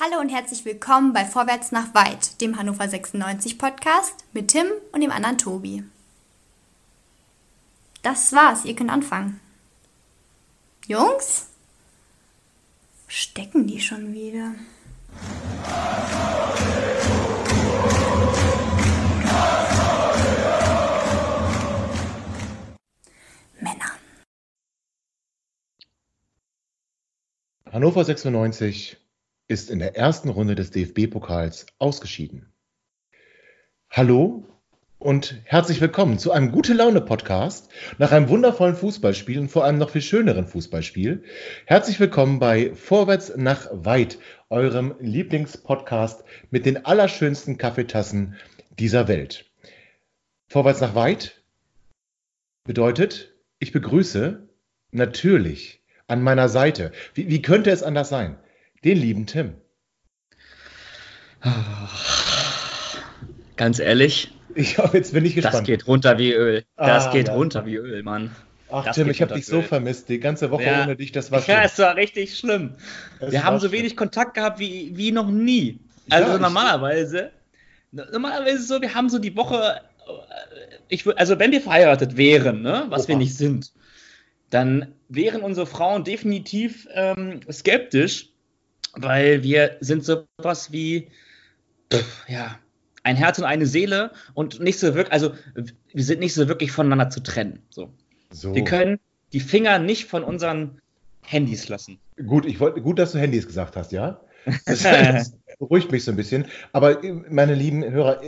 [0.00, 5.00] Hallo und herzlich willkommen bei Vorwärts nach Weit, dem Hannover 96 Podcast mit Tim und
[5.00, 5.82] dem anderen Tobi.
[8.02, 9.40] Das war's, ihr könnt anfangen.
[10.86, 11.48] Jungs?
[13.08, 14.54] Stecken die schon wieder?
[23.60, 23.90] Männer.
[27.72, 28.96] Hannover 96
[29.48, 32.52] ist in der ersten Runde des DFB-Pokals ausgeschieden.
[33.88, 34.44] Hallo
[34.98, 39.78] und herzlich willkommen zu einem gute Laune Podcast nach einem wundervollen Fußballspiel und vor allem
[39.78, 41.24] noch viel schöneren Fußballspiel.
[41.64, 44.18] Herzlich willkommen bei Vorwärts nach weit,
[44.50, 48.34] eurem Lieblingspodcast mit den allerschönsten Kaffeetassen
[48.78, 49.46] dieser Welt.
[50.48, 51.42] Vorwärts nach weit
[52.64, 54.46] bedeutet, ich begrüße
[54.90, 58.38] natürlich an meiner Seite, wie, wie könnte es anders sein?
[58.84, 59.54] Den lieben Tim.
[63.56, 64.32] Ganz ehrlich.
[64.54, 65.54] Ich, jetzt bin ich gespannt.
[65.54, 66.64] Das geht runter wie Öl.
[66.76, 67.34] Das ah, geht ja.
[67.34, 68.34] runter wie Öl, Mann.
[68.70, 70.08] Ach das Tim, ich habe dich so vermisst.
[70.08, 70.84] Die ganze Woche ja.
[70.84, 71.56] ohne dich, das war schlimm.
[71.56, 72.74] Ja, es war richtig schlimm.
[73.20, 75.80] Es Wir haben so wenig Kontakt gehabt wie, wie noch nie.
[76.10, 77.30] Also ja, normalerweise,
[77.92, 79.80] normalerweise ist es so, wir haben so die Woche,
[80.88, 83.08] ich, also wenn wir verheiratet wären, ne, was Oha.
[83.08, 83.72] wir nicht sind,
[84.50, 88.30] dann wären unsere Frauen definitiv ähm, skeptisch,
[88.94, 91.08] weil wir sind sowas wie,
[92.26, 92.58] ja,
[93.02, 95.32] ein Herz und eine Seele und nicht so wirklich, also
[95.92, 97.60] wir sind nicht so wirklich voneinander zu trennen.
[97.70, 97.90] So.
[98.30, 98.54] so.
[98.54, 98.98] Wir können
[99.32, 100.80] die Finger nicht von unseren
[101.22, 101.98] Handys lassen.
[102.26, 104.20] Gut, ich wollte, gut, dass du Handys gesagt hast, ja.
[104.66, 106.46] Das, das beruhigt mich so ein bisschen.
[106.72, 108.20] Aber meine lieben Hörer,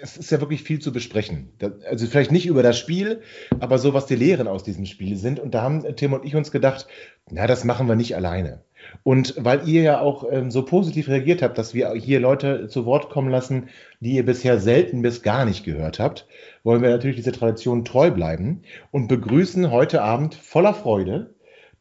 [0.00, 1.50] es ist ja wirklich viel zu besprechen.
[1.88, 3.22] Also vielleicht nicht über das Spiel,
[3.60, 5.40] aber so, was die Lehren aus diesem Spiel sind.
[5.40, 6.86] Und da haben Tim und ich uns gedacht,
[7.30, 8.62] na, das machen wir nicht alleine.
[9.02, 12.86] Und weil ihr ja auch ähm, so positiv reagiert habt, dass wir hier Leute zu
[12.86, 13.68] Wort kommen lassen,
[14.00, 16.26] die ihr bisher selten bis gar nicht gehört habt,
[16.62, 21.34] wollen wir natürlich dieser Tradition treu bleiben und begrüßen heute Abend voller Freude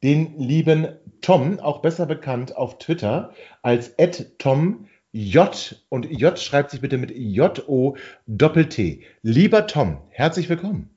[0.03, 0.88] den lieben
[1.22, 3.95] Tom, auch besser bekannt auf Twitter als
[4.38, 7.95] Tom J und J schreibt sich bitte mit J-O
[8.28, 9.03] Doppel-T.
[9.22, 10.90] Lieber Tom, herzlich willkommen.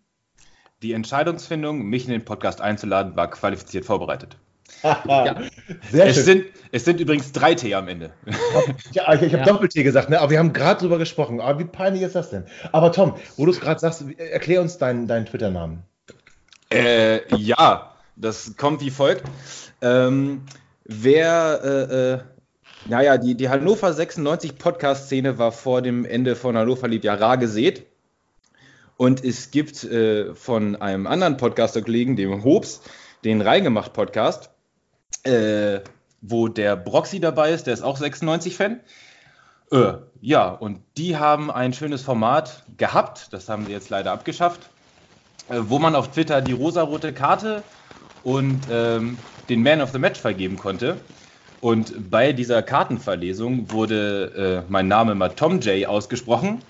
[0.83, 4.38] Die Entscheidungsfindung, mich in den Podcast einzuladen, war qualifiziert vorbereitet.
[4.82, 5.37] Ja.
[5.91, 6.25] Sehr es, schön.
[6.25, 8.12] Sind, es sind übrigens drei T am Ende.
[8.93, 9.44] ja, ich, ich habe ja.
[9.44, 10.21] Doppel-T gesagt, ne?
[10.21, 11.41] aber wir haben gerade drüber gesprochen.
[11.41, 12.44] Aber wie peinlich ist das denn?
[12.72, 15.82] Aber Tom, wo du es gerade sagst, erklär uns deinen, deinen Twitter-Namen.
[16.71, 19.25] Äh, ja, das kommt wie folgt.
[19.81, 20.43] Ähm,
[20.84, 22.19] wer, äh, äh,
[22.88, 27.38] naja, die, die Hannover 96 Podcast-Szene war vor dem Ende von Hannover liebt ja rar
[27.38, 27.87] gesät.
[28.97, 32.81] Und es gibt äh, von einem anderen Podcaster-Kollegen, dem Hobbs,
[33.25, 34.50] den Reingemacht-Podcast
[35.26, 35.81] äh,
[36.20, 38.81] wo der Broxy dabei ist, der ist auch 96-Fan.
[39.72, 44.70] Äh, ja, und die haben ein schönes Format gehabt, das haben sie jetzt leider abgeschafft,
[45.48, 47.62] äh, wo man auf Twitter die rosarote Karte
[48.22, 50.97] und ähm, den Man of the Match vergeben konnte.
[51.60, 56.62] Und bei dieser Kartenverlesung wurde äh, mein Name mal Tom J ausgesprochen,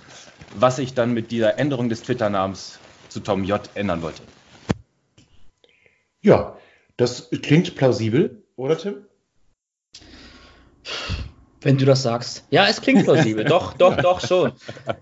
[0.55, 2.79] was ich dann mit dieser Änderung des Twitter-Namens
[3.09, 4.23] zu Tom J ändern wollte.
[6.23, 6.57] Ja,
[6.97, 8.43] das klingt plausibel.
[8.57, 9.05] Oder Tim?
[11.61, 12.45] Wenn du das sagst.
[12.51, 13.45] Ja, es klingt plausibel.
[13.49, 14.53] doch, doch, doch schon.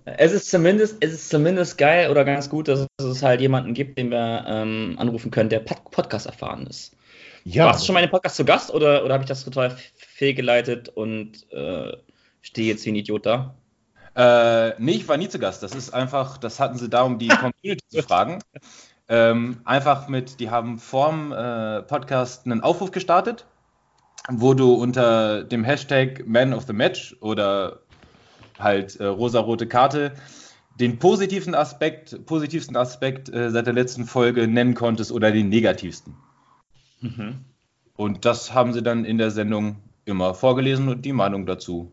[0.04, 3.98] Es ist zumindest, es ist zumindest geil oder ganz gut, dass es halt jemanden gibt,
[3.98, 6.96] den wir ähm, anrufen können, der Podcast erfahren ist.
[7.44, 7.66] Ja.
[7.66, 10.88] Warst du schon mal in Podcast zu Gast oder, oder habe ich das total fehlgeleitet
[10.88, 11.96] und äh,
[12.40, 13.54] stehe jetzt wie ein Idiot da?
[14.16, 15.62] Äh, nee, ich war nie zu Gast.
[15.62, 18.38] Das ist einfach, das hatten sie da, um die Community zu fragen.
[19.08, 23.46] Ähm, einfach mit, die haben vorm äh, Podcast einen Aufruf gestartet,
[24.30, 27.80] wo du unter dem Hashtag Man of the Match oder
[28.58, 30.12] halt äh, rosa-rote Karte
[30.80, 36.16] den positiven Aspekt, positivsten Aspekt äh, seit der letzten Folge nennen konntest oder den negativsten.
[37.00, 37.44] Mhm.
[37.96, 41.92] Und das haben sie dann in der Sendung immer vorgelesen und die Meinung dazu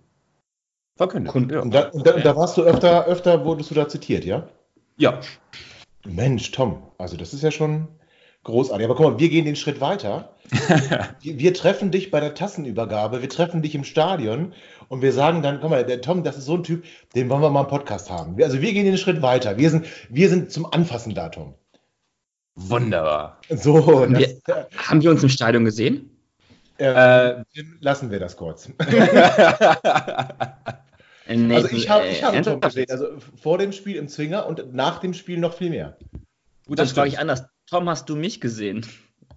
[0.97, 1.36] verkündet.
[1.36, 1.59] Und, ja.
[1.59, 4.47] und, da, und, da, und da, warst du öfter, öfter wurdest du da zitiert, ja?
[4.97, 5.19] Ja.
[6.06, 7.88] Mensch, Tom, also das ist ja schon
[8.44, 8.86] großartig.
[8.86, 10.36] Aber guck mal, wir gehen den Schritt weiter.
[11.21, 14.53] wir, wir, treffen dich bei der Tassenübergabe, wir treffen dich im Stadion
[14.89, 16.83] und wir sagen dann, guck mal, der Tom, das ist so ein Typ,
[17.15, 18.42] den wollen wir mal im Podcast haben.
[18.42, 19.57] Also wir gehen den Schritt weiter.
[19.57, 21.53] Wir sind, wir sind zum Anfassen da, Tom.
[22.56, 23.39] Wunderbar.
[23.50, 26.09] So, haben, das, wir, haben wir uns im Stadion gesehen?
[26.80, 27.44] Äh, äh,
[27.80, 28.69] lassen wir das kurz.
[31.27, 32.89] Nee, also ich habe ich hab schon gesehen.
[32.89, 35.97] Also vor dem Spiel im Zwinger und nach dem Spiel noch viel mehr.
[36.65, 37.45] Gut, das frage ich anders.
[37.69, 38.85] Tom, hast du mich gesehen?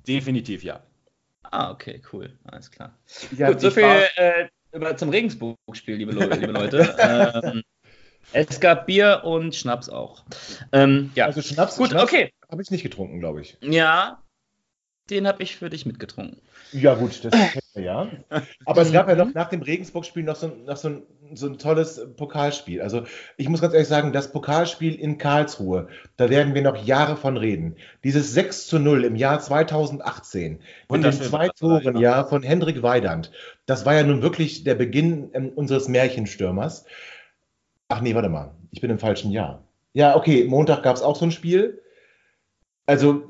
[0.07, 0.83] Definitiv ja.
[1.43, 2.37] Ah, okay, cool.
[2.45, 2.99] Alles klar.
[3.37, 3.85] Ja, Gut, so viel
[4.17, 6.97] äh, über zum Regensburg-Spiel, liebe, liebe, Leute.
[6.99, 7.63] ähm,
[8.33, 10.25] es gab Bier und Schnaps auch.
[10.73, 11.27] Ähm, ja.
[11.27, 12.33] Also Schnaps, Gut, Schnaps okay.
[12.51, 13.57] Habe ich nicht getrunken, glaube ich.
[13.61, 14.23] Ja,
[15.11, 16.41] den habe ich für dich mitgetrunken.
[16.73, 18.11] Ja, gut, das kennen wir ja.
[18.65, 21.03] Aber es gab ja noch nach dem Regensburg-Spiel noch, so, noch so, ein,
[21.37, 22.81] so ein tolles Pokalspiel.
[22.81, 23.05] Also,
[23.37, 27.37] ich muss ganz ehrlich sagen, das Pokalspiel in Karlsruhe, da werden wir noch Jahre von
[27.37, 27.77] reden.
[28.03, 30.61] Dieses 6 zu 0 im Jahr 2018
[30.91, 33.33] mit den zwei Toren ja, von Hendrik Weidand,
[33.67, 36.85] das war ja nun wirklich der Beginn ähm, unseres Märchenstürmers.
[37.89, 39.63] Ach nee, warte mal, ich bin im falschen Jahr.
[39.93, 41.83] Ja, okay, Montag gab es auch so ein Spiel.
[42.87, 43.23] Also,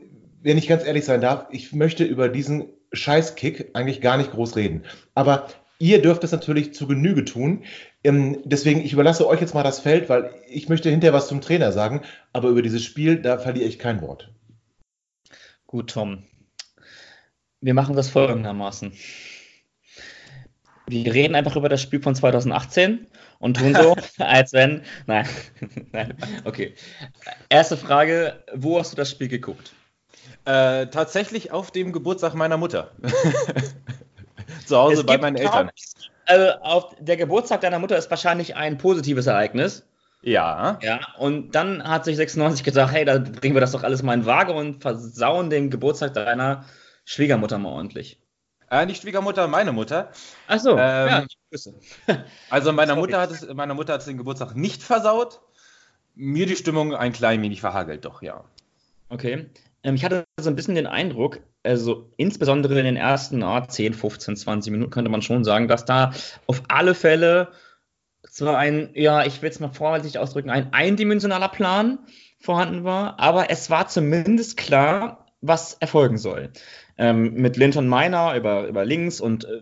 [0.43, 4.57] wenn ich ganz ehrlich sein darf, ich möchte über diesen Scheißkick eigentlich gar nicht groß
[4.57, 4.85] reden.
[5.15, 5.49] Aber
[5.85, 7.63] ihr dürft es natürlich zu Genüge tun.
[8.03, 11.43] Ähm, deswegen, ich überlasse euch jetzt mal das Feld, weil ich möchte hinterher was zum
[11.43, 12.01] Trainer sagen.
[12.33, 14.33] Aber über dieses Spiel, da verliere ich kein Wort.
[15.67, 16.23] Gut, Tom.
[17.61, 18.95] Wir machen das folgendermaßen.
[20.87, 23.07] Wir reden einfach über das Spiel von 2018
[23.39, 23.95] und tun so,
[24.25, 24.85] als wenn.
[25.07, 25.27] Nein,
[25.93, 26.15] nein,
[26.45, 26.75] okay.
[27.51, 29.75] Erste Frage: Wo hast du das Spiel geguckt?
[30.47, 32.93] Äh, tatsächlich auf dem Geburtstag meiner Mutter.
[34.67, 35.71] Zu Hause es bei meinen Eltern.
[36.27, 39.85] Also auf der Geburtstag deiner Mutter ist wahrscheinlich ein positives Ereignis.
[40.23, 40.79] Ja.
[40.83, 44.15] Ja, und dann hat sich 96 gesagt, hey, da bringen wir das doch alles mal
[44.15, 46.65] in Waage und versauen den Geburtstag deiner
[47.05, 48.19] Schwiegermutter mal ordentlich.
[48.71, 50.11] Äh, nicht Schwiegermutter, meine Mutter.
[50.49, 51.75] Ach so, ähm, ja, Grüße.
[52.51, 55.41] Also meiner Mutter, hat es, meine Mutter hat es den Geburtstag nicht versaut.
[56.15, 58.45] Mir die Stimmung ein klein wenig verhagelt, doch, ja.
[59.11, 59.51] Okay.
[59.85, 63.95] Ähm, ich hatte so ein bisschen den Eindruck, also insbesondere in den ersten oh, 10,
[63.95, 66.13] 15, 20 Minuten könnte man schon sagen, dass da
[66.47, 67.53] auf alle Fälle
[68.29, 71.99] zwar ein, ja, ich will es mal vorsichtig ausdrücken, ein eindimensionaler Plan
[72.41, 76.51] vorhanden war, aber es war zumindest klar, was erfolgen soll.
[76.97, 79.61] Ähm, mit Linton Miner über, über links und, äh,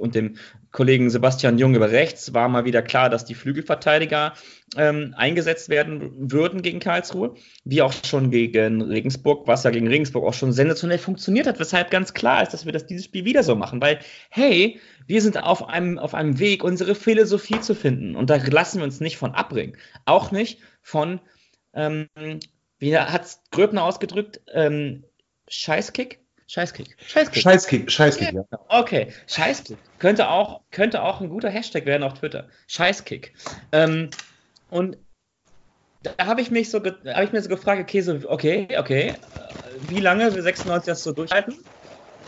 [0.00, 0.36] und dem
[0.72, 4.32] Kollegen Sebastian Jung über rechts war mal wieder klar, dass die Flügelverteidiger
[4.76, 7.34] ähm, eingesetzt werden würden gegen Karlsruhe,
[7.64, 11.90] wie auch schon gegen Regensburg, was ja gegen Regensburg auch schon sensationell funktioniert hat, weshalb
[11.90, 13.98] ganz klar ist, dass wir das dieses Spiel wieder so machen, weil,
[14.30, 18.78] hey, wir sind auf einem, auf einem Weg, unsere Philosophie zu finden und da lassen
[18.78, 19.76] wir uns nicht von abbringen.
[20.06, 21.20] Auch nicht von,
[21.74, 22.08] ähm,
[22.78, 25.04] wie hat Gröbner ausgedrückt, ähm,
[25.48, 26.21] Scheißkick?
[26.52, 26.96] Scheißkick.
[27.06, 27.42] Scheißkick.
[27.42, 28.44] Scheißkick, Scheißkick, ja.
[28.68, 29.78] Okay, Scheißkick.
[29.98, 32.46] Könnte auch, könnte auch ein guter Hashtag werden auf Twitter.
[32.66, 33.32] Scheißkick.
[33.72, 34.10] Ähm,
[34.68, 34.98] und
[36.02, 39.14] da habe ich mich so, habe ich mir so gefragt, okay, so, okay, okay, äh,
[39.88, 41.56] wie lange wir 96 das so durchhalten?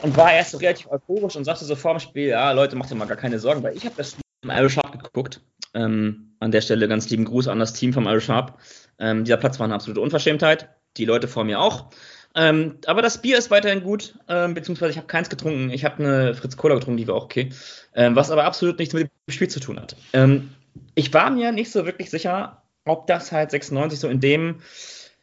[0.01, 2.91] Und war erst so relativ euphorisch und sagte so vor dem Spiel, ja, Leute, macht
[2.91, 5.43] ihr mal gar keine Sorgen, weil ich habe das Spiel im Irish Sharp geguckt.
[5.75, 8.59] Ähm, an der Stelle ganz lieben Gruß an das Team vom Irish Sharp.
[8.99, 10.71] Ähm, dieser Platz war eine absolute Unverschämtheit.
[10.97, 11.91] Die Leute vor mir auch.
[12.37, 15.71] Ähm, aber das Bier ist weiterhin gut, ähm, beziehungsweise ich habe keins getrunken.
[15.71, 17.51] Ich habe eine Fritz Cola getrunken, die war auch okay.
[17.95, 19.97] Ähm, was aber absolut nichts mit dem Spiel zu tun hat.
[20.13, 20.51] Ähm,
[20.95, 24.61] ich war mir nicht so wirklich sicher, ob das halt 96 so in dem,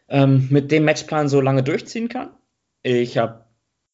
[0.07, 2.29] ähm, mit dem Matchplan so lange durchziehen kann.
[2.83, 3.45] Ich habe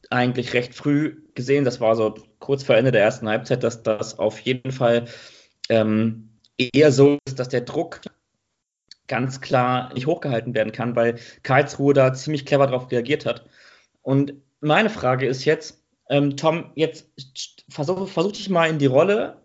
[0.10, 4.20] eigentlich recht früh gesehen, das war so kurz vor Ende der ersten Halbzeit, dass das
[4.20, 5.06] auf jeden Fall
[5.70, 8.02] ähm, eher so ist, dass der Druck
[9.08, 13.46] ganz klar nicht hochgehalten werden kann, weil Karlsruhe da ziemlich clever darauf reagiert hat.
[14.02, 17.10] Und meine Frage ist jetzt, ähm, Tom, jetzt
[17.70, 19.42] versuch, versuch dich mal in die Rolle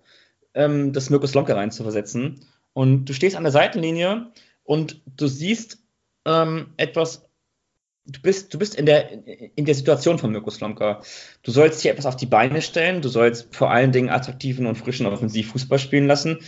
[0.54, 2.44] ähm, des Mirko Slomka reinzuversetzen.
[2.72, 4.32] Und du stehst an der Seitenlinie
[4.64, 5.78] und du siehst
[6.24, 7.28] ähm, etwas,
[8.06, 9.26] du bist, du bist in der,
[9.56, 11.02] in der Situation von Mirko Slomka.
[11.42, 14.76] Du sollst hier etwas auf die Beine stellen, du sollst vor allen Dingen attraktiven und
[14.76, 16.38] frischen Offensivfußball spielen lassen.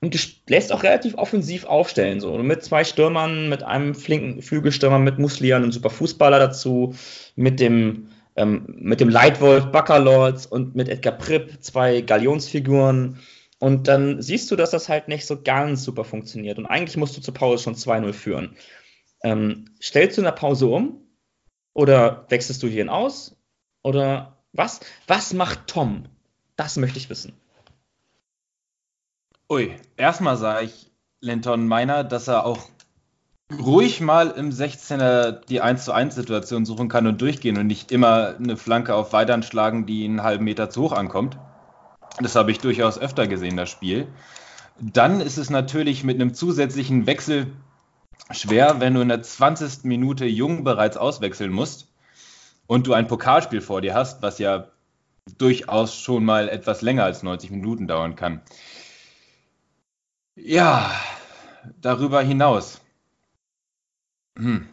[0.00, 5.18] Und lässt auch relativ offensiv aufstellen, so mit zwei Stürmern, mit einem flinken Flügelstürmer, mit
[5.18, 6.94] Muslian, und super Fußballer dazu,
[7.34, 13.18] mit dem, ähm, mit dem Leitwolf Baccalords und mit Edgar Pripp, zwei Galionsfiguren.
[13.58, 16.58] Und dann siehst du, dass das halt nicht so ganz super funktioniert.
[16.58, 18.56] Und eigentlich musst du zur Pause schon 2-0 führen.
[19.22, 21.00] Ähm, stellst du in der Pause um?
[21.72, 23.34] Oder wechselst du hier aus?
[23.82, 24.80] Oder was?
[25.06, 26.04] Was macht Tom?
[26.56, 27.32] Das möchte ich wissen.
[29.48, 32.68] Ui, erstmal sah ich Lenton Meiner, dass er auch
[33.56, 37.92] ruhig mal im 16er die 1 zu 1 Situation suchen kann und durchgehen und nicht
[37.92, 41.38] immer eine Flanke auf Weidern schlagen, die einen halben Meter zu hoch ankommt.
[42.18, 44.08] Das habe ich durchaus öfter gesehen, das Spiel.
[44.80, 47.46] Dann ist es natürlich mit einem zusätzlichen Wechsel
[48.32, 49.84] schwer, wenn du in der 20.
[49.84, 51.86] Minute Jung bereits auswechseln musst
[52.66, 54.66] und du ein Pokalspiel vor dir hast, was ja
[55.38, 58.42] durchaus schon mal etwas länger als 90 Minuten dauern kann.
[60.36, 60.90] Ja,
[61.80, 62.80] darüber hinaus.
[64.38, 64.68] Hm.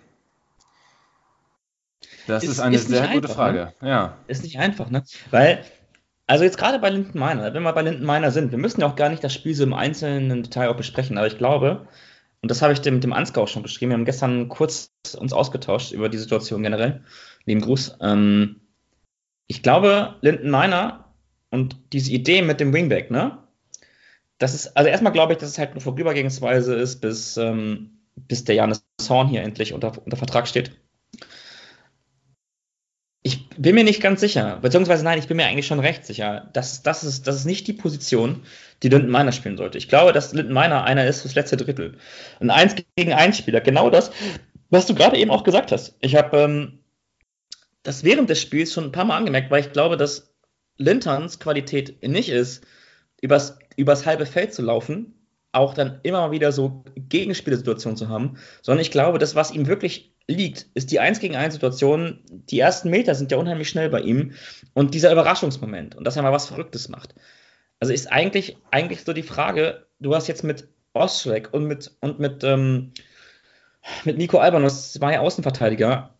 [2.27, 3.33] Das ist, ist eine ist sehr gute einfach, ne?
[3.35, 3.73] Frage.
[3.81, 3.89] Ne?
[3.89, 4.17] Ja.
[4.27, 5.03] Ist nicht einfach, ne?
[5.31, 5.65] Weil
[6.27, 8.87] Also jetzt gerade bei Linden Miner, wenn wir bei Linden Miner sind, wir müssen ja
[8.87, 11.87] auch gar nicht das Spiel so im einzelnen Detail auch besprechen, aber ich glaube,
[12.41, 15.33] und das habe ich dem, dem Ansgar auch schon geschrieben, wir haben gestern kurz uns
[15.33, 17.03] ausgetauscht über die Situation generell,
[17.45, 17.97] lieben Gruß.
[18.01, 18.61] Ähm,
[19.47, 21.13] ich glaube, Linden Miner
[21.51, 23.42] und diese Idee mit dem Wingback, ne?
[24.43, 28.43] Das ist, also erstmal glaube ich, dass es halt nur vorübergehensweise ist, bis, ähm, bis
[28.43, 30.71] der Janis Horn hier endlich unter, unter Vertrag steht.
[33.21, 36.49] Ich bin mir nicht ganz sicher, beziehungsweise nein, ich bin mir eigentlich schon recht sicher,
[36.51, 38.43] dass das ist, das ist nicht die Position,
[38.83, 39.77] die Linden Miner spielen sollte.
[39.77, 41.97] Ich glaube, dass Linden Miner einer ist fürs letzte Drittel.
[42.41, 44.11] Ein 1 gegen 1 Spieler, genau das,
[44.69, 45.95] was du gerade eben auch gesagt hast.
[46.01, 46.79] Ich habe ähm,
[47.83, 50.35] das während des Spiels schon ein paar Mal angemerkt, weil ich glaube, dass
[50.75, 52.65] Linterns Qualität nicht ist,
[53.23, 55.13] übers, übers halbe Feld zu laufen,
[55.51, 60.13] auch dann immer wieder so Gegenspielsituationen zu haben, sondern ich glaube, das, was ihm wirklich
[60.27, 62.19] liegt, ist die 1 gegen 1 Situation.
[62.29, 64.33] Die ersten Meter sind ja unheimlich schnell bei ihm
[64.73, 67.13] und dieser Überraschungsmoment und dass er mal was Verrücktes macht.
[67.79, 72.19] Also ist eigentlich, eigentlich so die Frage, du hast jetzt mit Ostrek und mit, und
[72.19, 72.93] mit, ähm,
[74.05, 76.17] mit Nico Albanos zwei Außenverteidiger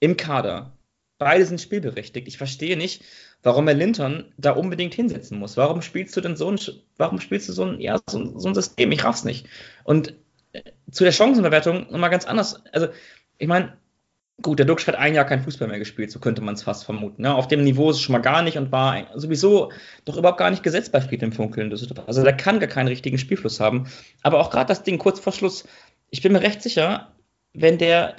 [0.00, 0.76] im Kader.
[1.18, 2.28] Beide sind spielberechtigt.
[2.28, 3.04] Ich verstehe nicht,
[3.46, 5.56] warum er Linton da unbedingt hinsetzen muss.
[5.56, 6.58] Warum spielst du denn so ein,
[6.96, 8.90] warum spielst du so ein, ja, so, so ein System?
[8.90, 9.46] Ich raff's nicht.
[9.84, 10.14] Und
[10.52, 12.64] äh, zu der Chancenverwertung nochmal ganz anders.
[12.72, 12.88] Also,
[13.38, 13.74] ich meine,
[14.42, 16.84] gut, der Duxch hat ein Jahr kein Fußball mehr gespielt, so könnte man es fast
[16.84, 17.22] vermuten.
[17.22, 17.36] Ne?
[17.36, 19.70] Auf dem Niveau ist es schon mal gar nicht und war sowieso
[20.04, 21.70] doch überhaupt gar nicht gesetzt bei Friedhelm Funkeln.
[21.70, 23.86] Also der kann gar keinen richtigen Spielfluss haben.
[24.24, 25.68] Aber auch gerade das Ding kurz vor Schluss,
[26.10, 27.12] ich bin mir recht sicher,
[27.54, 28.16] wenn der,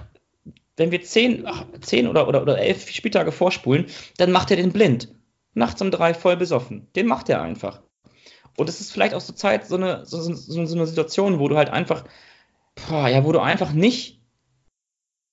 [0.77, 4.71] wenn wir zehn, ach, zehn oder, oder, oder elf Spieltage vorspulen, dann macht er den
[4.71, 5.09] blind.
[5.57, 6.87] Nachts um drei voll besoffen.
[6.95, 7.81] Den macht er einfach.
[8.57, 11.47] Und es ist vielleicht auch zur Zeit so eine, so, so, so eine Situation, wo
[11.47, 12.03] du halt einfach,
[12.87, 14.17] boah, ja, wo du einfach nicht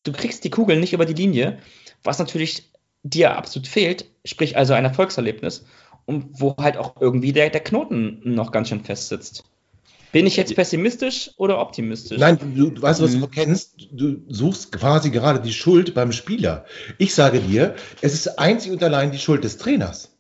[0.05, 1.59] du kriegst die Kugel nicht über die Linie,
[2.05, 2.71] was natürlich
[3.03, 5.65] dir absolut fehlt, sprich also ein Erfolgserlebnis
[6.07, 9.45] und wo halt auch irgendwie der, der Knoten noch ganz schön fest sitzt.
[10.13, 12.19] Bin ich jetzt pessimistisch oder optimistisch?
[12.19, 13.89] Nein, du, du weißt, was du kennst.
[13.91, 16.67] Du suchst quasi gerade die Schuld beim Spieler.
[16.99, 20.14] Ich sage dir, es ist einzig und allein die Schuld des Trainers.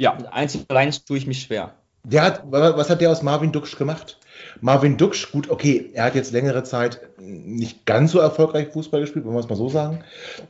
[0.00, 1.74] Ja, einzig und allein tue ich mich schwer.
[2.04, 4.18] Der hat, was hat der aus Marvin Duksch gemacht?
[4.62, 9.26] Marvin Duksch, gut, okay, er hat jetzt längere Zeit nicht ganz so erfolgreich Fußball gespielt,
[9.26, 10.02] wollen wir es mal so sagen.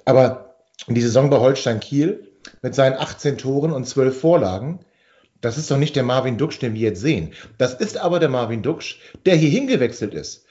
[0.05, 0.55] Aber
[0.87, 2.31] die Saison bei Holstein Kiel
[2.63, 4.85] mit seinen 18 Toren und 12 Vorlagen,
[5.41, 7.33] das ist doch nicht der Marvin Duksch, den wir jetzt sehen.
[7.59, 10.47] Das ist aber der Marvin Duksch, der hier hingewechselt ist.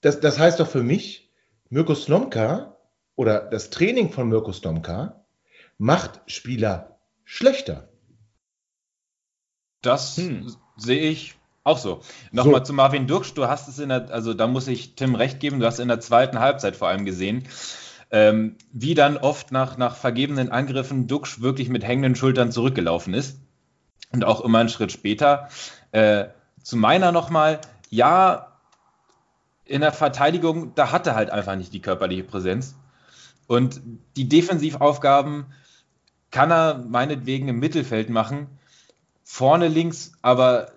[0.00, 1.30] Das, das heißt doch für mich,
[1.68, 2.78] Mirko Slomka
[3.14, 5.26] oder das Training von Mirko Slomka
[5.76, 7.87] macht Spieler schlechter.
[9.82, 10.54] Das hm.
[10.76, 12.00] sehe ich auch so.
[12.32, 12.66] Nochmal so.
[12.66, 15.60] zu Marvin Duksch, du hast es in der, also da muss ich Tim recht geben,
[15.60, 17.44] du hast in der zweiten Halbzeit vor allem gesehen,
[18.10, 23.38] ähm, wie dann oft nach, nach vergebenen Angriffen Duksch wirklich mit hängenden Schultern zurückgelaufen ist.
[24.10, 25.48] Und auch immer einen Schritt später.
[25.92, 26.28] Äh,
[26.62, 28.58] zu meiner nochmal, ja,
[29.66, 32.74] in der Verteidigung, da hat er halt einfach nicht die körperliche Präsenz.
[33.46, 33.80] Und
[34.16, 35.46] die Defensivaufgaben
[36.30, 38.57] kann er meinetwegen im Mittelfeld machen.
[39.30, 40.72] Vorne links, aber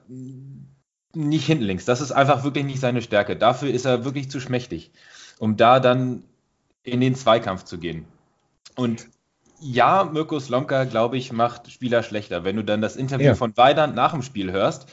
[1.13, 1.85] nicht hinten links.
[1.85, 3.37] Das ist einfach wirklich nicht seine Stärke.
[3.37, 4.91] Dafür ist er wirklich zu schmächtig,
[5.39, 6.25] um da dann
[6.83, 8.05] in den Zweikampf zu gehen.
[8.75, 9.07] Und
[9.61, 12.43] ja, Mirko Slomka, glaube ich, macht Spieler schlechter.
[12.43, 13.35] Wenn du dann das Interview ja.
[13.35, 14.85] von Weidand nach dem Spiel hörst,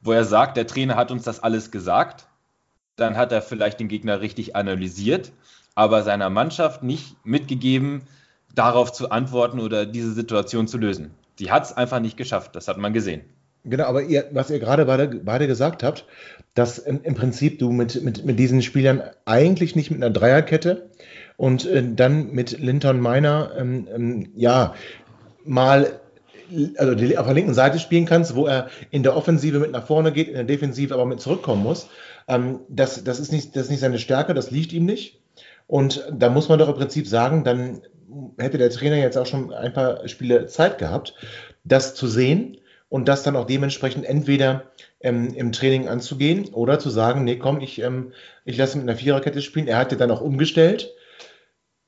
[0.00, 2.26] wo er sagt, der Trainer hat uns das alles gesagt,
[2.96, 5.30] dann hat er vielleicht den Gegner richtig analysiert,
[5.74, 8.06] aber seiner Mannschaft nicht mitgegeben,
[8.54, 11.10] darauf zu antworten oder diese Situation zu lösen.
[11.38, 13.22] Die hat es einfach nicht geschafft, das hat man gesehen.
[13.64, 16.04] Genau, aber ihr, was ihr gerade beide, beide gesagt habt,
[16.54, 20.90] dass im, im Prinzip du mit, mit, mit diesen Spielern eigentlich nicht mit einer Dreierkette
[21.36, 24.74] und äh, dann mit Linton Miner, ähm, ähm, ja,
[25.44, 26.00] mal
[26.76, 29.86] also die, auf der linken Seite spielen kannst, wo er in der Offensive mit nach
[29.86, 31.88] vorne geht, in der Defensive aber mit zurückkommen muss.
[32.28, 35.20] Ähm, das, das, ist nicht, das ist nicht seine Stärke, das liegt ihm nicht.
[35.66, 37.80] Und da muss man doch im Prinzip sagen, dann
[38.38, 41.14] hätte der Trainer jetzt auch schon ein paar Spiele Zeit gehabt,
[41.64, 42.58] das zu sehen
[42.88, 44.70] und das dann auch dementsprechend entweder
[45.00, 48.12] ähm, im Training anzugehen oder zu sagen, nee, komm, ich, ähm,
[48.44, 49.66] ich lasse mit einer Viererkette spielen.
[49.66, 50.92] Er hat ja dann auch umgestellt.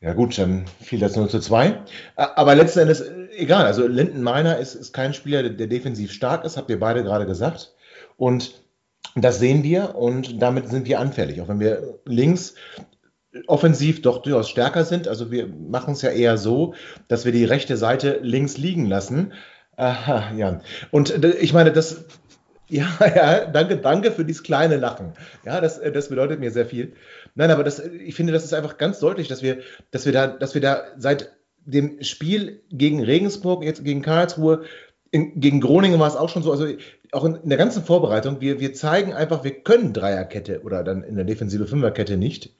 [0.00, 1.80] Ja gut, dann fiel das nur zu zwei.
[2.16, 3.64] Aber letzten Endes, äh, egal.
[3.64, 7.02] Also Linden Meiner ist, ist kein Spieler, der, der defensiv stark ist, habt ihr beide
[7.02, 7.74] gerade gesagt.
[8.16, 8.62] Und
[9.14, 11.40] das sehen wir und damit sind wir anfällig.
[11.40, 12.54] Auch wenn wir links
[13.46, 15.08] offensiv doch durchaus stärker sind.
[15.08, 16.74] Also wir machen es ja eher so,
[17.08, 19.32] dass wir die rechte Seite links liegen lassen.
[19.76, 20.60] Aha, ja.
[20.90, 22.04] Und äh, ich meine, das,
[22.68, 25.12] ja, ja, danke, danke für dieses kleine Lachen.
[25.44, 26.94] Ja, das, äh, das bedeutet mir sehr viel.
[27.34, 29.58] Nein, aber das, ich finde, das ist einfach ganz deutlich, dass wir,
[29.90, 31.32] dass wir da, dass wir da seit
[31.64, 34.62] dem Spiel gegen Regensburg, jetzt gegen Karlsruhe,
[35.10, 36.66] in, gegen Groningen war es auch schon so, also
[37.12, 41.02] auch in, in, der ganzen Vorbereitung, wir, wir zeigen einfach, wir können Dreierkette oder dann
[41.02, 42.54] in der defensive Fünferkette nicht.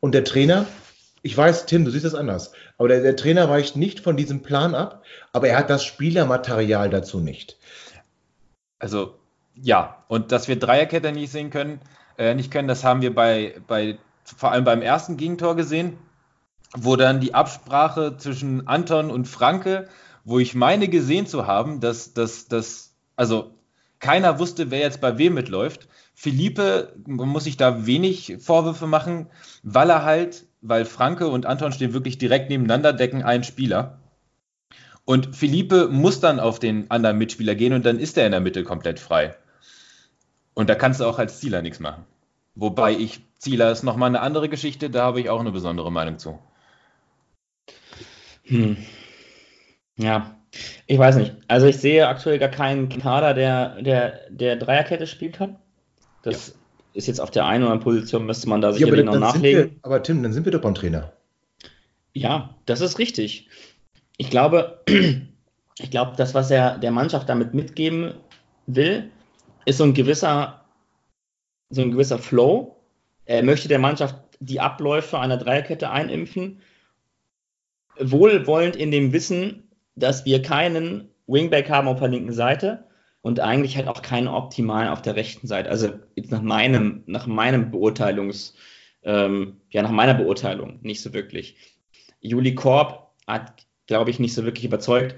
[0.00, 0.66] Und der Trainer,
[1.22, 4.42] ich weiß, Tim, du siehst das anders, aber der, der Trainer weicht nicht von diesem
[4.42, 5.02] Plan ab,
[5.32, 7.56] aber er hat das Spielermaterial dazu nicht.
[8.78, 9.18] Also
[9.54, 11.80] ja, und dass wir Dreierkette nicht sehen können,
[12.16, 15.98] äh, nicht können, das haben wir bei, bei vor allem beim ersten Gegentor gesehen,
[16.76, 19.88] wo dann die Absprache zwischen Anton und Franke,
[20.24, 23.54] wo ich meine gesehen zu haben, dass, dass, dass also
[23.98, 25.88] keiner wusste, wer jetzt bei wem mitläuft.
[26.20, 29.28] Philippe muss sich da wenig Vorwürfe machen,
[29.62, 34.00] weil er halt, weil Franke und Anton stehen wirklich direkt nebeneinander, decken einen Spieler.
[35.04, 38.40] Und Philippe muss dann auf den anderen Mitspieler gehen und dann ist er in der
[38.40, 39.36] Mitte komplett frei.
[40.54, 42.04] Und da kannst du auch als Zieler nichts machen.
[42.56, 46.18] Wobei ich, Zieler ist nochmal eine andere Geschichte, da habe ich auch eine besondere Meinung
[46.18, 46.40] zu.
[48.42, 48.76] Hm.
[49.96, 50.34] Ja,
[50.88, 51.36] ich weiß nicht.
[51.46, 55.58] Also ich sehe aktuell gar keinen Kader, der, der, der Dreierkette spielen kann.
[56.22, 56.54] Das ja.
[56.94, 59.70] ist jetzt auf der einen oder anderen Position, müsste man da sicherlich ja, noch nachlegen.
[59.70, 61.12] Wir, aber Tim, dann sind wir doch beim Trainer.
[62.12, 63.48] Ja, das ist richtig.
[64.16, 64.82] Ich glaube,
[65.78, 68.14] ich glaube, das, was er der Mannschaft damit mitgeben
[68.66, 69.10] will,
[69.64, 70.64] ist so ein gewisser,
[71.70, 72.76] so ein gewisser Flow.
[73.24, 76.60] Er möchte der Mannschaft die Abläufe einer Dreierkette einimpfen,
[77.98, 82.87] wohlwollend in dem Wissen, dass wir keinen Wingback haben auf der linken Seite
[83.22, 85.70] und eigentlich halt auch keinen optimalen auf der rechten Seite.
[85.70, 88.54] Also jetzt nach meinem, nach meinem Beurteilungs,
[89.02, 91.56] ähm, ja, nach meiner Beurteilung nicht so wirklich.
[92.20, 95.16] Juli Korb hat, glaube ich, nicht so wirklich überzeugt.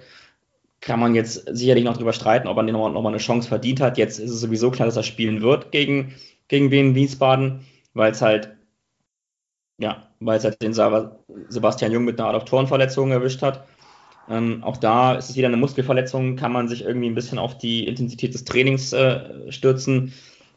[0.80, 3.80] Kann man jetzt sicherlich noch drüber streiten, ob er nochmal noch mal eine Chance verdient
[3.80, 3.98] hat.
[3.98, 6.14] Jetzt ist es sowieso klar, dass er spielen wird gegen,
[6.48, 8.56] gegen Wien Wiesbaden, weil es halt,
[9.78, 13.66] ja, weil es halt den Sebastian Jung mit einer Adoptorenverletzung erwischt hat.
[14.30, 17.58] Ähm, auch da ist es wieder eine Muskelverletzung, kann man sich irgendwie ein bisschen auf
[17.58, 20.12] die Intensität des Trainings äh, stürzen.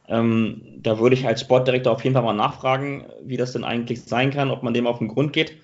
[0.07, 4.03] Ähm, da würde ich als Sportdirektor auf jeden Fall mal nachfragen, wie das denn eigentlich
[4.03, 5.57] sein kann, ob man dem auf den Grund geht.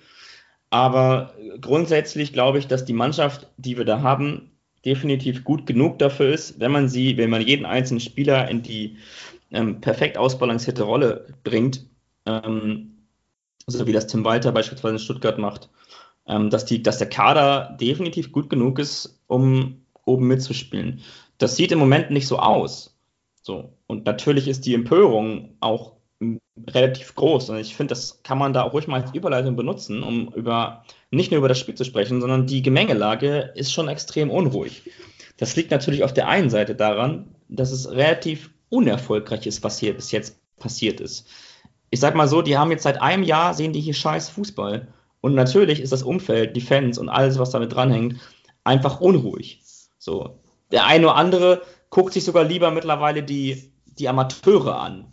[0.70, 4.50] Aber grundsätzlich glaube ich, dass die Mannschaft, die wir da haben,
[4.84, 8.96] definitiv gut genug dafür ist, wenn man sie, wenn man jeden einzelnen Spieler in die
[9.52, 11.86] ähm, perfekt ausbalancierte Rolle bringt,
[12.26, 12.96] ähm,
[13.66, 15.68] so wie das Tim Walter beispielsweise in Stuttgart macht
[16.26, 21.00] ähm, dass, die, dass der Kader definitiv gut genug ist, um oben mitzuspielen.
[21.38, 22.96] Das sieht im Moment nicht so aus.
[23.42, 23.72] So.
[23.86, 25.94] Und natürlich ist die Empörung auch
[26.68, 27.50] relativ groß.
[27.50, 30.84] Und ich finde, das kann man da auch ruhig mal als Überleitung benutzen, um über
[31.10, 34.90] nicht nur über das Spiel zu sprechen, sondern die Gemengelage ist schon extrem unruhig.
[35.36, 39.94] Das liegt natürlich auf der einen Seite daran, dass es relativ unerfolgreich ist, was hier
[39.94, 41.26] bis jetzt passiert ist.
[41.88, 44.88] Ich sag mal so, die haben jetzt seit einem Jahr, sehen die hier scheiß Fußball.
[45.20, 48.16] Und natürlich ist das Umfeld, die Fans und alles, was damit dranhängt,
[48.64, 49.62] einfach unruhig.
[49.98, 50.40] So.
[50.70, 55.12] Der eine oder andere guckt sich sogar lieber mittlerweile die, die Amateure an.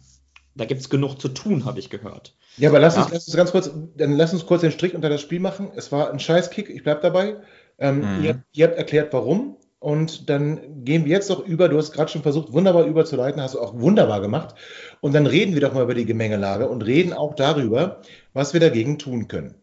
[0.55, 2.35] Da gibt es genug zu tun, habe ich gehört.
[2.57, 3.03] Ja, aber lass, ja?
[3.03, 5.71] Uns, lass uns ganz kurz, dann lass uns kurz den Strich unter das Spiel machen.
[5.75, 7.37] Es war ein Scheißkick, ich bleib dabei.
[7.77, 8.23] Ähm, mhm.
[8.23, 9.57] ihr, ihr, habt erklärt, warum.
[9.79, 13.53] Und dann gehen wir jetzt doch über, du hast gerade schon versucht, wunderbar überzuleiten, hast
[13.53, 14.55] du auch wunderbar gemacht.
[15.01, 18.01] Und dann reden wir doch mal über die Gemengelage und reden auch darüber,
[18.33, 19.55] was wir dagegen tun können.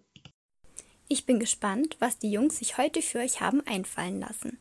[1.15, 4.59] Ich bin gespannt, was die Jungs sich heute für euch haben einfallen lassen.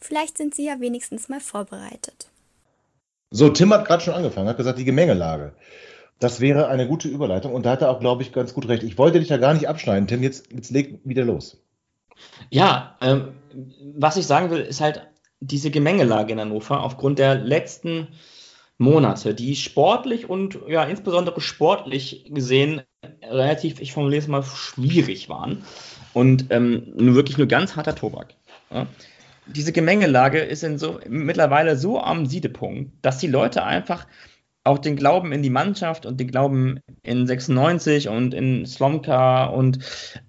[0.00, 2.30] Vielleicht sind sie ja wenigstens mal vorbereitet.
[3.32, 5.52] So, Tim hat gerade schon angefangen, hat gesagt, die Gemengelage.
[6.20, 8.84] Das wäre eine gute Überleitung und da hat er auch, glaube ich, ganz gut recht.
[8.84, 11.60] Ich wollte dich ja gar nicht abschneiden, Tim, jetzt, jetzt leg wieder los.
[12.50, 13.32] Ja, ähm,
[13.96, 15.08] was ich sagen will, ist halt
[15.40, 18.06] diese Gemengelage in Hannover aufgrund der letzten
[18.78, 22.82] Monate, die sportlich und ja insbesondere sportlich gesehen
[23.24, 25.64] relativ, ich formuliere es mal, schwierig waren
[26.16, 28.28] und ähm, wirklich nur ganz harter Tobak.
[28.70, 28.86] Ja.
[29.44, 34.06] Diese Gemengelage ist in so, mittlerweile so am Siedepunkt, dass die Leute einfach
[34.64, 39.78] auch den Glauben in die Mannschaft und den Glauben in 96 und in Slomka und,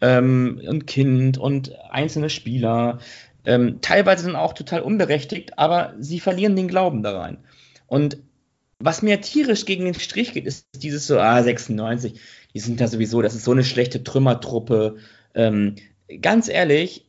[0.02, 3.00] ähm, und Kind und einzelne Spieler
[3.46, 7.38] ähm, teilweise sind auch total unberechtigt, aber sie verlieren den Glauben da rein.
[7.88, 8.18] Und
[8.78, 12.20] was mir tierisch gegen den Strich geht, ist dieses so, ah, 96,
[12.54, 14.98] die sind da sowieso, das ist so eine schlechte Trümmertruppe.
[15.38, 15.76] Ähm,
[16.22, 17.06] ganz ehrlich,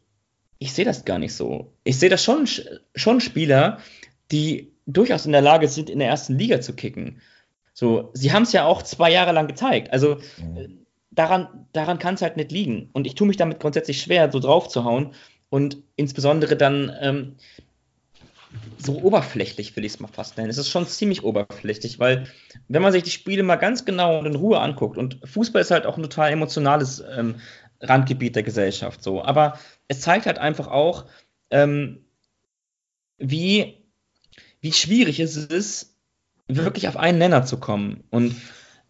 [0.58, 1.72] ich sehe das gar nicht so.
[1.84, 2.46] Ich sehe das schon,
[2.94, 3.78] schon Spieler,
[4.30, 7.20] die durchaus in der Lage sind, in der ersten Liga zu kicken.
[7.72, 9.92] So, sie haben es ja auch zwei Jahre lang gezeigt.
[9.92, 10.86] Also mhm.
[11.10, 12.90] daran, daran kann es halt nicht liegen.
[12.92, 15.14] Und ich tue mich damit grundsätzlich schwer, so drauf zu hauen.
[15.48, 17.36] Und insbesondere dann, ähm,
[18.78, 20.50] so oberflächlich, will ich es mal fast nennen.
[20.50, 22.26] Es ist schon ziemlich oberflächlich, weil
[22.68, 25.70] wenn man sich die Spiele mal ganz genau und in Ruhe anguckt, und Fußball ist
[25.70, 27.36] halt auch ein total emotionales ähm,
[27.80, 29.22] Randgebiet der Gesellschaft so.
[29.22, 31.06] Aber es zeigt halt einfach auch,
[31.50, 32.04] ähm,
[33.18, 33.84] wie,
[34.60, 35.96] wie schwierig es ist,
[36.48, 38.04] wirklich auf einen Nenner zu kommen.
[38.10, 38.34] Und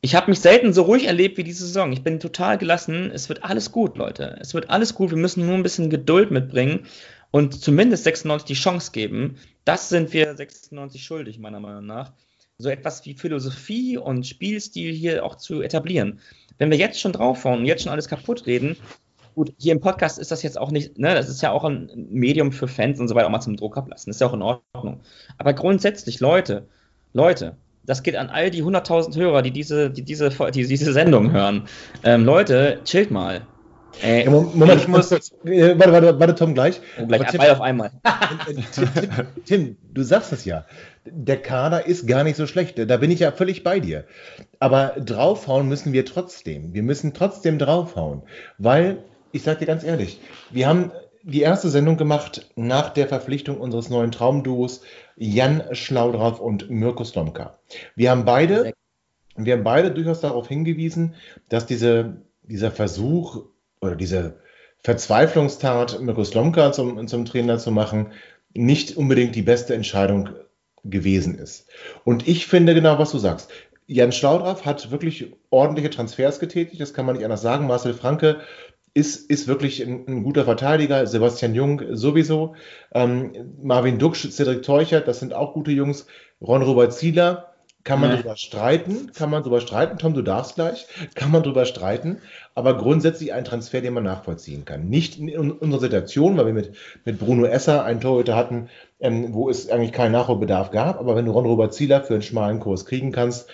[0.01, 1.93] ich habe mich selten so ruhig erlebt wie diese Saison.
[1.93, 3.11] Ich bin total gelassen.
[3.13, 4.39] Es wird alles gut, Leute.
[4.41, 5.11] Es wird alles gut.
[5.11, 6.87] Wir müssen nur ein bisschen Geduld mitbringen
[7.31, 9.37] und zumindest 96 die Chance geben.
[9.65, 12.13] Das sind wir 96 schuldig, meiner Meinung nach.
[12.61, 16.19] So etwas wie Philosophie und Spielstil hier auch zu etablieren.
[16.59, 18.77] Wenn wir jetzt schon draufhauen und jetzt schon alles kaputt reden,
[19.37, 22.09] gut, hier im Podcast ist das jetzt auch nicht, ne, das ist ja auch ein
[22.11, 24.11] Medium für Fans und so weiter, auch mal zum Druck ablassen.
[24.11, 24.99] Ist ja auch in Ordnung.
[25.37, 26.67] Aber grundsätzlich, Leute,
[27.13, 31.31] Leute, das geht an all die 100.000 Hörer, die diese, die diese, die diese Sendung
[31.31, 31.69] hören.
[32.03, 33.47] Ähm, Leute, chillt mal.
[34.03, 35.11] Ey, ja, Moment, ich muss.
[35.11, 36.81] Äh, warte, warte, warte, Tom, gleich.
[37.07, 37.91] Gleich Tim, auf einmal.
[38.47, 40.65] Tim, Tim, Tim, du sagst es ja.
[41.05, 42.79] Der Kader ist gar nicht so schlecht.
[42.79, 44.05] Da bin ich ja völlig bei dir.
[44.61, 46.75] Aber draufhauen müssen wir trotzdem.
[46.75, 48.23] Wir müssen trotzdem draufhauen.
[48.59, 48.99] Weil,
[49.33, 53.91] ich sag dir ganz ehrlich, wir haben die erste Sendung gemacht nach der Verpflichtung unseres
[53.91, 54.83] neuen Traumduos
[55.17, 57.59] Jan Schlaudraff und Mirko Slomka.
[57.97, 58.73] Wir haben beide,
[59.37, 61.15] wir haben beide durchaus darauf hingewiesen,
[61.49, 63.45] dass diese, dieser Versuch
[63.81, 64.37] oder diese
[64.81, 68.13] Verzweiflungstat, Mirko Slomka zum, zum Trainer zu machen,
[68.55, 70.31] nicht unbedingt die beste Entscheidung
[70.85, 71.69] gewesen ist.
[72.05, 73.51] Und ich finde genau, was du sagst.
[73.87, 77.67] Jan Schlaudraff hat wirklich ordentliche Transfers getätigt, das kann man nicht anders sagen.
[77.67, 78.41] Marcel Franke
[78.95, 81.07] ist, ist wirklich ein, ein, guter Verteidiger.
[81.07, 82.55] Sebastian Jung sowieso.
[82.93, 86.07] Ähm, Marvin Duksch, Cedric Teuchert, das sind auch gute Jungs.
[86.41, 87.48] Ron Robert Zieler,
[87.89, 88.17] kann man ja.
[88.17, 89.97] drüber streiten, kann man drüber streiten.
[89.97, 92.19] Tom, du darfst gleich, kann man drüber streiten.
[92.55, 94.91] Aber grundsätzlich ein Transfer, den man nachvollziehen kann.
[94.91, 96.73] Nicht in unserer Situation, weil wir mit,
[97.07, 98.69] mit Bruno Esser einen Torhüter hatten,
[99.01, 101.01] ähm, wo es eigentlich keinen Nachholbedarf gab.
[101.01, 103.49] Aber wenn du Ron Robert Zieler für einen schmalen Kurs kriegen kannst,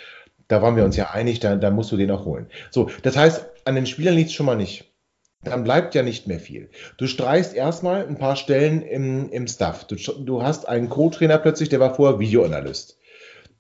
[0.49, 2.49] da waren wir uns ja einig, da, da musst du den auch holen.
[2.71, 4.91] So, das heißt, an den Spielern liegt es schon mal nicht
[5.45, 6.71] dann bleibt ja nicht mehr viel.
[6.97, 9.85] Du streichst erstmal ein paar Stellen im, im Staff.
[9.85, 12.97] Du, du hast einen Co-Trainer plötzlich, der war vorher Videoanalyst.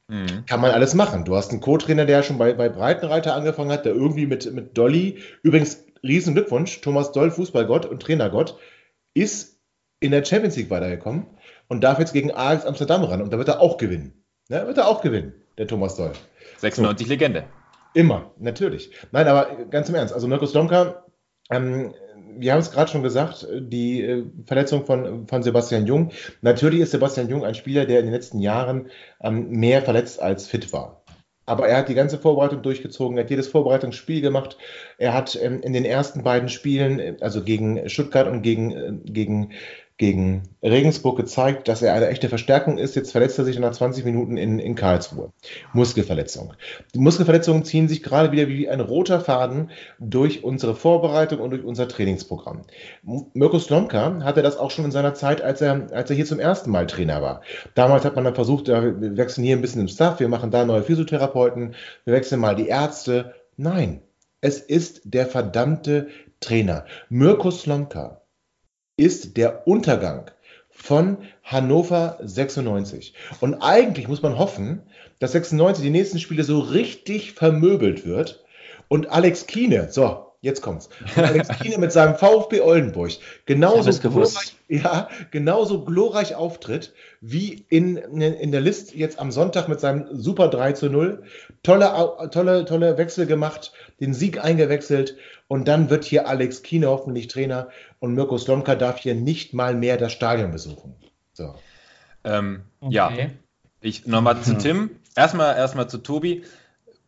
[0.08, 0.44] Mhm.
[0.46, 1.24] Kann man alles machen.
[1.24, 4.76] Du hast einen Co-Trainer, der schon bei, bei Breitenreiter angefangen hat, der irgendwie mit, mit
[4.76, 8.58] Dolly, übrigens riesen Glückwunsch, Thomas Doll, Fußballgott und Trainergott,
[9.14, 9.58] ist
[10.00, 11.26] in der Champions League weitergekommen
[11.68, 14.24] und darf jetzt gegen Ajax Amsterdam ran und da wird er auch gewinnen.
[14.48, 16.12] Ja, wird er auch gewinnen, der Thomas Doll.
[16.58, 17.12] 96 so.
[17.12, 17.44] Legende.
[17.94, 18.90] Immer, natürlich.
[19.12, 20.12] Nein, aber ganz im Ernst.
[20.12, 21.04] Also Mirko Slomka
[21.50, 21.94] ähm,
[22.38, 26.12] wir haben es gerade schon gesagt, die äh, Verletzung von, von Sebastian Jung.
[26.42, 28.88] Natürlich ist Sebastian Jung ein Spieler, der in den letzten Jahren
[29.20, 31.04] ähm, mehr verletzt als fit war.
[31.46, 34.56] Aber er hat die ganze Vorbereitung durchgezogen, er hat jedes Vorbereitungsspiel gemacht.
[34.96, 39.52] Er hat ähm, in den ersten beiden Spielen, also gegen Stuttgart und gegen, äh, gegen
[39.96, 42.96] gegen Regensburg gezeigt, dass er eine echte Verstärkung ist.
[42.96, 45.30] Jetzt verletzt er sich nach 20 Minuten in, in Karlsruhe.
[45.72, 46.54] Muskelverletzung.
[46.94, 51.62] Die Muskelverletzungen ziehen sich gerade wieder wie ein roter Faden durch unsere Vorbereitung und durch
[51.62, 52.62] unser Trainingsprogramm.
[53.34, 56.40] Mirko Slomka hatte das auch schon in seiner Zeit, als er, als er hier zum
[56.40, 57.42] ersten Mal Trainer war.
[57.76, 60.64] Damals hat man dann versucht, wir wechseln hier ein bisschen im Staff, wir machen da
[60.64, 63.34] neue Physiotherapeuten, wir wechseln mal die Ärzte.
[63.56, 64.02] Nein,
[64.40, 66.08] es ist der verdammte
[66.40, 66.84] Trainer.
[67.08, 68.23] Mirko Slomka
[68.96, 70.30] ist der Untergang
[70.70, 73.14] von Hannover 96.
[73.40, 74.82] Und eigentlich muss man hoffen,
[75.18, 78.44] dass 96 die nächsten Spiele so richtig vermöbelt wird
[78.88, 80.88] und Alex Kiene, so, jetzt kommt's.
[81.16, 83.12] Und Alex Kiene mit seinem VfB Oldenburg
[83.46, 89.80] genauso glorreich, ja, genauso glorreich auftritt wie in, in der List jetzt am Sonntag mit
[89.80, 91.24] seinem Super 3 zu 0.
[91.62, 95.16] Tolle, tolle, tolle Wechsel gemacht, den Sieg eingewechselt
[95.48, 99.74] und dann wird hier Alex Kiene hoffentlich Trainer und Mirko Slomka darf hier nicht mal
[99.74, 100.94] mehr das Stadion besuchen.
[101.32, 101.54] So.
[102.22, 102.94] Ähm, okay.
[102.94, 103.12] Ja,
[103.80, 104.90] ich nochmal zu Tim.
[105.16, 106.44] Erstmal, erstmal zu Tobi.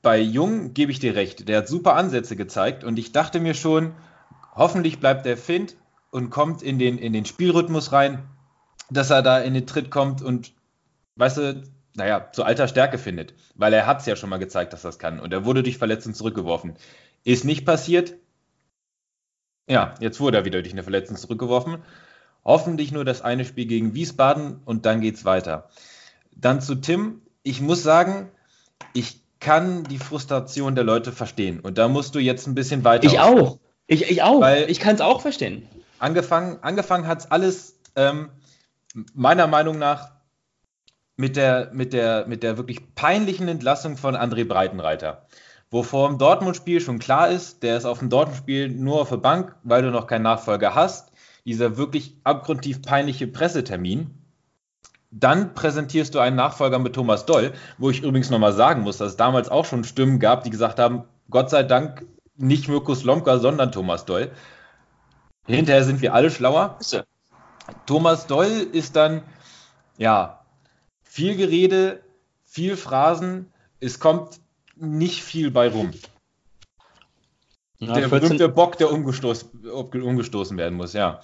[0.07, 1.49] Bei Jung gebe ich dir recht.
[1.49, 3.93] Der hat super Ansätze gezeigt und ich dachte mir schon,
[4.55, 5.75] hoffentlich bleibt der Find
[6.13, 8.23] und kommt in den, in den Spielrhythmus rein,
[8.89, 10.53] dass er da in den Tritt kommt und,
[11.17, 11.63] weißt du,
[11.97, 13.35] naja, zu alter Stärke findet.
[13.57, 15.19] Weil er hat es ja schon mal gezeigt, dass das kann.
[15.19, 16.77] Und er wurde durch Verletzung zurückgeworfen.
[17.25, 18.15] Ist nicht passiert.
[19.69, 21.83] Ja, jetzt wurde er wieder durch eine Verletzung zurückgeworfen.
[22.45, 25.69] Hoffentlich nur das eine Spiel gegen Wiesbaden und dann geht's weiter.
[26.37, 27.23] Dann zu Tim.
[27.43, 28.31] Ich muss sagen,
[28.93, 31.61] ich kann die Frustration der Leute verstehen.
[31.61, 33.07] Und da musst du jetzt ein bisschen weiter.
[33.07, 33.59] Ich auch.
[33.87, 34.41] Ich, ich auch.
[34.41, 35.69] Weil ich kann es auch verstehen.
[35.99, 38.31] Angefangen, angefangen hat es alles ähm,
[39.15, 40.11] meiner Meinung nach
[41.17, 45.27] mit der, mit, der, mit der wirklich peinlichen Entlassung von André Breitenreiter
[45.71, 49.17] wo vor dem Dortmund-Spiel schon klar ist, der ist auf dem Dortmund-Spiel nur auf der
[49.17, 51.13] Bank, weil du noch keinen Nachfolger hast.
[51.45, 54.16] Dieser wirklich abgrundtief peinliche Pressetermin.
[55.11, 59.13] Dann präsentierst du einen Nachfolger mit Thomas Doll, wo ich übrigens nochmal sagen muss, dass
[59.13, 62.05] es damals auch schon Stimmen gab, die gesagt haben, Gott sei Dank
[62.37, 64.31] nicht Mirko Slomka, sondern Thomas Doll.
[65.47, 66.79] Hinterher sind wir alle schlauer.
[67.87, 69.23] Thomas Doll ist dann,
[69.97, 70.45] ja,
[71.03, 72.03] viel Gerede,
[72.45, 74.41] viel Phrasen, es kommt
[74.77, 75.93] nicht viel bei rum.
[77.79, 81.21] Ja, der 14, berühmte Bock, der umgestoßen, umgestoßen werden muss, ja.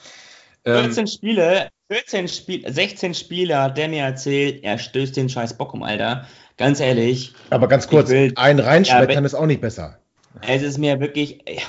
[0.65, 5.75] 14 ähm, Spiele, 14 Spiel, 16 Spieler, der mir erzählt, er stößt den scheiß Bock
[5.75, 6.27] um, Alter.
[6.57, 7.35] Ganz ehrlich.
[7.51, 9.99] Aber ganz kurz, will, ein reinschmettern ja, ist auch nicht besser.
[10.41, 11.41] Es ist mir wirklich.
[11.47, 11.63] Ja,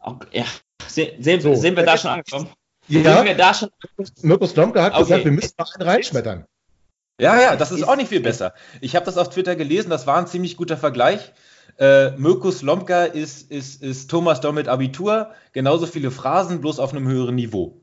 [0.00, 0.44] auch, ja
[0.88, 1.54] sehen, so.
[1.54, 2.48] sind wir da schon angekommen?
[2.88, 3.16] Ja.
[3.16, 3.68] Sind wir da schon
[4.22, 5.02] Mirko Slomka hat okay.
[5.02, 6.44] gesagt, wir müssen mal einen reinschmettern.
[7.20, 8.54] Ja, ja, das ist, auch nicht viel besser.
[8.80, 11.32] Ich habe das auf Twitter gelesen, das war ein ziemlich guter Vergleich.
[11.78, 17.06] Äh, Mirko Slomka ist, ist, ist Thomas mit Abitur, genauso viele Phrasen, bloß auf einem
[17.06, 17.82] höheren Niveau.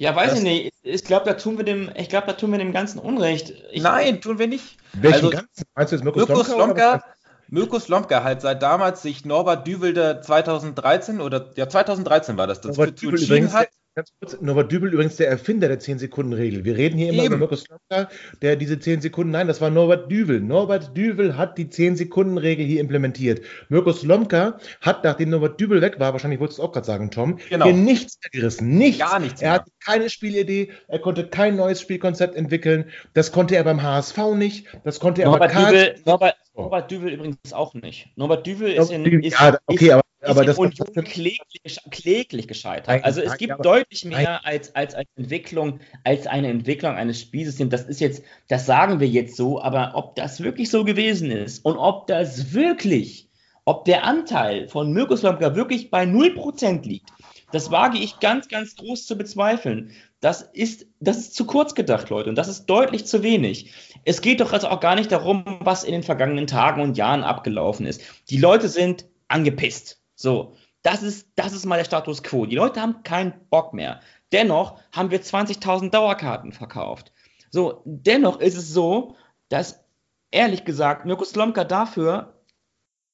[0.00, 0.74] Ja, weiß das, ich nicht.
[0.82, 3.52] Ich glaube, da tun wir dem, ich glaube, da tun wir dem Ganzen Unrecht.
[3.70, 4.78] Ich, nein, tun wir nicht.
[4.94, 5.64] Welchen also, Ganzen?
[5.74, 7.04] Meinst du jetzt Mirko, Slomka?
[7.48, 12.78] Mirko Slomka hat seit damals sich Norbert Düwel 2013 oder ja 2013 war das, das
[12.78, 13.68] Norbert Dübel übrigens, hat.
[14.00, 16.64] Ganz kurz, Norbert Dübel übrigens der Erfinder der 10-Sekunden-Regel.
[16.64, 17.34] Wir reden hier immer Eben.
[17.34, 18.08] über Mirko Slomka,
[18.40, 20.40] der diese 10 Sekunden, nein, das war Norbert Düvel.
[20.40, 23.42] Norbert Düvel hat die 10-Sekunden-Regel hier implementiert.
[23.68, 27.10] Mirko Slomka hat, nachdem Norbert Dübel weg war, wahrscheinlich wolltest du es auch gerade sagen,
[27.10, 27.66] Tom, genau.
[27.66, 28.78] hier nichts gerissen.
[28.78, 29.00] Nichts.
[29.00, 29.42] Gar nichts.
[29.42, 29.50] Mehr.
[29.50, 32.86] Er hatte keine Spielidee, er konnte kein neues Spielkonzept entwickeln.
[33.12, 37.12] Das konnte er beim HSV nicht, das konnte er Norbert bei Dübel, Norbert, Norbert Düvel
[37.12, 38.08] übrigens auch nicht.
[38.16, 43.04] Norbert Düvel ist in, ist, ja, okay, aber aber das Union kläglich, kläglich gescheitert.
[43.04, 47.70] Also es gibt deutlich mehr als, als, als Entwicklung, als eine Entwicklung eines Spielsystems.
[47.70, 51.64] Das ist jetzt, das sagen wir jetzt so, aber ob das wirklich so gewesen ist
[51.64, 53.28] und ob das wirklich,
[53.64, 57.10] ob der Anteil von Mirko Slomka wirklich bei 0% liegt,
[57.52, 59.90] das wage ich ganz, ganz groß zu bezweifeln.
[60.20, 63.72] Das ist, das ist zu kurz gedacht, Leute, und das ist deutlich zu wenig.
[64.04, 67.24] Es geht doch also auch gar nicht darum, was in den vergangenen Tagen und Jahren
[67.24, 68.02] abgelaufen ist.
[68.28, 69.99] Die Leute sind angepisst.
[70.20, 72.44] So, das ist, das ist mal der Status quo.
[72.44, 74.00] Die Leute haben keinen Bock mehr.
[74.32, 77.10] Dennoch haben wir 20.000 Dauerkarten verkauft.
[77.50, 79.16] So, dennoch ist es so,
[79.48, 79.82] dass
[80.30, 82.38] ehrlich gesagt Mirko Slomka dafür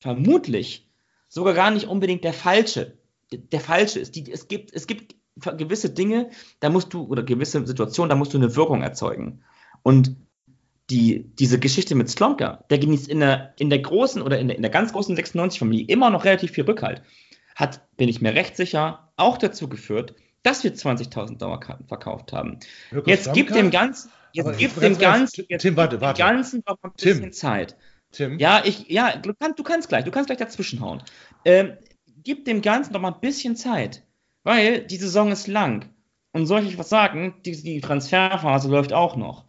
[0.01, 0.91] vermutlich
[1.29, 2.99] sogar gar nicht unbedingt der falsche,
[3.31, 4.17] der falsche ist.
[4.17, 8.35] Die, es gibt, es gibt gewisse Dinge, da musst du, oder gewisse Situationen, da musst
[8.35, 9.45] du eine Wirkung erzeugen.
[9.85, 10.17] Und
[10.91, 14.57] die, diese Geschichte mit Slomka, der genießt in der, in der großen oder in der,
[14.57, 17.03] in der ganz großen 96-Familie immer noch relativ viel Rückhalt.
[17.57, 22.61] Hat, bin ich mir recht sicher, auch dazu geführt, dass wir 20.000 Dauerkarten verkauft haben.
[22.91, 26.23] Wirklich jetzt gibt dem Ganzen, jetzt gibt dem Ganzen, jetzt Tim, warte, warte.
[26.23, 27.33] dem Ganzen noch ein bisschen Tim.
[27.33, 27.77] Zeit.
[28.13, 28.39] Tim.
[28.39, 31.03] Ja, ich, ja, du, kann, du kannst gleich, du kannst gleich dazwischenhauen.
[31.45, 31.73] Ähm,
[32.23, 34.05] gib dem Ganzen noch mal ein bisschen Zeit,
[34.45, 35.91] weil die Saison ist lang.
[36.33, 39.46] Und soll ich was sagen, die, die Transferphase läuft auch noch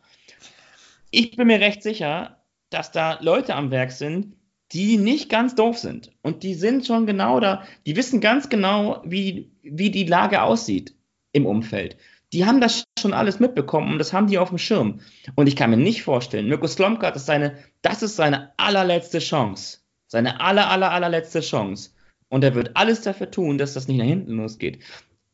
[1.11, 2.37] ich bin mir recht sicher,
[2.69, 4.35] dass da Leute am Werk sind,
[4.71, 6.11] die nicht ganz doof sind.
[6.21, 10.93] Und die sind schon genau da, die wissen ganz genau, wie, wie die Lage aussieht
[11.31, 11.97] im Umfeld.
[12.33, 14.99] Die haben das schon alles mitbekommen und das haben die auf dem Schirm.
[15.35, 19.19] Und ich kann mir nicht vorstellen, Mirko Slomka, das ist seine, das ist seine allerletzte
[19.19, 19.79] Chance.
[20.07, 21.91] Seine aller, aller, allerletzte Chance.
[22.29, 24.79] Und er wird alles dafür tun, dass das nicht nach hinten losgeht.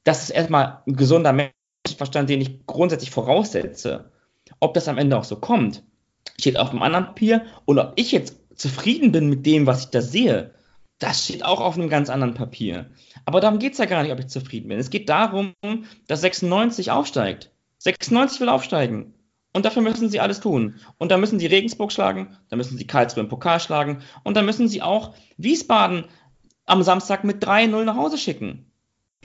[0.03, 4.11] Das ist erstmal ein gesunder Menschenverstand, den ich grundsätzlich voraussetze.
[4.63, 5.83] Ob das am Ende auch so kommt,
[6.39, 7.45] steht auf einem anderen Papier.
[7.65, 10.53] Und ob ich jetzt zufrieden bin mit dem, was ich da sehe,
[10.99, 12.89] das steht auch auf einem ganz anderen Papier.
[13.25, 14.79] Aber darum geht es ja gar nicht, ob ich zufrieden bin.
[14.79, 15.53] Es geht darum,
[16.07, 17.51] dass 96 aufsteigt.
[17.79, 19.13] 96 will aufsteigen.
[19.51, 20.75] Und dafür müssen sie alles tun.
[20.97, 24.43] Und da müssen sie Regensburg schlagen, da müssen sie Karlsruhe im Pokal schlagen und da
[24.43, 26.05] müssen sie auch Wiesbaden
[26.65, 28.71] am Samstag mit 3-0 nach Hause schicken.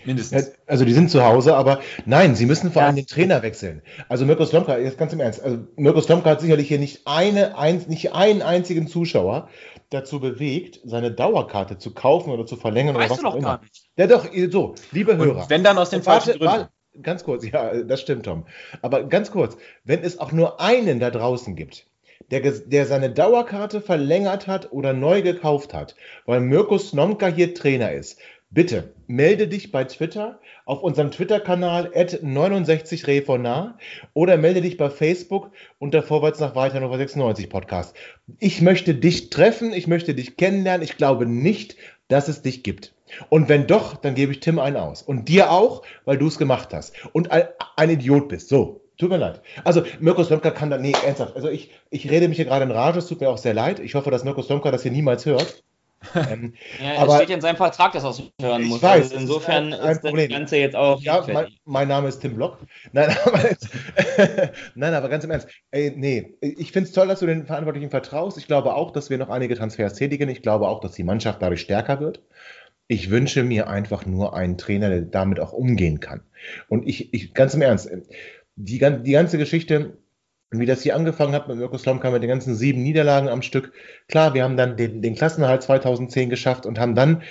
[0.04, 0.52] Mindestens.
[0.66, 3.82] Also die sind zu Hause, aber nein, sie müssen vor allem den Trainer wechseln.
[4.08, 7.58] Also Mirko Slomka, jetzt ganz im Ernst, also Mirko Slomka hat sicherlich hier nicht, eine,
[7.58, 9.48] ein, nicht einen einzigen Zuschauer
[9.90, 13.42] dazu bewegt, seine Dauerkarte zu kaufen oder zu verlängern weißt oder was du doch auch
[13.42, 13.84] gar nicht.
[13.96, 15.42] Ja doch, so, liebe Hörer.
[15.42, 16.46] Und wenn dann aus den falschen Gründen.
[16.46, 16.70] Warte,
[17.02, 18.46] ganz kurz, ja, das stimmt, Tom.
[18.82, 21.86] Aber ganz kurz, wenn es auch nur einen da draußen gibt,
[22.30, 25.94] der, der seine Dauerkarte verlängert hat oder neu gekauft hat,
[26.26, 28.18] weil Mirko Slomka hier Trainer ist,
[28.50, 33.74] Bitte melde dich bei Twitter auf unserem Twitter-Kanal 69refonar
[34.14, 37.94] oder melde dich bei Facebook unter Vorwärts nach weiter Nummer 96 Podcast.
[38.38, 40.82] Ich möchte dich treffen, ich möchte dich kennenlernen.
[40.82, 41.76] Ich glaube nicht,
[42.08, 42.94] dass es dich gibt.
[43.28, 45.02] Und wenn doch, dann gebe ich Tim einen aus.
[45.02, 46.94] Und dir auch, weil du es gemacht hast.
[47.12, 47.44] Und ein,
[47.76, 48.48] ein, Idiot bist.
[48.48, 49.42] So, tut mir leid.
[49.64, 51.36] Also, Mirko Slomka kann da, nee, ernsthaft.
[51.36, 53.78] Also, ich, ich rede mich hier gerade in Rage, es tut mir auch sehr leid.
[53.78, 55.62] Ich hoffe, dass Mirko Slomka das hier niemals hört.
[56.30, 58.82] Ähm, ja, aber, steht ja in seinem Vertrag, dass er es hören muss.
[58.82, 61.00] Weiß, also insofern ist, ist das Ganze jetzt auch.
[61.02, 62.58] Ja, mein, mein, Name ist Tim Block.
[62.92, 63.40] Nein, aber,
[64.74, 65.48] Nein, aber ganz im Ernst.
[65.70, 68.38] Ey, nee, ich finde es toll, dass du den Verantwortlichen vertraust.
[68.38, 70.28] Ich glaube auch, dass wir noch einige Transfers tätigen.
[70.28, 72.22] Ich glaube auch, dass die Mannschaft dadurch stärker wird.
[72.86, 76.22] Ich wünsche mir einfach nur einen Trainer, der damit auch umgehen kann.
[76.68, 77.90] Und ich, ich ganz im Ernst,
[78.56, 79.98] die, die ganze Geschichte,
[80.50, 83.72] wie das hier angefangen hat mit Mirko Slomka mit den ganzen sieben Niederlagen am Stück.
[84.08, 87.22] Klar, wir haben dann den, den Klassenerhalt 2010 geschafft und haben dann,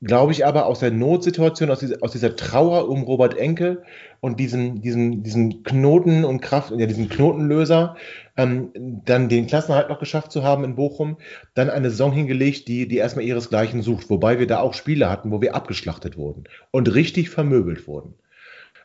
[0.00, 3.82] glaube ich, aber aus der Notsituation, aus dieser, aus dieser Trauer um Robert Enke
[4.20, 7.96] und diesem, diesem, diesem Knoten und Kraft, ja, diesem Knotenlöser,
[8.38, 8.70] ähm,
[9.04, 11.18] dann den Klassenerhalt noch geschafft zu haben in Bochum,
[11.54, 15.30] dann eine Saison hingelegt, die, die erstmal ihresgleichen sucht, wobei wir da auch Spiele hatten,
[15.30, 18.14] wo wir abgeschlachtet wurden und richtig vermöbelt wurden.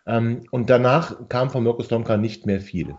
[0.05, 2.95] Ähm, und danach kam von Mirko Slomka nicht mehr viel.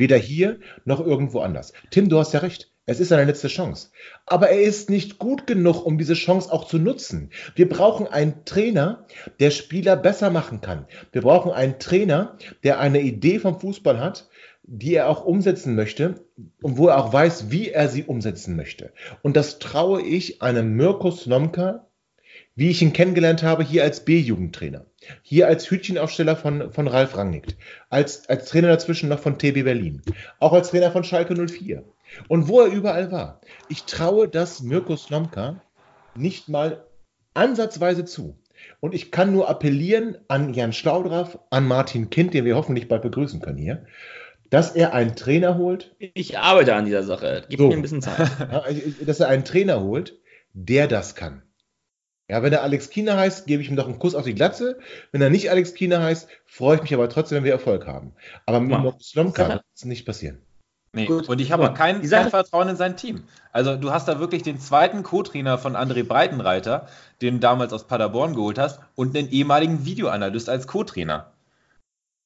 [0.00, 1.74] Weder hier noch irgendwo anders.
[1.90, 2.72] Tim, du hast ja recht.
[2.86, 3.90] Es ist seine letzte Chance.
[4.24, 7.30] Aber er ist nicht gut genug, um diese Chance auch zu nutzen.
[7.54, 9.06] Wir brauchen einen Trainer,
[9.40, 10.86] der Spieler besser machen kann.
[11.12, 14.30] Wir brauchen einen Trainer, der eine Idee vom Fußball hat,
[14.62, 16.24] die er auch umsetzen möchte
[16.62, 18.94] und wo er auch weiß, wie er sie umsetzen möchte.
[19.20, 21.86] Und das traue ich einem Mirko Slomka,
[22.56, 24.86] wie ich ihn kennengelernt habe, hier als B-Jugendtrainer.
[25.22, 27.56] Hier als Hütchenaufsteller von, von Ralf Rangnick,
[27.88, 30.02] als, als Trainer dazwischen noch von TB Berlin,
[30.38, 31.84] auch als Trainer von Schalke 04
[32.28, 33.40] und wo er überall war.
[33.68, 35.62] Ich traue das Mirko Slomka
[36.14, 36.84] nicht mal
[37.34, 38.36] ansatzweise zu.
[38.80, 43.02] Und ich kann nur appellieren an Jan Schlaudraff, an Martin Kind, den wir hoffentlich bald
[43.02, 43.86] begrüßen können hier,
[44.50, 45.94] dass er einen Trainer holt.
[45.98, 47.44] Ich arbeite an dieser Sache.
[47.48, 47.68] Gib so.
[47.68, 48.28] mir ein bisschen Zeit.
[49.06, 50.18] dass er einen Trainer holt,
[50.52, 51.42] der das kann.
[52.30, 54.78] Ja, wenn er Alex Kiener heißt, gebe ich ihm doch einen Kuss auf die Glatze.
[55.10, 58.12] Wenn er nicht Alex Kiener heißt, freue ich mich aber trotzdem, wenn wir Erfolg haben.
[58.46, 58.94] Aber mit wow.
[59.02, 60.40] Slomka wird es nicht passieren.
[60.92, 61.28] Nee, Gut.
[61.28, 63.24] und ich habe auch kein, kein, Vertrauen in sein Team.
[63.50, 66.86] Also du hast da wirklich den zweiten Co-Trainer von André Breitenreiter,
[67.20, 71.32] den du damals aus Paderborn geholt hast, und den ehemaligen Videoanalyst als Co-Trainer.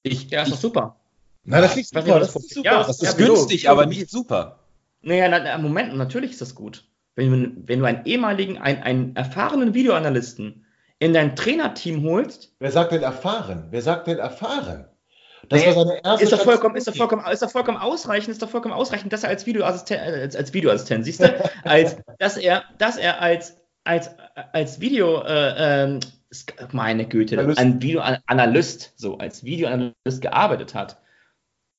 [0.03, 0.97] Ich, ja, ist doch super.
[1.45, 2.21] Nein, das ist super.
[2.21, 2.71] Das ist, super.
[2.71, 4.59] Ja, das ist ja, günstig, aber nicht super.
[5.01, 6.85] Naja, na, Moment, natürlich ist das gut
[7.17, 10.65] wenn, wenn du einen ehemaligen, einen, einen erfahrenen Videoanalysten
[10.99, 12.55] in dein Trainerteam holst.
[12.59, 13.67] Wer sagt denn erfahren?
[13.71, 14.87] Wer sagt denn erfahren?
[15.49, 18.31] Das nee, war seine erste ist doch vollkommen, ist doch vollkommen, ist doch vollkommen ausreichend,
[18.31, 22.37] ist doch vollkommen ausreichend, dass er als Videoassistent, als, als Videoassistent, siehst du, als, dass
[22.37, 24.11] er, dass er als, als,
[24.53, 26.01] als Video, äh, ähm,
[26.73, 27.61] meine Güte, Analyst.
[27.61, 30.99] ein Videoanalyst, so, als Videoanalyst gearbeitet hat.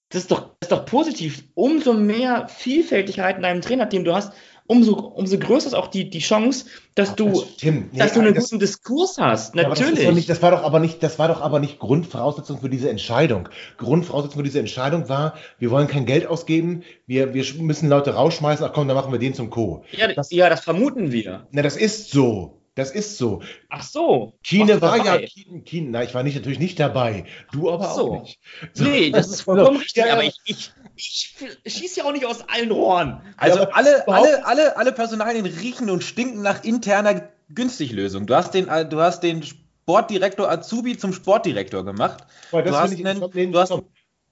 [0.09, 1.43] Das ist doch, das ist doch positiv.
[1.55, 4.33] Umso mehr Vielfältigkeit in deinem Trainerteam du hast,
[4.67, 8.21] umso, umso größer ist auch die, die Chance, dass Ach, du, das nee, dass du
[8.21, 9.55] einen das, guten Diskurs hast.
[9.55, 9.99] Natürlich.
[9.99, 12.69] Ja, das, nicht, das, war doch aber nicht, das war doch aber nicht Grundvoraussetzung für
[12.69, 13.49] diese Entscheidung.
[13.77, 18.65] Grundvoraussetzung für diese Entscheidung war, wir wollen kein Geld ausgeben, wir, wir müssen Leute rausschmeißen,
[18.65, 19.83] ach komm, dann machen wir den zum Co.
[19.91, 21.47] Ja, das, ja, das vermuten wir.
[21.51, 22.61] Na, das ist so.
[22.75, 23.41] Das ist so.
[23.69, 24.33] Ach so.
[24.43, 25.21] Chine war dabei?
[25.21, 25.61] ja.
[25.63, 27.23] Chine, na, ich war nicht, natürlich nicht dabei.
[27.53, 28.15] Du aber so.
[28.15, 28.39] auch nicht.
[28.73, 28.83] So.
[28.83, 30.03] Nee, das ist vollkommen richtig.
[30.03, 33.21] Ja, aber ich, ich, ich schieße ja auch nicht aus allen Rohren.
[33.37, 38.25] Also ja, alle, alle, alle, alle Personalien riechen und stinken nach interner Günstiglösung.
[38.25, 42.25] Du hast den, du hast den Sportdirektor Azubi zum Sportdirektor gemacht.
[42.51, 43.73] Boah, du hast ich, einen, du hast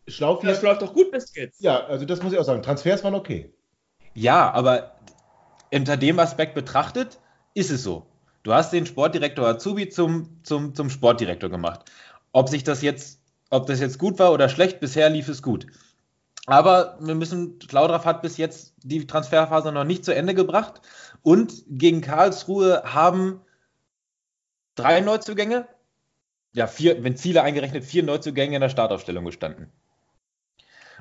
[0.08, 1.62] Schlaufi das läuft doch gut bis jetzt.
[1.62, 2.62] Ja, also das muss ich auch sagen.
[2.62, 3.54] Transfers waren okay.
[4.14, 4.98] Ja, aber
[5.74, 7.20] unter dem Aspekt betrachtet
[7.54, 8.06] ist es so.
[8.44, 11.90] Du hast den Sportdirektor Azubi zum, zum, zum Sportdirektor gemacht.
[12.34, 15.68] Ob sich das jetzt, ob das jetzt gut war oder schlecht, bisher lief es gut.
[16.46, 20.82] Aber wir müssen, Schlaudraff hat bis jetzt die Transferphase noch nicht zu Ende gebracht.
[21.22, 23.40] Und gegen Karlsruhe haben
[24.76, 25.68] drei Neuzugänge,
[26.54, 29.72] ja, vier, wenn Ziele eingerechnet, vier Neuzugänge in der Startaufstellung gestanden.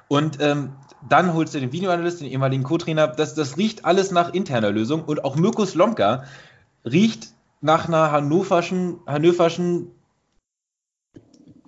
[0.09, 0.75] Und ähm,
[1.09, 3.09] dann holst du den Videoanalyst, den ehemaligen Co-Trainer.
[3.09, 5.05] Das, das riecht alles nach interner Lösung.
[5.05, 6.25] Und auch Mirko Slomka
[6.85, 9.91] riecht nach einer hannoverschen, hannoverschen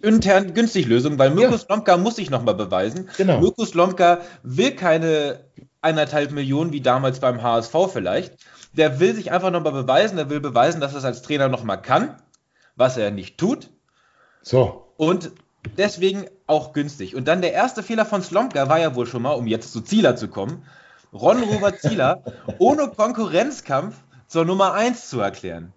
[0.04, 1.58] intern günstig Lösung, weil Mirko ja.
[1.58, 3.08] Slomka muss sich nochmal beweisen.
[3.16, 3.40] Genau.
[3.40, 5.40] Mirko Slomka will keine
[5.80, 8.36] eineinhalb Millionen wie damals beim HSV vielleicht.
[8.72, 11.80] Der will sich einfach nochmal beweisen, der will beweisen, dass er es als Trainer nochmal
[11.80, 12.16] kann,
[12.76, 13.70] was er nicht tut.
[14.42, 14.92] So.
[14.96, 15.32] Und
[15.76, 17.14] deswegen auch günstig.
[17.14, 19.80] Und dann der erste Fehler von Slomka war ja wohl schon mal, um jetzt zu
[19.80, 20.64] Zieler zu kommen,
[21.12, 22.22] Ron Robert Zieler
[22.58, 25.72] ohne Konkurrenzkampf zur Nummer 1 zu erklären.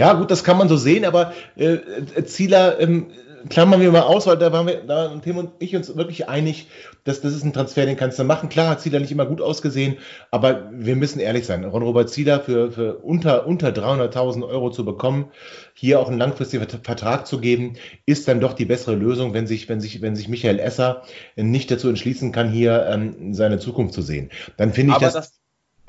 [0.00, 1.76] Ja, gut, das kann man so sehen, aber äh,
[2.24, 3.08] Zieler ähm,
[3.50, 6.68] klammern wir mal aus, weil da waren wir, da Tim und ich uns wirklich einig,
[7.04, 8.48] dass das ist ein Transfer, den kannst du machen.
[8.48, 9.98] Klar hat Zieler nicht immer gut ausgesehen,
[10.30, 11.66] aber wir müssen ehrlich sein.
[11.66, 15.26] Ron-Robert Zieler für, für unter, unter 300.000 Euro zu bekommen,
[15.74, 17.74] hier auch einen langfristigen Vertrag zu geben,
[18.06, 21.02] ist dann doch die bessere Lösung, wenn sich, wenn sich, wenn sich Michael Esser
[21.36, 24.30] nicht dazu entschließen kann, hier ähm, seine Zukunft zu sehen.
[24.56, 25.40] Dann finde ich aber das, das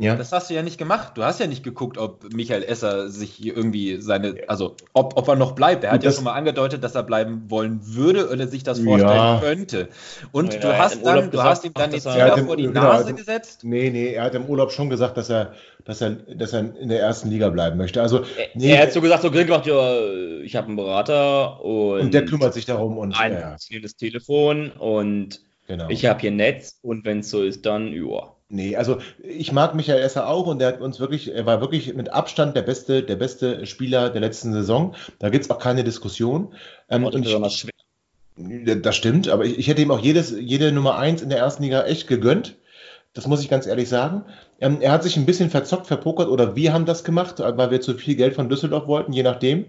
[0.02, 0.16] Ja.
[0.16, 1.14] Das hast du ja nicht gemacht.
[1.16, 5.36] Du hast ja nicht geguckt, ob Michael Esser sich irgendwie seine, also ob, ob er
[5.36, 5.84] noch bleibt.
[5.84, 8.80] Er hat das, ja schon mal angedeutet, dass er bleiben wollen würde oder sich das
[8.80, 9.40] vorstellen ja.
[9.40, 9.90] könnte.
[10.32, 13.14] Und ja, du hast dann, du hast ihm dann die Zähler vor die genau, Nase
[13.14, 13.64] gesetzt?
[13.64, 15.54] Nee, nee, er hat im Urlaub schon gesagt, dass er,
[15.86, 18.02] dass er, dass er in der ersten Liga bleiben möchte.
[18.02, 18.24] Also,
[18.56, 20.00] nee, er hat so gesagt, so gemacht, ja,
[20.42, 23.56] ich habe einen Berater und, und der kümmert sich darum und ein ja.
[23.82, 25.90] das Telefon und genau.
[25.90, 28.34] ich habe hier Netz und wenn es so ist, dann ja.
[28.54, 31.94] Nee, also ich mag Michael Esser auch und er hat uns wirklich, er war wirklich
[31.94, 34.94] mit Abstand der beste, der beste Spieler der letzten Saison.
[35.20, 36.54] Da gibt es auch keine Diskussion.
[36.90, 41.22] Ähm, und ich, das stimmt, aber ich, ich, hätte ihm auch jedes, jede Nummer eins
[41.22, 42.58] in der ersten Liga echt gegönnt.
[43.14, 44.26] Das muss ich ganz ehrlich sagen.
[44.62, 47.82] Ähm, er hat sich ein bisschen verzockt, verpokert oder wir haben das gemacht, weil wir
[47.82, 49.66] zu viel Geld von Düsseldorf wollten, je nachdem.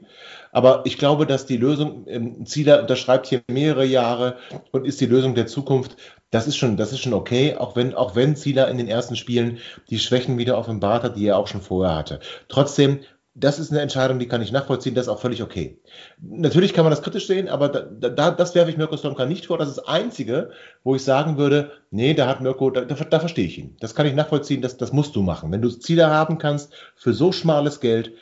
[0.53, 4.37] Aber ich glaube, dass die Lösung, ähm, Zieler unterschreibt hier mehrere Jahre
[4.71, 5.97] und ist die Lösung der Zukunft.
[6.31, 9.17] Das ist schon, das ist schon okay, auch wenn, auch wenn Zieler in den ersten
[9.17, 12.21] Spielen die Schwächen wieder offenbart hat, die er auch schon vorher hatte.
[12.49, 13.01] Trotzdem,
[13.35, 15.81] das ist eine Entscheidung, die kann ich nachvollziehen, das ist auch völlig okay.
[16.21, 19.47] Natürlich kann man das kritisch sehen, aber da, da, das werfe ich Mirko Slomka nicht
[19.47, 19.57] vor.
[19.57, 20.51] Das ist das Einzige,
[20.85, 23.77] wo ich sagen würde, nee, da hat Mirko, da, da, da verstehe ich ihn.
[23.81, 25.51] Das kann ich nachvollziehen, das, das musst du machen.
[25.51, 28.13] Wenn du Ziele haben kannst für so schmales Geld,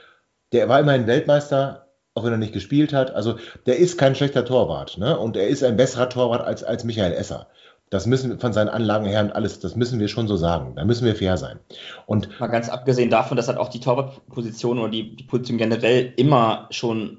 [0.52, 3.12] der war immerhin Weltmeister, auch wenn er nicht gespielt hat.
[3.12, 3.36] Also
[3.66, 5.18] der ist kein schlechter Torwart, ne?
[5.18, 7.48] Und er ist ein besserer Torwart als, als Michael Esser.
[7.90, 10.76] Das müssen wir von seinen Anlagen her und alles, das müssen wir schon so sagen.
[10.76, 11.58] Da müssen wir fair sein.
[12.06, 16.12] Und mal ganz abgesehen davon, dass halt auch die Torwartposition oder die, die Position generell
[16.16, 17.18] immer schon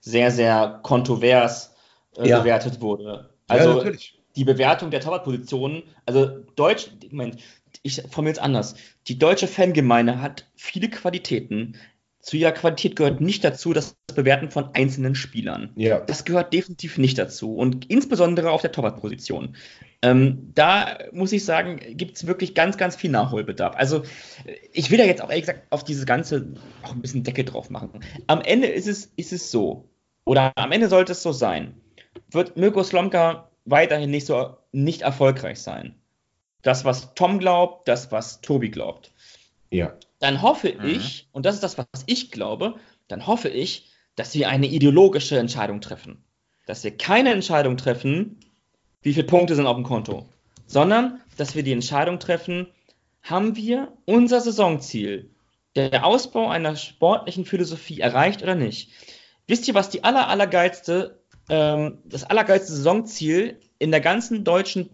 [0.00, 1.74] sehr, sehr kontrovers
[2.16, 2.38] äh, ja.
[2.38, 3.30] bewertet wurde.
[3.48, 3.92] Also ja,
[4.36, 7.38] die Bewertung der Torwartpositionen, also Deutsch, Moment,
[7.82, 8.76] ich formuliere es anders.
[9.08, 11.76] Die deutsche Fangemeinde hat viele Qualitäten,
[12.24, 15.70] zu ihrer Qualität gehört nicht dazu das Bewerten von einzelnen Spielern.
[15.76, 16.00] Ja.
[16.00, 17.54] Das gehört definitiv nicht dazu.
[17.54, 19.56] Und insbesondere auf der Torwartposition.
[20.04, 23.74] Ähm, da muss ich sagen, gibt es wirklich ganz, ganz viel Nachholbedarf.
[23.76, 24.02] Also
[24.72, 27.70] ich will da jetzt auch ehrlich gesagt auf diese ganze auch ein bisschen Decke drauf
[27.70, 28.00] machen.
[28.26, 29.88] Am Ende ist es, ist es so,
[30.24, 31.74] oder am Ende sollte es so sein,
[32.30, 35.94] wird Mirko Slomka weiterhin nicht so nicht erfolgreich sein.
[36.62, 39.12] Das, was Tom glaubt, das, was Tobi glaubt.
[39.70, 39.94] Ja
[40.24, 40.86] dann hoffe mhm.
[40.86, 42.76] ich, und das ist das, was ich glaube,
[43.08, 46.24] dann hoffe ich, dass wir eine ideologische Entscheidung treffen.
[46.64, 48.40] Dass wir keine Entscheidung treffen,
[49.04, 50.26] wie viele Punkte sind auf dem Konto,
[50.66, 52.66] sondern dass wir die Entscheidung treffen,
[53.22, 55.30] haben wir unser Saisonziel,
[55.76, 58.90] der Ausbau einer sportlichen Philosophie erreicht oder nicht?
[59.46, 64.90] Wisst ihr, was die aller, allergeilste, ähm, das allergeilste Saisonziel in der ganzen deutschen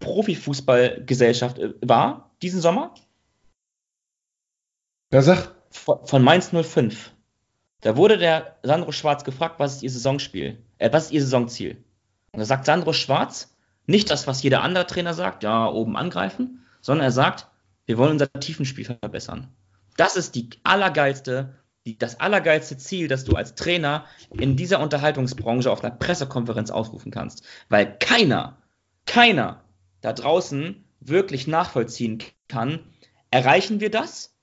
[0.00, 2.94] Profifußballgesellschaft äh, war, diesen Sommer?
[5.10, 5.54] Na sag.
[5.70, 7.10] Von Mainz 05.
[7.80, 10.62] Da wurde der Sandro Schwarz gefragt, was ist ihr Saisonspiel?
[10.78, 11.84] Äh, was ist ihr Saisonziel?
[12.36, 13.54] Da sagt Sandro Schwarz
[13.86, 17.48] nicht das, was jeder andere Trainer sagt, ja, oben angreifen, sondern er sagt,
[17.86, 19.48] wir wollen unser Tiefenspiel verbessern.
[19.96, 21.54] Das ist die allergeilste,
[21.86, 27.12] die, das allergeilste Ziel, das du als Trainer in dieser Unterhaltungsbranche auf einer Pressekonferenz ausrufen
[27.12, 27.44] kannst.
[27.68, 28.56] Weil keiner,
[29.06, 29.62] keiner
[30.00, 32.80] da draußen wirklich nachvollziehen kann,
[33.30, 34.34] erreichen wir das?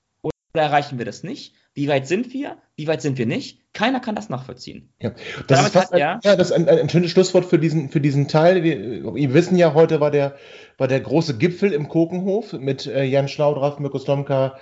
[0.54, 1.54] oder erreichen wir das nicht?
[1.74, 2.58] Wie weit sind wir?
[2.76, 3.60] Wie weit sind wir nicht?
[3.72, 4.92] Keiner kann das nachvollziehen.
[5.00, 5.12] Ja,
[5.46, 8.28] das, ist, fast ein, ja, das ist ein, ein, schönes Schlusswort für diesen, für diesen
[8.28, 8.62] Teil.
[8.62, 10.36] Wir, wir wissen ja, heute war der,
[10.76, 14.58] war der große Gipfel im Kokenhof mit äh, Jan Schlaudraff, Mirko Slomka,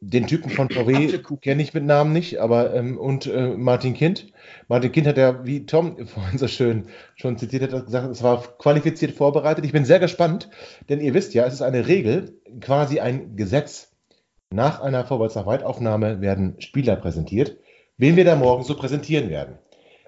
[0.00, 4.32] den Typen von VW kenne ich mit Namen nicht, aber ähm, und äh, Martin Kind.
[4.68, 8.42] Martin Kind hat ja, wie Tom vorhin so schön schon zitiert hat, gesagt, es war
[8.58, 9.64] qualifiziert vorbereitet.
[9.64, 10.50] Ich bin sehr gespannt,
[10.88, 13.90] denn ihr wisst ja, es ist eine Regel, quasi ein Gesetz
[14.50, 17.56] nach einer Vorwärts nach Weitaufnahme werden Spieler präsentiert,
[17.96, 19.58] wen wir da morgen so präsentieren werden.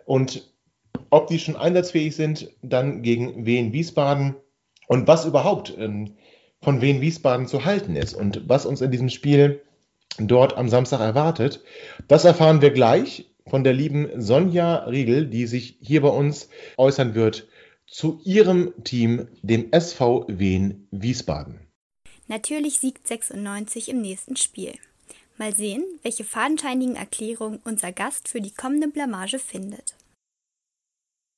[0.06, 0.54] Und
[1.10, 4.36] ob die schon einsatzfähig sind, dann gegen Wien Wiesbaden
[4.88, 6.16] und was überhaupt ähm,
[6.62, 9.62] von Wien Wiesbaden zu halten ist und was uns in diesem Spiel
[10.18, 11.62] dort am Samstag erwartet,
[12.08, 17.14] das erfahren wir gleich von der lieben Sonja Riegel, die sich hier bei uns äußern
[17.14, 17.48] wird
[17.86, 21.69] zu ihrem Team, dem SV Wien Wiesbaden.
[22.30, 24.74] Natürlich siegt 96 im nächsten Spiel.
[25.36, 29.96] Mal sehen, welche fadenscheinigen Erklärungen unser Gast für die kommende Blamage findet.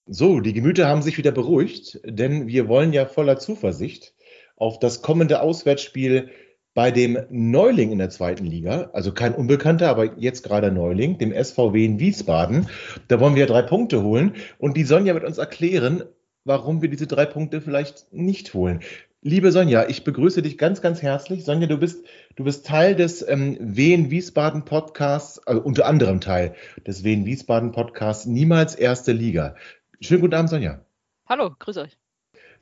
[0.05, 4.13] So, die Gemüter haben sich wieder beruhigt, denn wir wollen ja voller Zuversicht
[4.57, 6.29] auf das kommende Auswärtsspiel
[6.75, 11.33] bei dem Neuling in der zweiten Liga, also kein Unbekannter, aber jetzt gerade Neuling, dem
[11.33, 12.69] SVW in Wiesbaden.
[13.09, 16.05] Da wollen wir drei Punkte holen und die Sonja wird uns erklären,
[16.45, 18.81] warum wir diese drei Punkte vielleicht nicht holen.
[19.25, 21.45] Liebe Sonja, ich begrüße dich ganz, ganz herzlich.
[21.45, 22.05] Sonja, du bist,
[22.35, 26.57] du bist Teil des ähm, Wien Wiesbaden Podcasts, also unter anderem Teil
[26.89, 29.55] des Wien Wiesbaden Podcasts Niemals erste Liga.
[30.01, 30.85] Schönen guten Abend, Sonja.
[31.27, 31.97] Hallo, grüß euch.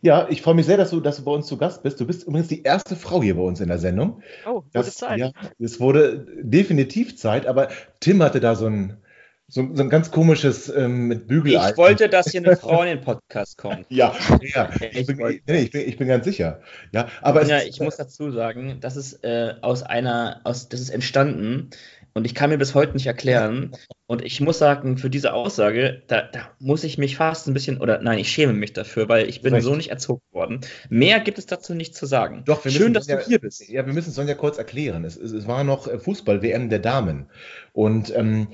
[0.03, 1.99] Ja, ich freue mich sehr, dass du, dass du bei uns zu Gast bist.
[1.99, 4.21] Du bist übrigens die erste Frau hier bei uns in der Sendung.
[4.47, 5.19] Oh, gute das, Zeit.
[5.19, 7.69] Ja, es wurde definitiv Zeit, aber
[8.01, 8.99] Tim hatte da so ein,
[9.51, 11.73] so, so ein ganz komisches ähm, mit Bügeleisen.
[11.73, 13.85] Ich wollte, dass hier eine Frau in den Podcast kommt.
[13.89, 14.15] ja,
[14.55, 14.71] ja.
[14.93, 16.61] Ich bin, nee, ich, bin, ich bin ganz sicher.
[16.93, 20.91] Ja, aber ja, ich muss dazu sagen, das ist äh, aus einer, aus, das ist
[20.91, 21.71] entstanden
[22.13, 23.73] und ich kann mir bis heute nicht erklären.
[24.07, 27.81] Und ich muss sagen, für diese Aussage, da, da muss ich mich fast ein bisschen,
[27.81, 29.65] oder nein, ich schäme mich dafür, weil ich bin Recht.
[29.65, 30.61] so nicht erzogen worden.
[30.89, 32.43] Mehr gibt es dazu nicht zu sagen.
[32.47, 33.69] Doch, wir Schön, müssen dass Sonja, du hier bist.
[33.69, 35.05] Ja, wir müssen Sonja kurz erklären.
[35.05, 37.27] Es, es, es war noch äh, Fußball-WM der Damen.
[37.73, 38.49] Und ähm,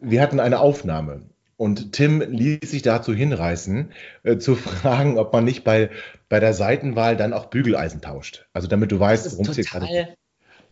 [0.00, 1.22] wir hatten eine Aufnahme.
[1.56, 3.92] Und Tim ließ sich dazu hinreißen,
[4.22, 5.90] äh, zu fragen, ob man nicht bei,
[6.28, 8.46] bei der Seitenwahl dann auch Bügeleisen tauscht.
[8.54, 10.14] Also damit du weißt, worum es hier gerade total,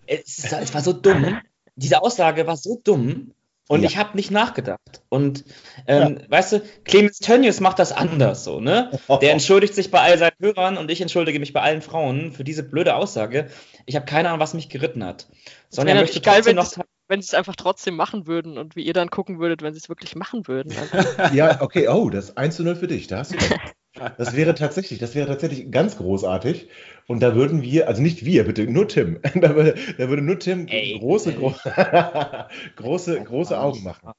[0.06, 1.38] es, ist- es war so dumm.
[1.76, 3.32] Diese Aussage war so dumm.
[3.70, 3.88] Und Ja.
[3.90, 5.02] ich habe nicht nachgedacht.
[5.10, 5.44] Und
[5.86, 8.98] ähm, weißt du, Clemens Tönnies macht das anders so, ne?
[9.20, 12.44] Der entschuldigt sich bei all seinen Hörern und ich entschuldige mich bei allen Frauen für
[12.44, 13.48] diese blöde Aussage.
[13.84, 15.28] Ich habe keine Ahnung, was mich geritten hat.
[15.68, 16.72] Sonja wäre möchte geil, trotzdem noch.
[17.08, 19.78] Wenn sie es einfach trotzdem machen würden und wie ihr dann gucken würdet, wenn sie
[19.78, 20.72] es wirklich machen würden.
[20.76, 23.38] Also, Ja, okay, oh, das 1 zu 0 für dich, da hast du.
[24.16, 26.68] Das wäre tatsächlich, das wäre tatsächlich ganz großartig.
[27.08, 29.18] Und da würden wir, also nicht wir, bitte, nur Tim.
[29.34, 31.36] Da würde, da würde nur Tim Ey, große, ey.
[31.36, 31.54] gro
[32.76, 34.12] große, große Augen machen.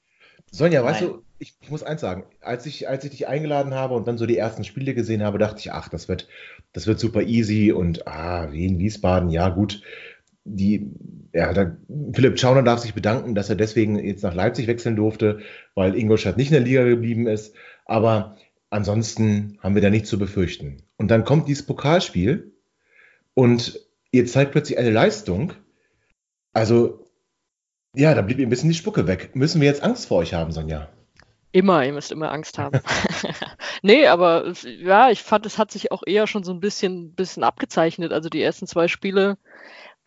[0.51, 1.11] Sonja, weißt Nein.
[1.11, 4.17] du, ich, ich muss eins sagen, als ich, als ich dich eingeladen habe und dann
[4.17, 6.27] so die ersten Spiele gesehen habe, dachte ich, ach, das wird,
[6.73, 9.81] das wird super easy und ah, Wien, Wiesbaden, ja gut.
[10.55, 10.91] Die,
[11.33, 11.77] ja, da,
[12.13, 15.39] Philipp Schauner darf sich bedanken, dass er deswegen jetzt nach Leipzig wechseln durfte,
[15.75, 17.55] weil Ingolstadt nicht in der Liga geblieben ist.
[17.85, 18.35] Aber
[18.69, 20.83] ansonsten haben wir da nichts zu befürchten.
[20.97, 22.53] Und dann kommt dieses Pokalspiel
[23.33, 23.79] und
[24.11, 25.53] ihr zeigt plötzlich eine Leistung.
[26.53, 27.05] Also,
[27.95, 29.35] ja, da blieb ihr ein bisschen die Spucke weg.
[29.35, 30.89] Müssen wir jetzt Angst vor euch haben, Sonja?
[31.51, 32.79] immer, ihr müsst immer Angst haben.
[33.81, 37.43] nee, aber ja, ich fand, es hat sich auch eher schon so ein bisschen, bisschen
[37.43, 38.11] abgezeichnet.
[38.11, 39.37] Also die ersten zwei Spiele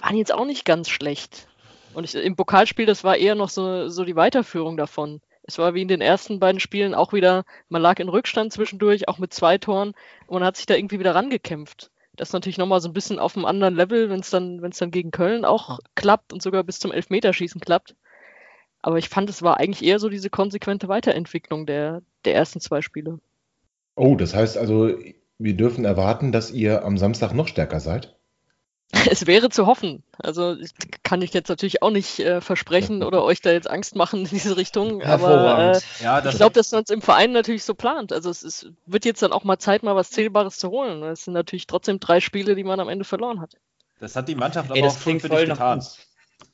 [0.02, 1.48] waren jetzt auch nicht ganz schlecht.
[1.94, 5.20] Und ich, im Pokalspiel, das war eher noch so, so die Weiterführung davon.
[5.44, 9.08] Es war wie in den ersten beiden Spielen auch wieder, man lag in Rückstand zwischendurch,
[9.08, 9.94] auch mit zwei Toren,
[10.26, 11.90] und man hat sich da irgendwie wieder rangekämpft.
[12.14, 14.90] Das ist natürlich nochmal so ein bisschen auf einem anderen Level, wenn es dann, dann
[14.90, 17.96] gegen Köln auch klappt und sogar bis zum Elfmeterschießen klappt.
[18.82, 22.82] Aber ich fand, es war eigentlich eher so diese konsequente Weiterentwicklung der, der ersten zwei
[22.82, 23.18] Spiele.
[23.94, 24.90] Oh, das heißt also,
[25.38, 28.16] wir dürfen erwarten, dass ihr am Samstag noch stärker seid?
[29.10, 30.02] Es wäre zu hoffen.
[30.18, 30.56] Also
[31.02, 34.28] kann ich jetzt natürlich auch nicht äh, versprechen oder euch da jetzt Angst machen in
[34.28, 35.02] diese Richtung.
[35.02, 35.84] Aber äh, Hervorragend.
[36.00, 38.12] Ja, ich das, glaube, dass man es im Verein natürlich so plant.
[38.12, 41.02] Also es ist, wird jetzt dann auch mal Zeit, mal was Zählbares zu holen.
[41.04, 43.56] Es sind natürlich trotzdem drei Spiele, die man am Ende verloren hat.
[43.98, 45.78] das hat die Mannschaft Ey, aber das auch schon klingt für voll dich getan.
[45.78, 45.98] uns.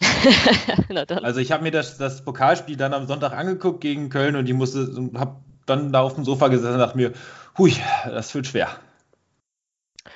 [0.89, 1.25] Na dann.
[1.25, 4.55] Also ich habe mir das, das Pokalspiel dann am Sonntag angeguckt gegen Köln und ich
[4.55, 5.37] musste und habe
[5.67, 7.13] dann da auf dem Sofa gesessen und dachte mir,
[7.57, 7.75] hui,
[8.05, 8.69] das wird schwer.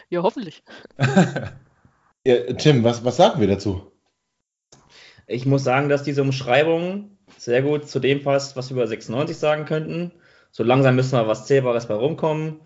[0.09, 0.62] Ja, hoffentlich.
[2.25, 3.93] Ja, Tim, was, was sagen wir dazu?
[5.27, 9.37] Ich muss sagen, dass diese Umschreibung sehr gut zu dem passt, was wir über 96
[9.37, 10.12] sagen könnten.
[10.51, 12.61] So langsam müssen wir was Zählbares bei rumkommen.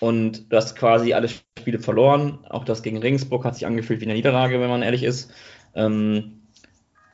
[0.00, 2.44] Und du hast quasi alle Spiele verloren.
[2.48, 5.30] Auch das gegen Regensburg hat sich angefühlt wie eine Niederlage, wenn man ehrlich ist.
[5.74, 6.42] Ähm,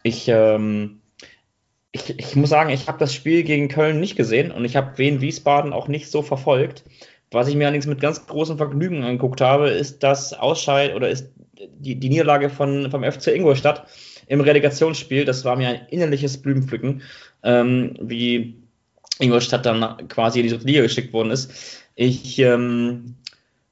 [0.02, 1.00] ich, ähm,
[1.92, 4.98] ich, ich muss sagen, ich habe das Spiel gegen Köln nicht gesehen und ich habe
[4.98, 6.84] Wien Wiesbaden auch nicht so verfolgt.
[7.30, 11.30] Was ich mir allerdings mit ganz großem Vergnügen angeguckt habe, ist das Ausscheid oder ist
[11.78, 13.86] die, die Niederlage von, vom FC Ingolstadt
[14.26, 15.24] im Relegationsspiel.
[15.24, 17.02] Das war mir ein innerliches Blumenpflücken,
[17.42, 18.56] ähm, wie
[19.18, 21.52] Ingolstadt dann quasi in die Liga geschickt worden ist.
[21.94, 23.16] Ich, ähm,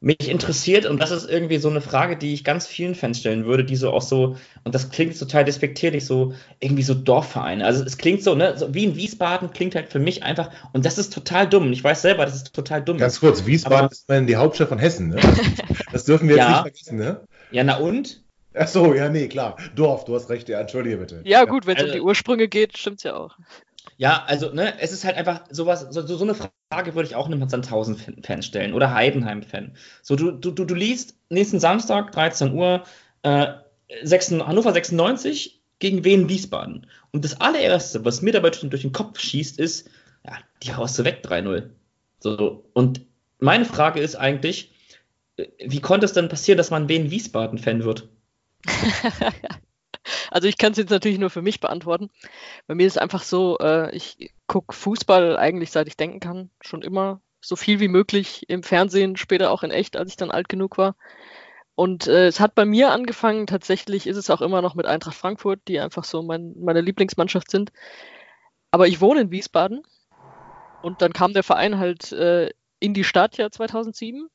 [0.01, 3.47] mich interessiert, und das ist irgendwie so eine Frage, die ich ganz vielen Fans stellen
[3.47, 7.65] würde, die so auch so, und das klingt total despektierlich, so irgendwie so Dorfvereine.
[7.65, 10.85] Also es klingt so, ne, so wie in Wiesbaden klingt halt für mich einfach, und
[10.85, 11.73] das ist total dumm.
[11.73, 12.99] Ich weiß selber, das ist total dumm.
[12.99, 15.17] Ganz kurz, Wiesbaden Aber- ist immerhin die Hauptstadt von Hessen, ne?
[15.93, 16.51] Das dürfen wir jetzt Ja.
[16.51, 17.21] nicht vergessen, ne?
[17.51, 18.23] Ja, na und?
[18.55, 19.57] Ach so, ja, nee, klar.
[19.75, 21.23] Dorf, du hast recht, ja, entschuldige bitte.
[21.25, 23.37] Ja, gut, wenn es Also- um die Ursprünge geht, stimmt's ja auch.
[23.99, 27.27] Ja, also, ne, es ist halt einfach sowas, so, so eine Frage würde ich auch
[27.27, 29.75] einem Sandhausen-Fan stellen oder Heidenheim-Fan.
[30.03, 32.85] So, du, du, du, du liest nächsten Samstag, 13 Uhr,
[33.23, 33.47] äh,
[34.03, 36.87] 6, Hannover 96 gegen Wien Wiesbaden.
[37.13, 39.89] Und das allererste, was mir dabei durch den Kopf schießt, ist,
[40.25, 40.33] ja,
[40.63, 41.71] die haust du weg, 3-0.
[42.21, 43.01] So, und
[43.39, 44.73] meine Frage ist eigentlich,
[45.37, 48.09] äh, wie konnte es denn passieren, dass man Wien Wiesbaden-Fan wird?
[50.31, 52.11] Also ich kann es jetzt natürlich nur für mich beantworten.
[52.67, 56.51] Bei mir ist es einfach so, äh, ich gucke Fußball eigentlich seit ich denken kann,
[56.61, 60.31] schon immer so viel wie möglich im Fernsehen, später auch in echt, als ich dann
[60.31, 60.97] alt genug war.
[61.75, 65.17] Und äh, es hat bei mir angefangen, tatsächlich ist es auch immer noch mit Eintracht
[65.17, 67.71] Frankfurt, die einfach so mein, meine Lieblingsmannschaft sind.
[68.71, 69.83] Aber ich wohne in Wiesbaden
[70.83, 72.51] und dann kam der Verein halt äh,
[72.81, 74.29] in die Stadt ja 2007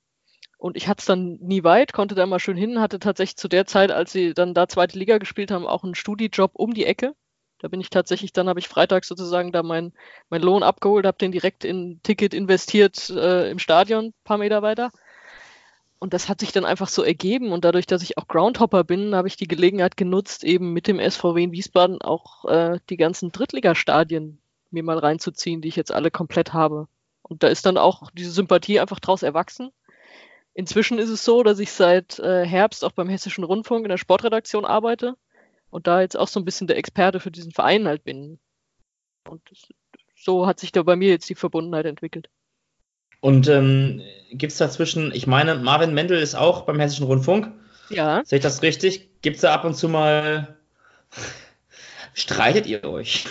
[0.62, 3.48] Und ich hatte es dann nie weit, konnte da mal schön hin, hatte tatsächlich zu
[3.48, 6.86] der Zeit, als sie dann da zweite Liga gespielt haben, auch einen Studijob um die
[6.86, 7.16] Ecke.
[7.58, 9.92] Da bin ich tatsächlich, dann habe ich Freitag sozusagen da mein,
[10.30, 14.62] mein Lohn abgeholt, habe den direkt in Ticket investiert äh, im Stadion, ein paar Meter
[14.62, 14.92] weiter.
[15.98, 17.52] Und das hat sich dann einfach so ergeben.
[17.54, 21.00] Und dadurch, dass ich auch Groundhopper bin, habe ich die Gelegenheit genutzt, eben mit dem
[21.00, 24.40] SVW in Wiesbaden auch äh, die ganzen Drittligastadien
[24.70, 26.88] mir mal reinzuziehen, die ich jetzt alle komplett habe.
[27.24, 29.72] Und da ist dann auch diese Sympathie einfach draus erwachsen.
[30.54, 33.98] Inzwischen ist es so, dass ich seit äh, Herbst auch beim Hessischen Rundfunk in der
[33.98, 35.16] Sportredaktion arbeite
[35.70, 38.40] und da jetzt auch so ein bisschen der Experte für diesen Verein halt bin.
[39.30, 39.70] Und das,
[40.16, 42.30] so hat sich da bei mir jetzt die Verbundenheit entwickelt.
[43.22, 47.52] Und ähm, gibt es dazwischen, ich meine, Marvin Mendel ist auch beim Hessischen Rundfunk.
[47.90, 48.24] Ja.
[48.26, 49.22] Sehe ich das richtig?
[49.22, 50.58] Gibt es da ab und zu mal.
[52.14, 53.26] Streitet ihr euch?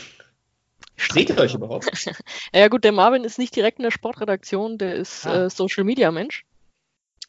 [0.96, 1.90] Stretet ihr euch überhaupt?
[2.54, 5.46] ja, gut, der Marvin ist nicht direkt in der Sportredaktion, der ist ah.
[5.46, 6.44] äh, Social Media Mensch.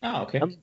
[0.01, 0.39] Ah, okay.
[0.41, 0.61] Ähm,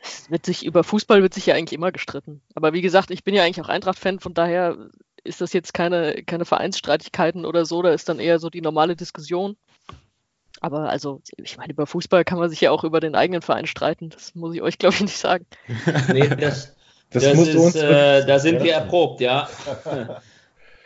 [0.00, 2.40] es wird sich über Fußball wird sich ja eigentlich immer gestritten.
[2.54, 4.76] Aber wie gesagt, ich bin ja eigentlich auch Eintracht-Fan, von daher
[5.24, 8.96] ist das jetzt keine, keine Vereinsstreitigkeiten oder so, da ist dann eher so die normale
[8.96, 9.56] Diskussion.
[10.60, 13.66] Aber also, ich meine, über Fußball kann man sich ja auch über den eigenen Verein
[13.66, 14.10] streiten.
[14.10, 15.46] Das muss ich euch, glaube ich, nicht sagen.
[16.12, 16.74] nee, das,
[17.10, 19.48] das, das ist, äh, da sind wir erprobt, ja.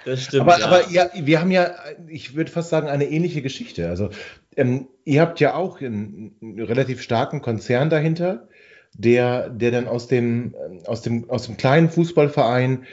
[0.05, 0.43] Das stimmt.
[0.43, 0.67] Aber ja.
[0.67, 1.75] aber ja, wir haben ja,
[2.09, 3.89] ich würde fast sagen, eine ähnliche Geschichte.
[3.89, 4.11] Also,
[4.57, 8.49] ähm, ihr habt ja auch einen, einen, relativ starken Konzern dahinter,
[8.95, 10.55] der, der dann aus dem,
[10.87, 12.85] aus, dem, aus dem kleinen Fußballverein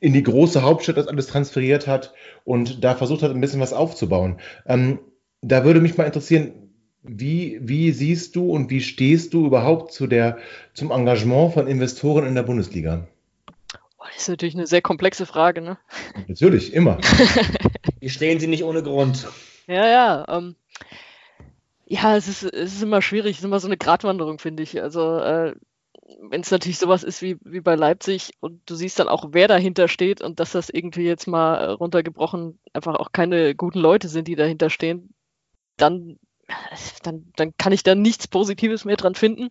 [0.00, 2.14] in die große Hauptstadt das alles transferiert hat
[2.44, 4.38] und da versucht hat, ein bisschen was aufzubauen.
[4.66, 4.98] Ähm,
[5.42, 6.52] da würde mich mal interessieren,
[7.02, 10.38] wie, wie siehst du und wie stehst du überhaupt zu der,
[10.74, 13.08] zum Engagement von Investoren in der Bundesliga?
[14.12, 15.78] Das ist natürlich eine sehr komplexe Frage, ne?
[16.26, 16.98] Natürlich, immer.
[18.00, 19.28] Wie stehen sie nicht ohne Grund?
[19.66, 20.24] Ja, ja.
[20.28, 20.56] Ähm,
[21.86, 24.82] ja, es ist, es ist immer schwierig, es ist immer so eine Gratwanderung, finde ich.
[24.82, 25.54] Also, äh,
[26.20, 29.48] wenn es natürlich sowas ist wie, wie bei Leipzig und du siehst dann auch, wer
[29.48, 34.28] dahinter steht und dass das irgendwie jetzt mal runtergebrochen einfach auch keine guten Leute sind,
[34.28, 35.14] die dahinter stehen,
[35.76, 36.18] dann,
[37.02, 39.50] dann, dann kann ich da nichts Positives mehr dran finden.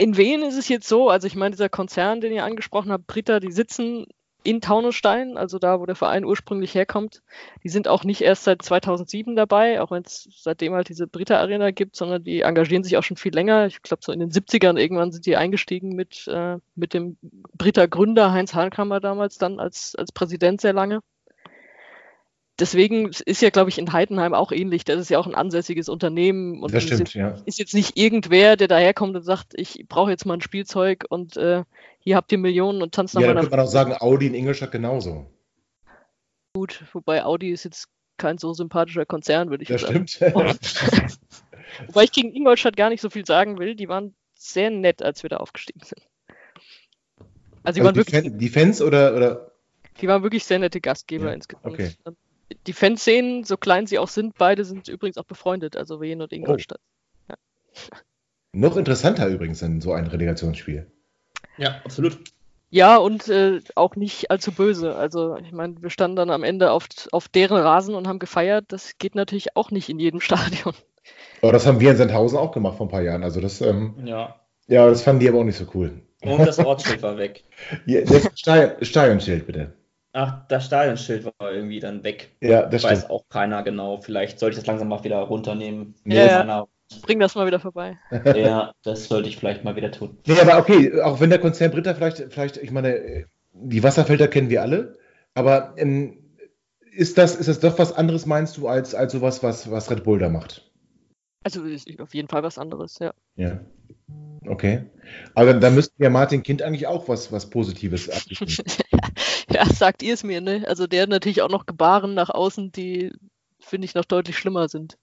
[0.00, 3.06] In Wien ist es jetzt so, also ich meine, dieser Konzern, den ihr angesprochen habt,
[3.06, 4.06] Britta, die sitzen
[4.42, 7.22] in Taunusstein, also da, wo der Verein ursprünglich herkommt.
[7.64, 11.38] Die sind auch nicht erst seit 2007 dabei, auch wenn es seitdem halt diese Britta
[11.38, 13.66] Arena gibt, sondern die engagieren sich auch schon viel länger.
[13.66, 17.18] Ich glaube, so in den 70ern irgendwann sind die eingestiegen mit, äh, mit dem
[17.52, 21.00] Britta Gründer Heinz Hahnkammer damals dann als, als Präsident sehr lange
[22.60, 24.84] deswegen ist ja, glaube ich, in Heidenheim auch ähnlich.
[24.84, 27.36] Das ist ja auch ein ansässiges Unternehmen und das stimmt, ist, ja.
[27.46, 31.36] ist jetzt nicht irgendwer, der daherkommt und sagt, ich brauche jetzt mal ein Spielzeug und
[31.36, 31.64] äh,
[31.98, 33.40] hier habt ihr Millionen und tanzt nach ja, meiner.
[33.40, 35.26] Ja, könnte man auch sagen, Audi in Ingolstadt genauso.
[36.54, 40.06] Gut, wobei Audi ist jetzt kein so sympathischer Konzern, würde ich das sagen.
[40.06, 40.34] Stimmt.
[41.86, 43.74] wobei ich gegen Ingolstadt gar nicht so viel sagen will.
[43.74, 46.06] Die waren sehr nett, als wir da aufgestiegen sind.
[47.62, 49.52] Also, die, also waren die, wirklich, Fan, die Fans oder, oder?
[50.00, 51.66] Die waren wirklich sehr nette Gastgeber ja, insgesamt.
[51.66, 51.92] Okay
[52.66, 56.32] die Fanszenen, so klein sie auch sind, beide sind übrigens auch befreundet, also Wien und
[56.32, 56.80] Ingolstadt.
[57.28, 57.32] Oh.
[57.32, 57.36] Ja.
[58.52, 60.90] Noch interessanter übrigens in so ein Relegationsspiel.
[61.56, 62.18] Ja, absolut.
[62.70, 64.94] Ja, und äh, auch nicht allzu böse.
[64.94, 68.66] Also, ich meine, wir standen dann am Ende auf, auf deren Rasen und haben gefeiert.
[68.68, 70.74] Das geht natürlich auch nicht in jedem Stadion.
[71.42, 73.24] Aber das haben wir in Sandhausen auch gemacht vor ein paar Jahren.
[73.24, 74.36] Also, das, ähm, ja.
[74.68, 76.02] ja, das fanden die aber auch nicht so cool.
[76.22, 77.44] Und das Ortsschild war weg.
[77.86, 78.30] Ja, das
[78.82, 79.74] Stadionschild, bitte.
[80.12, 82.36] Ach, das Stadionschild war irgendwie dann weg.
[82.40, 83.10] Ja, das Weiß stimmt.
[83.12, 83.98] auch keiner genau.
[83.98, 85.94] Vielleicht sollte ich das langsam mal wieder runternehmen.
[86.04, 86.66] Ja, ja.
[87.02, 87.98] Bring das mal wieder vorbei.
[88.34, 90.18] ja, das sollte ich vielleicht mal wieder tun.
[90.26, 94.50] Nee, aber okay, auch wenn der Konzern Britta vielleicht, vielleicht, ich meine, die Wasserfelder kennen
[94.50, 94.98] wir alle,
[95.34, 96.18] aber ähm,
[96.92, 100.02] ist, das, ist das doch was anderes, meinst du, als, als sowas, was, was Red
[100.02, 100.68] Bull da macht?
[101.44, 103.14] Also ist auf jeden Fall was anderes, ja.
[103.36, 103.60] Ja.
[104.46, 104.84] Okay.
[105.34, 108.54] Aber da müsste ja Martin Kind eigentlich auch was, was Positives abgeben.
[109.50, 110.64] ja, sagt ihr es mir, ne?
[110.66, 113.12] Also der hat natürlich auch noch Gebaren nach außen, die,
[113.58, 114.98] finde ich, noch deutlich schlimmer sind.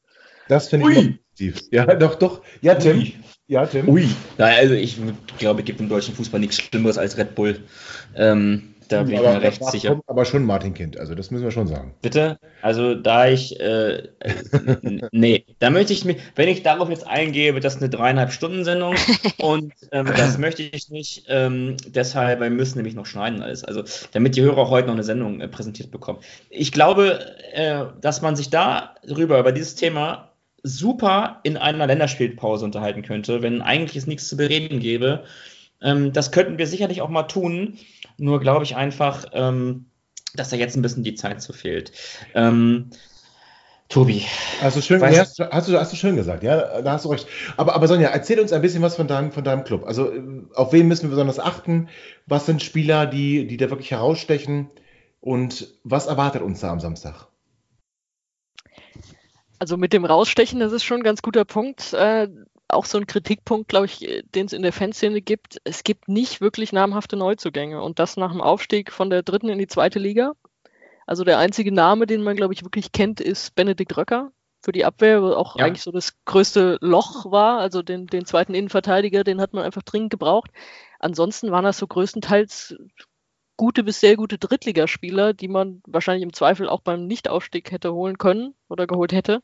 [0.47, 1.61] Das finde ich positiv.
[1.71, 2.41] Ja, doch, doch.
[2.61, 2.99] Ja, Tim.
[2.99, 3.13] Ui.
[3.47, 3.87] Ja, Tim.
[3.89, 4.09] Ui.
[4.37, 4.97] Naja, also ich
[5.37, 7.59] glaube, es gibt im deutschen Fußball nichts Schlimmeres als Red Bull.
[8.15, 9.99] Ähm, da bin ich mir recht sicher.
[10.07, 11.93] Aber schon Martin Kind, also das müssen wir schon sagen.
[12.01, 12.39] Bitte?
[12.61, 14.09] Also da ich, äh,
[15.11, 18.63] nee, da möchte ich mir, wenn ich darauf jetzt eingebe, das ist eine dreieinhalb Stunden
[18.63, 18.95] Sendung
[19.37, 23.83] und ähm, das möchte ich nicht, ähm, deshalb, wir müssen nämlich noch schneiden alles, also
[24.11, 26.19] damit die Hörer auch heute noch eine Sendung äh, präsentiert bekommen.
[26.49, 27.19] Ich glaube,
[27.53, 30.31] äh, dass man sich darüber, über dieses Thema
[30.63, 35.23] super in einer Länderspielpause unterhalten könnte, wenn eigentlich es nichts zu bereden gäbe.
[35.81, 37.77] Ähm, das könnten wir sicherlich auch mal tun.
[38.17, 39.85] Nur glaube ich einfach, ähm,
[40.35, 41.91] dass da jetzt ein bisschen die Zeit zu fehlt.
[42.33, 42.89] Ähm,
[43.89, 44.25] Tobi.
[44.61, 47.25] Also schön, nee, hast, hast, du, hast du schön gesagt, ja, da hast du recht.
[47.55, 49.85] Aber, aber Sonja, erzähl uns ein bisschen was von deinem, von deinem Club.
[49.85, 50.11] Also
[50.55, 51.87] auf wen müssen wir besonders achten?
[52.25, 54.69] Was sind Spieler, die, die da wirklich herausstechen?
[55.21, 57.27] Und was erwartet uns da am Samstag?
[59.59, 61.93] Also mit dem Rausstechen, das ist schon ein ganz guter Punkt.
[62.69, 65.59] Auch so ein Kritikpunkt, glaube ich, den es in der Fanszene gibt.
[65.63, 69.57] Es gibt nicht wirklich namhafte Neuzugänge und das nach dem Aufstieg von der dritten in
[69.57, 70.33] die zweite Liga.
[71.05, 74.83] Also der einzige Name, den man, glaube ich, wirklich kennt, ist Benedikt Röcker für die
[74.83, 75.65] Abwehr, wo auch ja.
[75.65, 77.59] eigentlich so das größte Loch war.
[77.59, 80.51] Also den, den zweiten Innenverteidiger, den hat man einfach dringend gebraucht.
[80.99, 82.75] Ansonsten waren das so größtenteils
[83.55, 88.17] gute bis sehr gute Drittligaspieler, die man wahrscheinlich im Zweifel auch beim Nichtaufstieg hätte holen
[88.17, 89.41] können oder geholt hätte.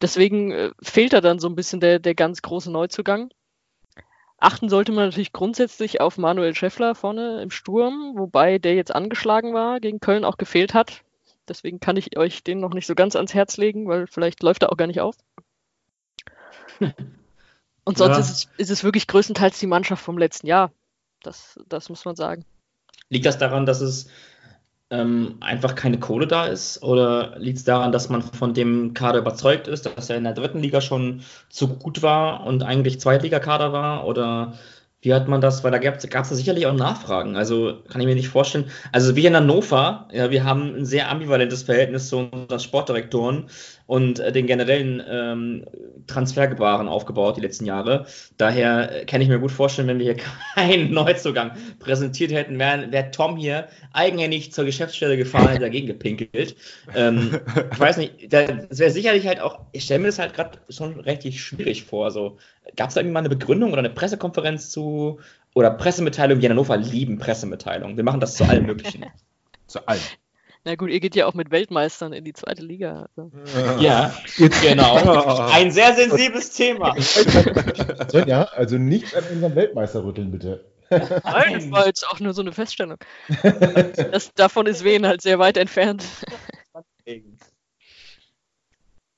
[0.00, 3.30] Deswegen äh, fehlt da dann so ein bisschen der, der ganz große Neuzugang.
[4.38, 9.52] Achten sollte man natürlich grundsätzlich auf Manuel Schäffler vorne im Sturm, wobei der jetzt angeschlagen
[9.52, 11.02] war, gegen Köln auch gefehlt hat.
[11.48, 14.62] Deswegen kann ich euch den noch nicht so ganz ans Herz legen, weil vielleicht läuft
[14.62, 15.16] er auch gar nicht auf.
[17.84, 18.20] Und sonst ja.
[18.20, 20.70] ist, es, ist, es, wirklich größtenteils die Mannschaft vom letzten Jahr.
[21.22, 22.44] Das, das muss man sagen.
[23.08, 24.10] Liegt das daran, dass es
[24.90, 26.82] ähm, einfach keine Kohle da ist?
[26.82, 30.34] Oder liegt es daran, dass man von dem Kader überzeugt ist, dass er in der
[30.34, 34.06] dritten Liga schon zu gut war und eigentlich Zweitligakader war?
[34.06, 34.54] Oder
[35.00, 35.62] wie hat man das?
[35.62, 37.36] Weil da gab es sicherlich auch Nachfragen.
[37.36, 38.70] Also kann ich mir nicht vorstellen.
[38.90, 43.48] Also wie in Hannover, ja, wir haben ein sehr ambivalentes Verhältnis zu unseren Sportdirektoren
[43.88, 45.64] und äh, den generellen ähm,
[46.06, 48.04] Transfergebaren aufgebaut die letzten Jahre.
[48.36, 50.24] Daher äh, kann ich mir gut vorstellen, wenn wir hier
[50.54, 56.54] keinen Neuzugang präsentiert hätten, wäre wär Tom hier eigenhändig zur Geschäftsstelle gefahren und dagegen gepinkelt.
[56.94, 57.40] Ähm,
[57.72, 61.00] ich weiß nicht, das wäre sicherlich halt auch, ich stelle mir das halt gerade schon
[61.00, 62.10] richtig schwierig vor.
[62.10, 62.36] So,
[62.76, 65.18] Gab es da irgendwie mal eine Begründung oder eine Pressekonferenz zu
[65.54, 66.40] oder Pressemitteilung?
[66.42, 67.96] Wir in Hannover lieben Pressemitteilungen.
[67.96, 69.06] Wir machen das zu allen möglichen.
[69.66, 70.00] zu allen.
[70.68, 73.08] Na gut, ihr geht ja auch mit Weltmeistern in die zweite Liga.
[73.16, 73.32] Also.
[73.80, 74.96] Ja, genau.
[75.50, 76.94] Ein sehr sensibles Thema.
[78.26, 80.70] ja, also nicht an unserem Weltmeister rütteln, bitte.
[80.90, 82.98] Nein, das war jetzt auch nur so eine Feststellung.
[84.12, 86.04] Das, davon ist Wien halt sehr weit entfernt.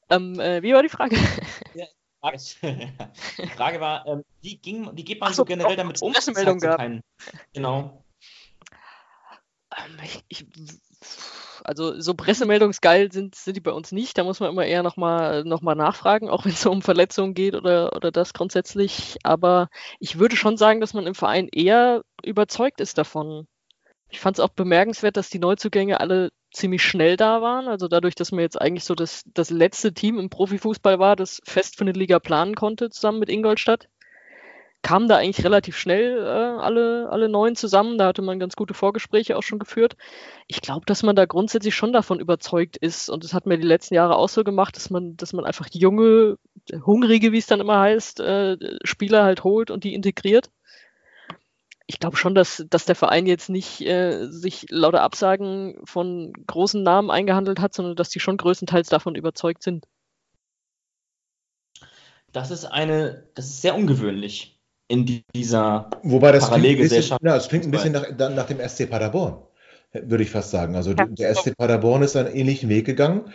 [0.08, 1.16] ähm, äh, wie war die Frage?
[1.74, 1.86] Ja,
[2.32, 6.12] die Frage war, ähm, wie, ging, wie geht man so, so generell damit um?
[6.12, 6.78] Pressemeldung gab.
[6.78, 7.02] Keinen,
[7.52, 8.04] genau.
[9.76, 10.46] Ähm, ich, ich,
[11.64, 14.16] also so pressemeldungsgeil sind, sind die bei uns nicht.
[14.18, 17.54] Da muss man immer eher nochmal noch mal nachfragen, auch wenn es um Verletzungen geht
[17.54, 19.18] oder, oder das grundsätzlich.
[19.22, 23.46] Aber ich würde schon sagen, dass man im Verein eher überzeugt ist davon.
[24.08, 27.68] Ich fand es auch bemerkenswert, dass die Neuzugänge alle ziemlich schnell da waren.
[27.68, 31.40] Also dadurch, dass man jetzt eigentlich so das, das letzte Team im Profifußball war, das
[31.44, 33.88] fest für eine Liga planen konnte, zusammen mit Ingolstadt,
[34.82, 37.98] kamen da eigentlich relativ schnell äh, alle, alle neun zusammen.
[37.98, 39.96] Da hatte man ganz gute Vorgespräche auch schon geführt.
[40.46, 43.10] Ich glaube, dass man da grundsätzlich schon davon überzeugt ist.
[43.10, 45.66] Und das hat mir die letzten Jahre auch so gemacht, dass man, dass man einfach
[45.72, 46.38] junge,
[46.72, 50.50] hungrige, wie es dann immer heißt, äh, Spieler halt holt und die integriert
[51.90, 56.84] ich glaube schon, dass, dass der Verein jetzt nicht äh, sich lauter Absagen von großen
[56.84, 59.86] Namen eingehandelt hat, sondern dass die schon größtenteils davon überzeugt sind.
[62.30, 64.59] Das ist eine, das ist sehr ungewöhnlich
[64.90, 67.20] in dieser Wobei das Parallelgesellschaft.
[67.20, 69.38] Klingt, das klingt ein bisschen nach, nach, dem SC Paderborn,
[69.92, 70.74] würde ich fast sagen.
[70.74, 71.06] Also ja.
[71.06, 73.32] der SC Paderborn ist einen ähnlichen Weg gegangen,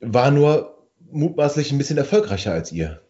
[0.00, 3.00] war nur mutmaßlich ein bisschen erfolgreicher als ihr.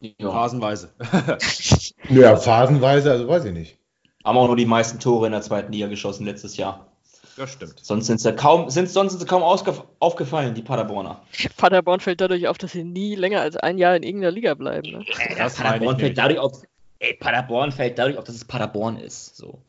[0.00, 0.30] Ja.
[0.30, 0.92] Phasenweise.
[2.08, 3.78] ja, phasenweise, also weiß ich nicht.
[4.24, 6.87] Haben auch nur die meisten Tore in der zweiten Liga geschossen letztes Jahr.
[7.38, 7.78] Das stimmt.
[7.80, 11.22] Sonst sind sie kaum, sind, sonst sind sie kaum aufgefallen, die Paderborner.
[11.56, 14.90] Paderborn fällt dadurch auf, dass sie nie länger als ein Jahr in irgendeiner Liga bleiben.
[14.90, 15.04] Ne?
[15.36, 16.62] Ja, Paderborn fällt dadurch auf,
[16.98, 19.36] ey, Paderborn fällt dadurch auf, dass es Paderborn ist.
[19.36, 19.62] So.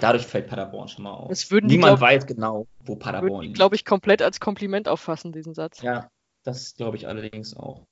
[0.00, 1.30] Dadurch fällt Paderborn schon mal auf.
[1.50, 3.54] Niemand die, glaub, weiß genau, wo Paderborn liegt.
[3.54, 5.80] glaube ich, komplett als Kompliment auffassen, diesen Satz.
[5.80, 6.10] Ja,
[6.44, 7.86] das glaube ich allerdings auch.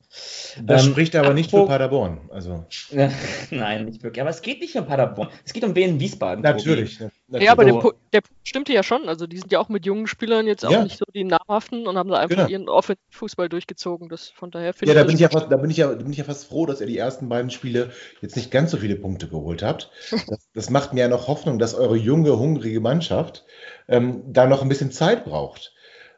[0.63, 2.31] Das ähm, spricht aber nicht für Paderborn.
[2.31, 2.65] Also.
[3.51, 4.21] Nein, nicht wirklich.
[4.21, 5.29] Aber es geht nicht um Paderborn.
[5.45, 6.43] Es geht um Wien Wiesbaden.
[6.43, 7.01] Natürlich.
[7.01, 7.47] natürlich.
[7.47, 9.09] Ja, aber der, der stimmte ja schon.
[9.09, 10.83] Also die sind ja auch mit jungen Spielern jetzt auch ja.
[10.83, 12.49] nicht so die namhaften und haben da einfach genau.
[12.49, 14.09] ihren Offensivfußball durchgezogen.
[14.09, 16.19] Das, von daher ja, da bin ich ja fast, da bin ich ja, bin ich
[16.19, 17.91] ja fast froh, dass ihr die ersten beiden Spiele
[18.23, 19.91] jetzt nicht ganz so viele Punkte geholt habt.
[20.29, 23.45] Das, das macht mir ja noch Hoffnung, dass eure junge, hungrige Mannschaft
[23.87, 25.73] ähm, da noch ein bisschen Zeit braucht.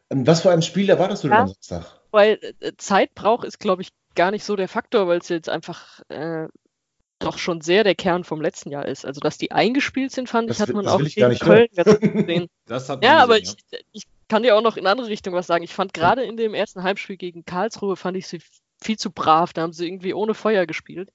[0.08, 1.40] Ähm, was für ein Spieler war das du ja.
[1.40, 1.97] am Samstag?
[2.10, 6.00] Weil äh, Zeitbrauch ist, glaube ich, gar nicht so der Faktor, weil es jetzt einfach
[6.08, 6.48] äh,
[7.18, 9.04] doch schon sehr der Kern vom letzten Jahr ist.
[9.04, 12.48] Also, dass die eingespielt sind, fand das, ich, hat man auch in Köln gesehen.
[13.02, 13.56] ja, aber ich,
[13.92, 15.64] ich, kann dir auch noch in andere Richtung was sagen.
[15.64, 18.40] Ich fand gerade in dem ersten Heimspiel gegen Karlsruhe, fand ich sie
[18.80, 19.52] viel zu brav.
[19.52, 21.10] Da haben sie irgendwie ohne Feuer gespielt.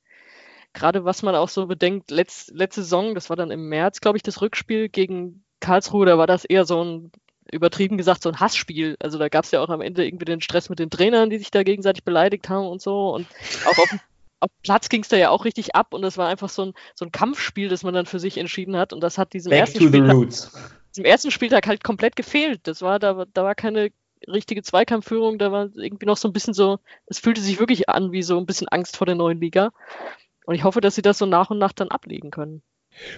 [0.74, 4.18] Gerade was man auch so bedenkt, letzt, letzte Saison, das war dann im März, glaube
[4.18, 7.12] ich, das Rückspiel gegen Karlsruhe, da war das eher so ein
[7.54, 8.96] übertrieben gesagt so ein Hassspiel.
[9.00, 11.38] Also da gab es ja auch am Ende irgendwie den Stress mit den Trainern, die
[11.38, 13.14] sich da gegenseitig beleidigt haben und so.
[13.14, 13.28] Und
[13.66, 13.96] auch auf,
[14.42, 16.74] auf Platz ging es da ja auch richtig ab und das war einfach so ein,
[16.96, 18.94] so ein Kampfspiel, das man dann für sich entschieden hat.
[18.94, 20.28] Und das hat diesem Back ersten Spieltag,
[20.90, 22.62] diesem ersten Spieltag halt komplett gefehlt.
[22.64, 23.92] Das war, da, da war keine
[24.28, 28.12] richtige Zweikampfführung, da war irgendwie noch so ein bisschen so, es fühlte sich wirklich an
[28.12, 29.72] wie so ein bisschen Angst vor der neuen Liga.
[30.46, 32.62] Und ich hoffe, dass sie das so nach und nach dann ablegen können.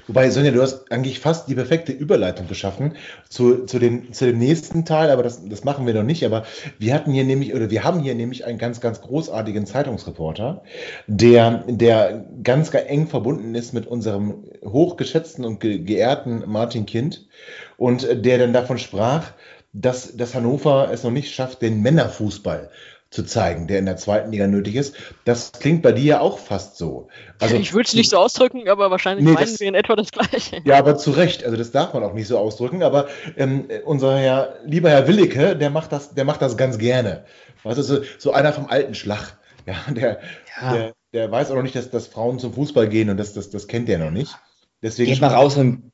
[0.08, 2.96] Wobei, Sonja, du hast eigentlich fast die perfekte Überleitung geschaffen
[3.30, 6.26] zu, zu, dem, zu dem nächsten Teil, aber das, das machen wir noch nicht.
[6.26, 6.46] Aber
[6.80, 10.64] wir hatten hier nämlich, oder wir haben hier nämlich einen ganz, ganz großartigen Zeitungsreporter,
[11.08, 17.28] der, der ganz, ganz eng verbunden ist mit unserem hochgeschätzten und ge geehrten Martin Kind
[17.78, 19.32] und der dann davon sprach,
[19.74, 22.70] dass, dass Hannover es noch nicht schafft, den Männerfußball
[23.16, 24.96] zu zeigen, der in der zweiten Liga nötig ist.
[25.24, 27.08] Das klingt bei dir ja auch fast so.
[27.40, 29.96] Also, ich würde es nicht so ausdrücken, aber wahrscheinlich Nee, meinen das- wir in etwa
[29.96, 30.62] das Gleiche.
[30.66, 31.44] Ja, aber zu Recht.
[31.44, 32.84] Also das darf man auch nicht so ausdrücken.
[32.84, 33.08] Aber
[33.38, 37.24] ähm, unser Herr, lieber Herr Willicke, der macht das, der macht das ganz gerne.
[37.64, 39.38] Weißt du, so, so einer vom alten Schlag.
[39.66, 40.20] Ja, der,
[40.62, 40.74] Ja.
[40.74, 43.50] der, der weiß auch noch nicht, dass, dass Frauen zum Fußball gehen und das, das,
[43.50, 44.36] das kennt der noch nicht.
[44.84, 45.92] Deswegen Geht mal raus und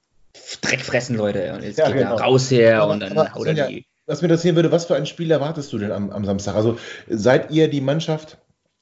[0.62, 1.54] Dreck fressen, Leute.
[1.54, 2.18] Und jetzt Ja, geht genau.
[2.18, 3.86] da raus her Aber- und dann haut er die.
[4.12, 6.56] Was mir interessieren würde, was für ein Spiel erwartest du denn am, am Samstag?
[6.56, 8.40] Also seid ihr die Mannschaft,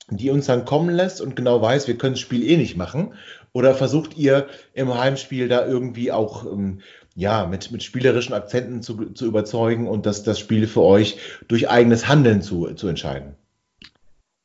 [0.10, 3.14] die uns dann kommen lässt und genau weiß, wir können das Spiel eh nicht machen?
[3.54, 6.82] Oder versucht ihr im Heimspiel da irgendwie auch ähm,
[7.14, 11.70] ja, mit, mit spielerischen Akzenten zu, zu überzeugen und das, das Spiel für euch durch
[11.70, 13.36] eigenes Handeln zu, zu entscheiden?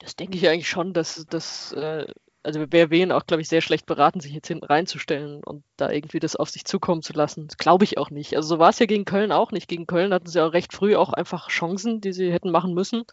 [0.01, 2.05] Das denke ich eigentlich schon, dass das, äh,
[2.45, 5.91] also wir wären auch, glaube ich, sehr schlecht beraten, sich jetzt hinten reinzustellen und da
[5.91, 7.49] irgendwie das auf sich zukommen zu lassen.
[7.49, 8.37] Das glaube ich auch nicht.
[8.37, 9.69] Also so war es ja gegen Köln auch nicht.
[9.69, 13.05] Gegen Köln hatten sie auch recht früh auch einfach Chancen, die sie hätten machen müssen.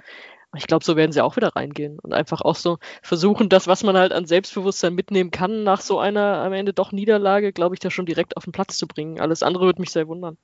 [0.58, 3.84] Ich glaube, so werden sie auch wieder reingehen und einfach auch so versuchen, das, was
[3.84, 7.80] man halt an Selbstbewusstsein mitnehmen kann, nach so einer am Ende doch Niederlage, glaube ich,
[7.80, 9.20] da schon direkt auf den Platz zu bringen.
[9.22, 10.38] Alles andere würde mich sehr wundern.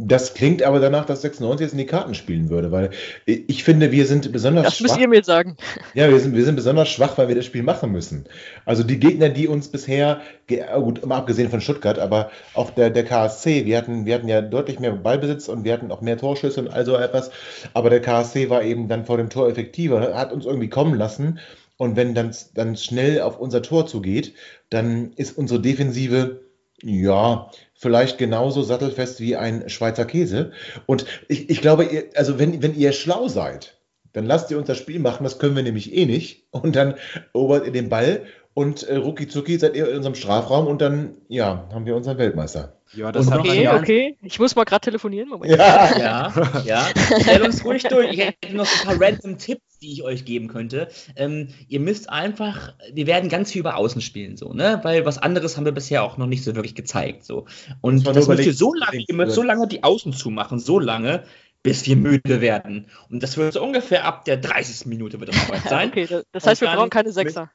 [0.00, 2.90] Das klingt aber danach, dass 96 jetzt in die Karten spielen würde, weil
[3.26, 5.00] ich finde, wir sind besonders Das müsst schwach.
[5.00, 5.56] ihr mir sagen.
[5.94, 8.26] Ja, wir sind, wir sind besonders schwach, weil wir das Spiel machen müssen.
[8.64, 12.90] Also die Gegner, die uns bisher, äh, gut, mal abgesehen von Stuttgart, aber auch der,
[12.90, 16.16] der KSC, wir hatten, wir hatten ja deutlich mehr Ballbesitz und wir hatten auch mehr
[16.16, 17.32] Torschüsse und all so etwas.
[17.74, 21.40] Aber der KSC war eben dann vor dem Tor effektiver, hat uns irgendwie kommen lassen.
[21.76, 24.34] Und wenn dann, dann schnell auf unser Tor zugeht,
[24.70, 26.42] dann ist unsere Defensive,
[26.82, 30.50] ja, vielleicht genauso sattelfest wie ein Schweizer Käse.
[30.86, 33.78] Und ich, ich glaube, ihr, also wenn, wenn ihr schlau seid,
[34.12, 36.48] dann lasst ihr uns das Spiel machen, das können wir nämlich eh nicht.
[36.50, 36.94] Und dann
[37.32, 38.26] erobert ihr den Ball
[38.58, 42.18] und äh, rucki zucki seid ihr in unserem Strafraum und dann, ja, haben wir unseren
[42.18, 42.74] Weltmeister.
[42.92, 43.76] Ja, das Und okay, Okay, ja.
[43.76, 44.16] okay.
[44.22, 45.28] Ich muss mal gerade telefonieren.
[45.28, 45.52] Moment.
[45.56, 46.86] Ja, Ja, ja.
[47.20, 48.10] Stell uns ruhig durch.
[48.12, 50.88] Ich hätte noch so ein paar random Tipps, die ich euch geben könnte.
[51.14, 54.80] Ähm, ihr müsst einfach, wir werden ganz viel über Außen spielen, so, ne?
[54.82, 57.24] Weil was anderes haben wir bisher auch noch nicht so wirklich gezeigt.
[57.24, 57.46] So.
[57.80, 60.78] Und das nur müsst ihr so lange, ihr müsst so lange die Außen zumachen, so
[60.80, 61.24] lange,
[61.62, 62.86] bis wir müde werden.
[63.10, 64.86] Und das wird so ungefähr ab der 30.
[64.86, 65.88] Minute wird das soweit sein.
[65.90, 67.50] Okay, das, das heißt, wir brauchen keine mit- Sechser.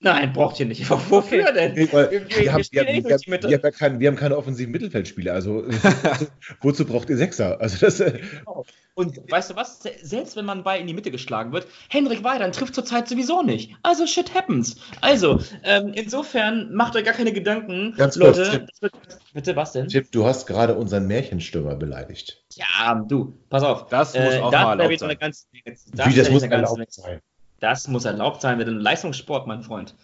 [0.00, 0.88] Nein, braucht ihr nicht.
[1.10, 1.72] Wofür denn?
[1.72, 2.82] Nee, Wir- wir, wir haben, wir,
[3.80, 5.32] haben, wir, keine offensiven Mittelfeldspieler.
[5.32, 5.64] Also
[6.60, 7.60] wozu, braucht ihr Sechser?
[7.60, 8.18] Also das, äh,
[8.94, 9.82] Und weißt du was?
[9.82, 13.42] Se- Selbst wenn man bei in die Mitte geschlagen wird, Henrik Weidern trifft zurzeit sowieso
[13.42, 13.74] nicht.
[13.82, 14.76] Also shit happens.
[15.00, 17.94] Also, ähm, insofern macht euch gar keine Gedanken.
[17.96, 18.92] Ganz kurz, Leute, das wird,
[19.32, 19.88] bitte was denn?
[19.88, 22.44] Chip, du hast gerade unseren Märchenstürmer beleidigt.
[22.54, 23.88] Ja, du, pass auf.
[23.88, 25.16] Das muss auch da mal erlaubt sein.
[25.18, 27.20] ganze Menge- da Wie, das muss eine ganze erlaubt Menge- sein.
[27.60, 29.94] Das muss erlaubt sein mit dem Leistungssport, mein Freund.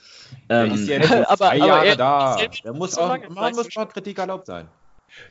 [0.49, 2.41] Der Ähm, ist ja jetzt schon aber- zwei aber Jahre er- da.
[2.41, 3.21] er- Der muss auch, man
[3.55, 4.69] muss Leistung- mal Kritik erlaubt sein.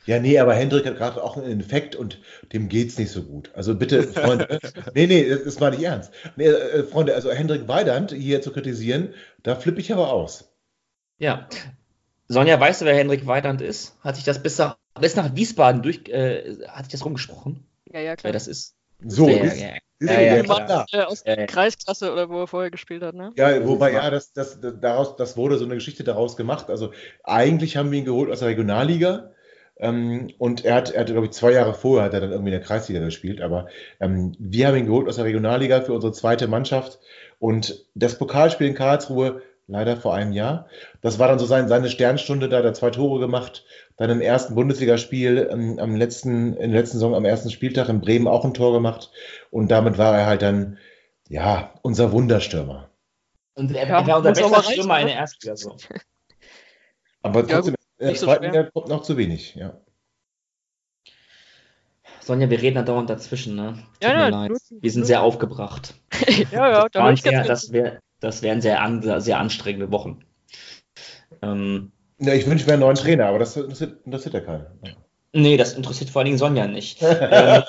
[0.06, 2.20] Ja, nee, aber Hendrik hat gerade auch einen Infekt und
[2.52, 3.50] dem geht's nicht so gut.
[3.54, 4.60] Also bitte, Freunde,
[4.94, 6.12] nee, nee, das das war nicht ernst.
[6.36, 9.12] Nee, äh, Freunde, also Hendrik Weidand hier zu kritisieren,
[9.42, 10.52] da flippe ich aber aus.
[11.18, 11.48] Ja.
[12.28, 13.96] Sonja, weißt du, wer Henrik Weidand ist?
[14.02, 17.66] Hat sich das bis nach, bis nach Wiesbaden durch, äh, hat sich das rumgesprochen?
[17.92, 18.32] Ja, ja, Wer klar.
[18.32, 18.76] das ist?
[19.04, 20.66] So, Ja, ist, ja, ist ja, er ja, klar.
[20.66, 20.86] da.
[20.92, 21.46] Äh, aus der ja.
[21.46, 23.32] Kreisklasse oder wo er vorher gespielt hat, ne?
[23.36, 26.70] Ja, wobei, ja, das, das, das, daraus, das wurde so eine Geschichte daraus gemacht.
[26.70, 26.92] Also
[27.24, 29.32] eigentlich haben wir ihn geholt aus der Regionalliga.
[29.78, 32.50] Ähm, und er hat, er hat, glaube ich, zwei Jahre vorher hat er dann irgendwie
[32.52, 33.40] in der Kreisliga gespielt.
[33.40, 33.68] Aber
[34.00, 36.98] ähm, wir haben ihn geholt aus der Regionalliga für unsere zweite Mannschaft.
[37.38, 39.42] Und das Pokalspiel in Karlsruhe,
[39.72, 40.68] leider vor einem Jahr,
[41.00, 43.64] das war dann so sein, seine Sternstunde, da hat er zwei Tore gemacht.
[43.96, 48.00] Dann im ersten Bundesligaspiel ähm, am letzten, in der letzten Saison am ersten Spieltag in
[48.00, 49.10] Bremen auch ein Tor gemacht.
[49.50, 50.78] Und damit war er halt dann,
[51.28, 52.90] ja, unser Wunderstürmer.
[53.54, 55.56] Und er, Ja, er war unser bester Stürmer in der Erstliga.
[55.56, 55.76] So.
[57.22, 59.80] Aber Ja, trotzdem, in der nicht so zweiten kommt noch zu wenig, ja.
[62.20, 63.74] Sonja, wir reden da dauernd dazwischen, ne?
[64.00, 65.94] Tut Ja, mir ja, Wir sind sehr aufgebracht.
[66.52, 69.90] ja, ja, da Das, ich ganz sehr, das, wär, das wären sehr, an, sehr anstrengende
[69.90, 70.24] Wochen.
[71.42, 74.66] Ähm, Ja, ich wünsche mir einen neuen Trainer, aber das interessiert, interessiert ja keinen.
[75.32, 77.02] Nee, das interessiert vor allen Dingen Sonja nicht.
[77.02, 77.62] ähm,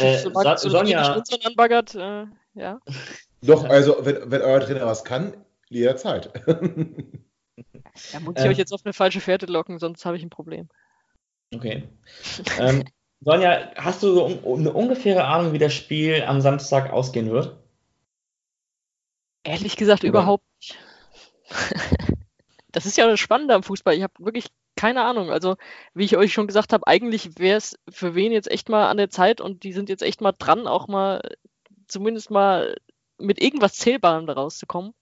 [0.00, 1.22] äh, Solange, so, Sonja.
[1.44, 2.24] Anbaggert, äh,
[2.54, 2.80] ja.
[3.42, 5.34] Doch, also, wenn, wenn euer Trainer was kann,
[5.68, 6.30] jederzeit.
[6.46, 10.30] ja, muss ich ähm, euch jetzt auf eine falsche Fährte locken, sonst habe ich ein
[10.30, 10.68] Problem.
[11.54, 11.88] Okay.
[12.58, 12.84] ähm,
[13.20, 17.56] Sonja, hast du so eine ungefähre Ahnung, wie das Spiel am Samstag ausgehen wird?
[19.44, 20.10] Ehrlich gesagt, Oder?
[20.10, 20.78] überhaupt nicht.
[22.72, 23.94] das ist ja das Spannende am Fußball.
[23.94, 25.30] Ich habe wirklich keine Ahnung.
[25.30, 25.56] Also,
[25.92, 28.96] wie ich euch schon gesagt habe, eigentlich wäre es für wen jetzt echt mal an
[28.96, 31.20] der Zeit und die sind jetzt echt mal dran, auch mal
[31.86, 32.76] zumindest mal
[33.18, 34.94] mit irgendwas Zählbarem da rauszukommen.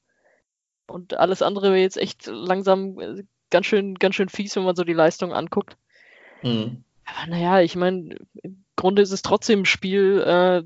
[0.88, 4.74] Und alles andere wäre jetzt echt langsam äh, ganz schön, ganz schön fies, wenn man
[4.74, 5.76] so die Leistung anguckt.
[6.42, 6.82] Mhm.
[7.04, 10.62] Aber naja, ich meine, im Grunde ist es trotzdem ein Spiel, äh,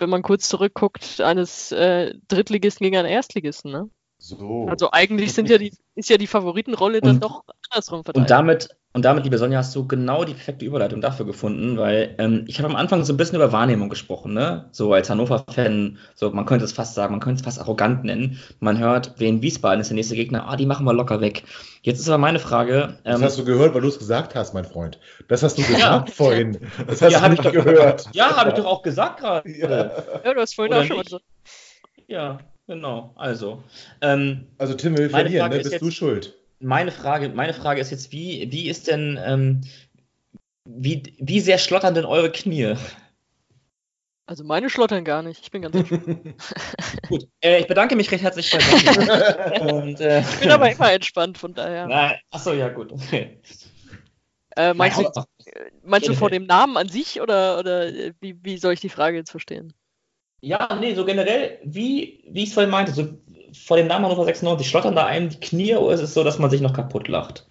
[0.00, 3.90] wenn man kurz zurückguckt, eines äh, Drittligisten gegen einen Erstligisten, ne?
[4.18, 4.66] So.
[4.68, 8.24] Also eigentlich sind ja die, ist ja die Favoritenrolle dann und, doch andersrum verteilt.
[8.24, 12.16] Und damit, und damit, liebe Sonja, hast du genau die perfekte Überleitung dafür gefunden, weil
[12.18, 14.68] ähm, ich habe am Anfang so ein bisschen über Wahrnehmung gesprochen, ne?
[14.72, 18.40] So als Hannover-Fan, so man könnte es fast sagen, man könnte es fast arrogant nennen.
[18.58, 21.44] Man hört, wen Wiesbaden ist der nächste Gegner, ah, die machen wir locker weg.
[21.82, 22.96] Jetzt ist aber meine Frage.
[23.04, 24.98] Ähm, das hast du gehört, weil du es gesagt hast, mein Freund.
[25.28, 26.14] Das hast du gesagt ja.
[26.14, 26.58] vorhin.
[26.88, 28.08] Das hast ja, du nicht doch, gehört.
[28.12, 29.48] Ja, habe ich doch auch gesagt gerade.
[29.48, 29.68] Ja.
[30.24, 30.34] ja.
[30.34, 31.24] du hast vorhin Oder auch schon mal gesagt.
[32.08, 33.14] Ja, genau.
[33.14, 33.62] Also.
[34.00, 35.58] Ähm, also Tim will verlieren, ne?
[35.58, 39.62] bist jetzt, du schuld meine Frage, meine Frage ist jetzt, wie, wie ist denn, ähm,
[40.64, 42.76] wie, wie sehr schlottern denn eure Knie?
[44.26, 46.36] Also meine schlottern gar nicht, ich bin ganz entspannt.
[47.08, 48.52] Gut, äh, ich bedanke mich recht herzlich
[49.60, 52.20] Und, äh, Ich bin aber immer entspannt, von daher.
[52.30, 53.40] achso, ja gut, okay.
[54.56, 55.10] Äh, meinst du,
[55.82, 58.88] meinst du vor dem Namen an sich oder, oder äh, wie, wie soll ich die
[58.88, 59.72] Frage jetzt verstehen?
[60.42, 63.08] Ja, nee, so generell, wie, wie ich es vorhin meinte, so
[63.52, 66.38] vor dem Namen Hannover 96, schlottern da einem die Knie oder ist es so, dass
[66.38, 67.46] man sich noch kaputt lacht?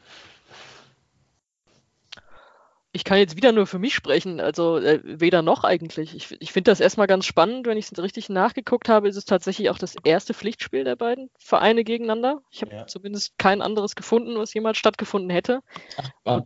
[2.92, 6.16] Ich kann jetzt wieder nur für mich sprechen, also äh, weder noch eigentlich.
[6.16, 9.26] Ich, ich finde das erstmal ganz spannend, wenn ich es richtig nachgeguckt habe, ist es
[9.26, 12.42] tatsächlich auch das erste Pflichtspiel der beiden Vereine gegeneinander.
[12.50, 12.88] Ich habe ja.
[12.88, 15.62] zumindest kein anderes gefunden, was jemals stattgefunden hätte.
[16.26, 16.42] Ach,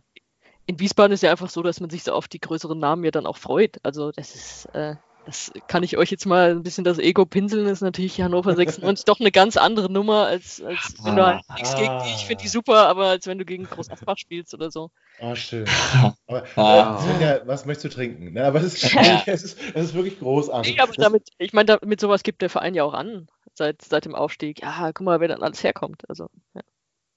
[0.66, 3.10] in Wiesbaden ist ja einfach so, dass man sich so auf die größeren Namen ja
[3.10, 3.78] dann auch freut.
[3.82, 4.96] Also das ist, äh,
[5.26, 9.04] das kann ich euch jetzt mal ein bisschen das Ego pinseln, ist natürlich Hannover 96
[9.04, 12.42] doch eine ganz andere Nummer, als, als wenn du halt nichts gegen die, ich finde
[12.42, 14.90] die super, aber als wenn du gegen Groß Asbach spielst oder so.
[15.20, 15.64] Oh, schön.
[16.26, 16.98] Aber ah.
[16.98, 18.30] Svenja, was möchtest du trinken?
[18.32, 18.96] Na, aber es ist,
[19.26, 20.74] es ist, es ist wirklich großartig.
[20.74, 24.06] Nee, aber damit, ich meine, mit sowas gibt der Verein ja auch an, seit, seit
[24.06, 24.62] dem Aufstieg.
[24.62, 26.02] Ja, guck mal, wer dann alles herkommt.
[26.08, 26.62] Also, ja.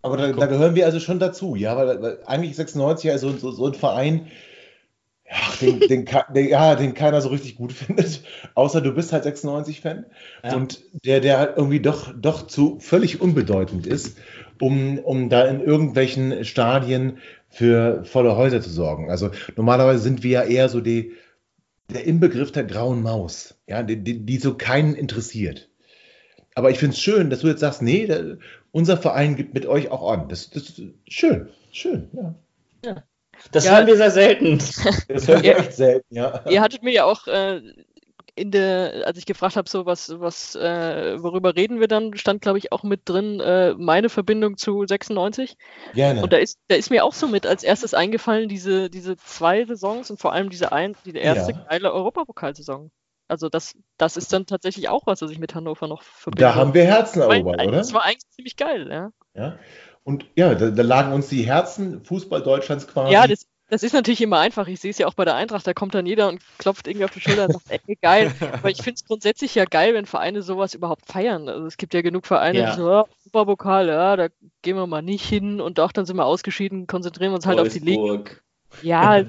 [0.04, 3.36] Aber da, da, gehören wir also schon dazu, ja, weil, weil eigentlich 96 ja so,
[3.36, 4.28] so, so ein Verein,
[5.30, 8.24] ja, den, den, den, ja, den keiner so richtig gut findet,
[8.56, 10.06] außer du bist halt 96-Fan
[10.44, 10.56] ja.
[10.56, 14.18] und der, der halt irgendwie doch, doch zu völlig unbedeutend ist,
[14.62, 17.18] um, um da in irgendwelchen Stadien
[17.50, 19.10] für volle Häuser zu sorgen.
[19.10, 21.14] Also normalerweise sind wir ja eher so die,
[21.90, 25.70] der Inbegriff der grauen Maus, ja, die, die, die so keinen interessiert.
[26.56, 28.38] Aber ich finde es schön, dass du jetzt sagst, nee, der,
[28.72, 30.28] unser Verein gibt mit euch auch an.
[30.30, 32.34] Das, das ist schön, schön, ja.
[33.52, 34.58] Das ja, hören wir sehr selten.
[35.08, 36.42] Das hören wir echt selten, ja.
[36.50, 37.62] Ihr hattet mir ja auch äh,
[38.38, 42.42] in der, als ich gefragt habe, so was, was, äh, worüber reden wir dann, stand,
[42.42, 45.58] glaube ich, auch mit drin, äh, meine Verbindung zu 96.
[45.94, 46.22] Gerne.
[46.22, 49.66] Und da ist, da ist mir auch so mit als erstes eingefallen, diese, diese zwei
[49.66, 51.66] Saisons und vor allem diese ein, die erste ja.
[51.68, 52.92] geile Europapokalsaison.
[53.28, 56.44] Also das, das ist dann tatsächlich auch was, was ich mit Hannover noch verbinde.
[56.44, 57.72] Da haben wir Herzen erobert, oder?
[57.72, 59.12] Das war eigentlich ziemlich geil, ja.
[59.34, 59.60] Ja.
[60.08, 63.12] Und ja, da, da, lagen uns die Herzen Fußball Deutschlands quasi.
[63.12, 64.70] Ja, das, das ist natürlich immer einfach.
[64.70, 67.04] Ich sehe es ja auch bei der Eintracht, da kommt dann jeder und klopft irgendwie
[67.04, 68.32] auf die Schulter und sagt, ey, geil.
[68.54, 71.50] Aber ich finde es grundsätzlich ja geil, wenn Vereine sowas überhaupt feiern.
[71.50, 72.70] Also es gibt ja genug Vereine, ja.
[72.70, 74.30] die so, oh, Superpokal, ja, da
[74.62, 77.60] gehen wir mal nicht hin und doch, dann sind wir ausgeschieden, konzentrieren wir uns halt
[77.60, 77.82] Wolfsburg.
[77.82, 79.20] auf die Liga.
[79.20, 79.26] Ja,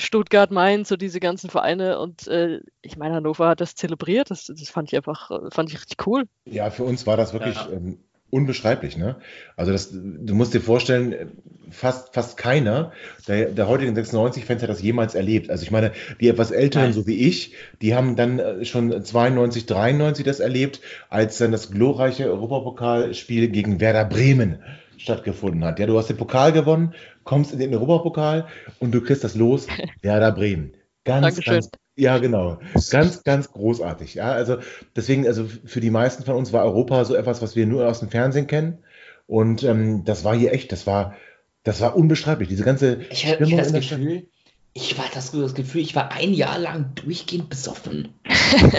[0.00, 4.46] Stuttgart, Mainz, so diese ganzen Vereine und äh, ich meine, Hannover hat das zelebriert, das,
[4.46, 6.24] das fand ich einfach, fand ich richtig cool.
[6.46, 7.68] Ja, für uns war das wirklich ja.
[7.70, 8.00] ähm,
[8.30, 8.96] unbeschreiblich.
[8.96, 9.16] Ne?
[9.56, 11.32] Also das, du musst dir vorstellen,
[11.70, 12.92] fast, fast keiner
[13.28, 15.50] der, der heutigen 96-Fans hat das jemals erlebt.
[15.50, 16.92] Also ich meine, die etwas Älteren, Nein.
[16.92, 21.70] so wie ich, die haben dann äh, schon 92, 93 das erlebt, als dann das
[21.70, 24.58] glorreiche Europapokalspiel gegen Werder Bremen
[24.98, 25.78] stattgefunden hat.
[25.78, 28.46] Ja, du hast den Pokal gewonnen, kommst in den Europapokal
[28.78, 29.66] und du kriegst das Los
[30.02, 30.72] Werder Bremen.
[31.04, 31.54] Ganz, Dankeschön.
[31.54, 32.58] ganz ja, genau.
[32.90, 34.14] Ganz, ganz großartig.
[34.14, 34.58] Ja, also
[34.94, 38.00] deswegen, also für die meisten von uns war Europa so etwas, was wir nur aus
[38.00, 38.78] dem Fernsehen kennen.
[39.26, 41.16] Und ähm, das war hier echt, das war,
[41.64, 42.48] das war unbeschreiblich.
[42.48, 44.28] Diese ganze ich, ich Stimmung das Gefühl,
[44.76, 48.14] ich war das, das Gefühl, ich war ein Jahr lang durchgehend besoffen.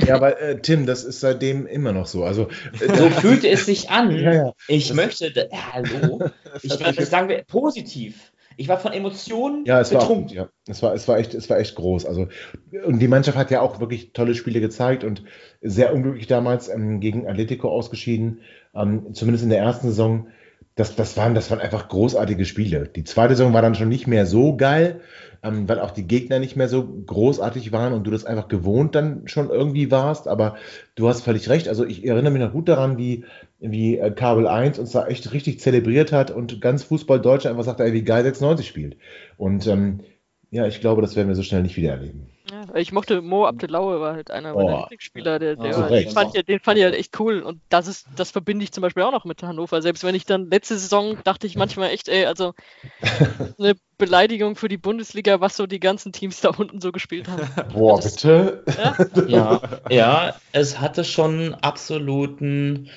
[0.05, 2.24] Ja, aber äh, Tim, das ist seitdem immer noch so.
[2.24, 2.49] Also
[2.80, 4.15] äh, so fühlte es sich an.
[4.15, 4.53] Ja, ja.
[4.68, 6.30] Ich das möchte, ja, hallo.
[6.61, 6.74] Ich,
[7.07, 8.32] sagen wir positiv.
[8.57, 10.29] Ich war von Emotionen ja, es betrunken.
[10.29, 12.05] War, ja, es war, es war echt, es war echt groß.
[12.05, 12.27] Also,
[12.85, 15.23] und die Mannschaft hat ja auch wirklich tolle Spiele gezeigt und
[15.61, 18.41] sehr unglücklich damals ähm, gegen Atletico ausgeschieden.
[18.75, 20.27] Ähm, zumindest in der ersten Saison.
[20.75, 22.87] Das, das, waren, das waren einfach großartige Spiele.
[22.87, 25.01] Die zweite Saison war dann schon nicht mehr so geil,
[25.43, 28.95] ähm, weil auch die Gegner nicht mehr so großartig waren und du das einfach gewohnt
[28.95, 30.27] dann schon irgendwie warst.
[30.27, 30.55] Aber
[30.95, 31.67] du hast völlig recht.
[31.67, 33.25] Also ich erinnere mich noch gut daran, wie,
[33.59, 37.65] wie äh, Kabel 1 uns da echt richtig zelebriert hat und ganz Fußball Deutschland einfach
[37.65, 38.97] sagte, ey, wie geil 96 spielt.
[39.38, 40.01] Und ähm,
[40.57, 42.27] ja, ich glaube, das werden wir so schnell nicht wieder erleben.
[42.51, 45.37] Ja, ich mochte Mo Abdelaue, war halt einer meiner Lieblingsspieler.
[45.37, 47.41] Der, der oh, den, fand ich, den fand ich halt echt cool.
[47.41, 49.83] Und das ist, das verbinde ich zum Beispiel auch noch mit Hannover.
[49.83, 52.55] Selbst wenn ich dann letzte Saison dachte ich manchmal echt, ey, also
[53.59, 57.47] eine Beleidigung für die Bundesliga, was so die ganzen Teams da unten so gespielt haben.
[57.71, 58.63] Boah, das, bitte?
[58.79, 58.95] Ja?
[59.27, 62.89] ja, ja, es hatte schon absoluten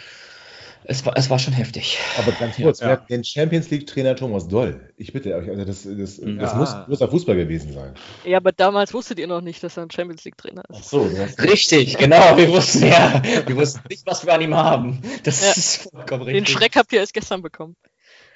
[0.84, 1.98] es war, es war schon heftig.
[2.18, 2.96] Aber ganz kurz, ja.
[2.96, 4.80] den Champions League-Trainer Thomas Doll.
[4.96, 6.32] Ich bitte euch, also das, das, ja.
[6.32, 7.94] das muss großer Fußball gewesen sein.
[8.24, 10.78] Ja, aber damals wusstet ihr noch nicht, dass er ein Champions League-Trainer ist.
[10.78, 11.10] Ach so,
[11.42, 12.36] richtig, genau.
[12.36, 15.02] Wir wussten ja, wir wussten nicht, was wir an ihm haben.
[15.24, 15.50] Das ja.
[15.50, 16.44] ist vollkommen richtig.
[16.44, 17.76] Den Schreck habt ihr erst gestern bekommen.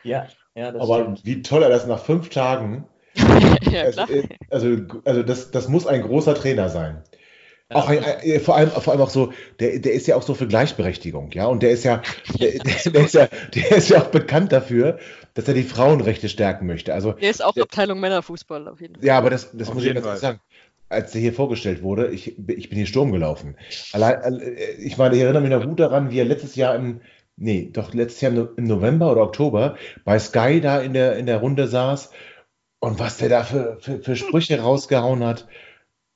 [0.03, 1.25] Ja, ja, das Aber stimmt.
[1.25, 2.87] wie toll er das nach fünf Tagen.
[3.17, 4.09] ja, also, klar.
[4.51, 7.03] Also, also das, das muss ein großer Trainer sein.
[7.75, 10.35] Auch ein, ein, vor, allem, vor allem auch so, der, der ist ja auch so
[10.35, 11.47] für Gleichberechtigung, ja.
[11.47, 12.03] Und der ist ja,
[12.41, 14.99] der, der, ist ja, der ist ja auch bekannt dafür,
[15.35, 16.95] dass er die Frauenrechte stärken möchte.
[16.95, 19.05] Also, der ist auch der, Abteilung Männerfußball auf jeden Fall.
[19.05, 20.41] Ja, aber das, das muss ich ganz sagen.
[20.89, 23.57] Als der hier vorgestellt wurde, ich, ich bin hier Sturm gelaufen.
[23.93, 24.41] Allein,
[24.79, 27.01] ich meine, ich erinnere mich noch gut daran, wie er letztes Jahr im,
[27.37, 31.39] nee, doch letztes Jahr im November oder Oktober bei Sky da in der, in der
[31.39, 32.11] Runde saß
[32.85, 35.49] und was der da für, für, für Sprüche rausgehauen hat.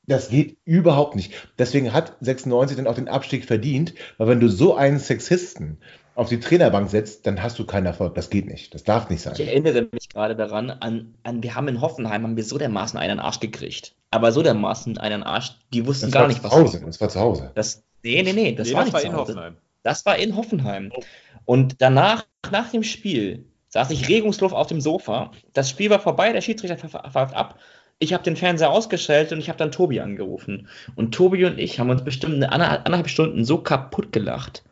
[0.08, 1.32] Das geht überhaupt nicht.
[1.58, 5.78] Deswegen hat 96 dann auch den Abstieg verdient, weil wenn du so einen Sexisten
[6.14, 8.14] auf die Trainerbank setzt, dann hast du keinen Erfolg.
[8.14, 8.74] Das geht nicht.
[8.74, 9.34] Das darf nicht sein.
[9.34, 12.98] Ich erinnere mich gerade daran, an, an wir haben in Hoffenheim haben wir so dermaßen
[12.98, 13.94] einen Arsch gekriegt.
[14.10, 16.52] Aber so dermaßen einen Arsch, die wussten das gar nicht, was.
[16.52, 16.82] Hause.
[16.84, 17.52] Das war zu Hause.
[17.54, 19.56] Das, nee, nee, nee, das nee, war das nicht war in Hoffenheim.
[19.82, 20.90] Das war in Hoffenheim.
[20.92, 21.02] Oh.
[21.44, 25.30] Und danach, nach dem Spiel, saß ich regungslos auf dem Sofa.
[25.52, 27.58] Das Spiel war vorbei, der Schiedsrichter pfeift ab
[27.98, 30.68] ich habe den Fernseher ausgestellt und ich habe dann Tobi angerufen.
[30.94, 34.62] Und Tobi und ich haben uns bestimmt eine anderthalb Stunden so kaputt gelacht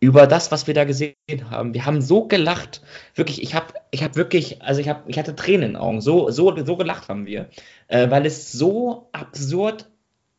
[0.00, 1.14] über das, was wir da gesehen
[1.48, 1.72] haben.
[1.72, 2.82] Wir haben so gelacht.
[3.14, 6.02] Wirklich, ich habe ich hab wirklich, also ich, hab, ich hatte Tränen in den Augen.
[6.02, 7.48] So, so, so gelacht haben wir.
[7.88, 9.88] Äh, weil es so absurd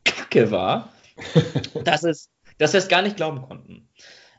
[0.04, 0.92] kacke war,
[1.84, 3.88] dass, es, dass wir es gar nicht glauben konnten.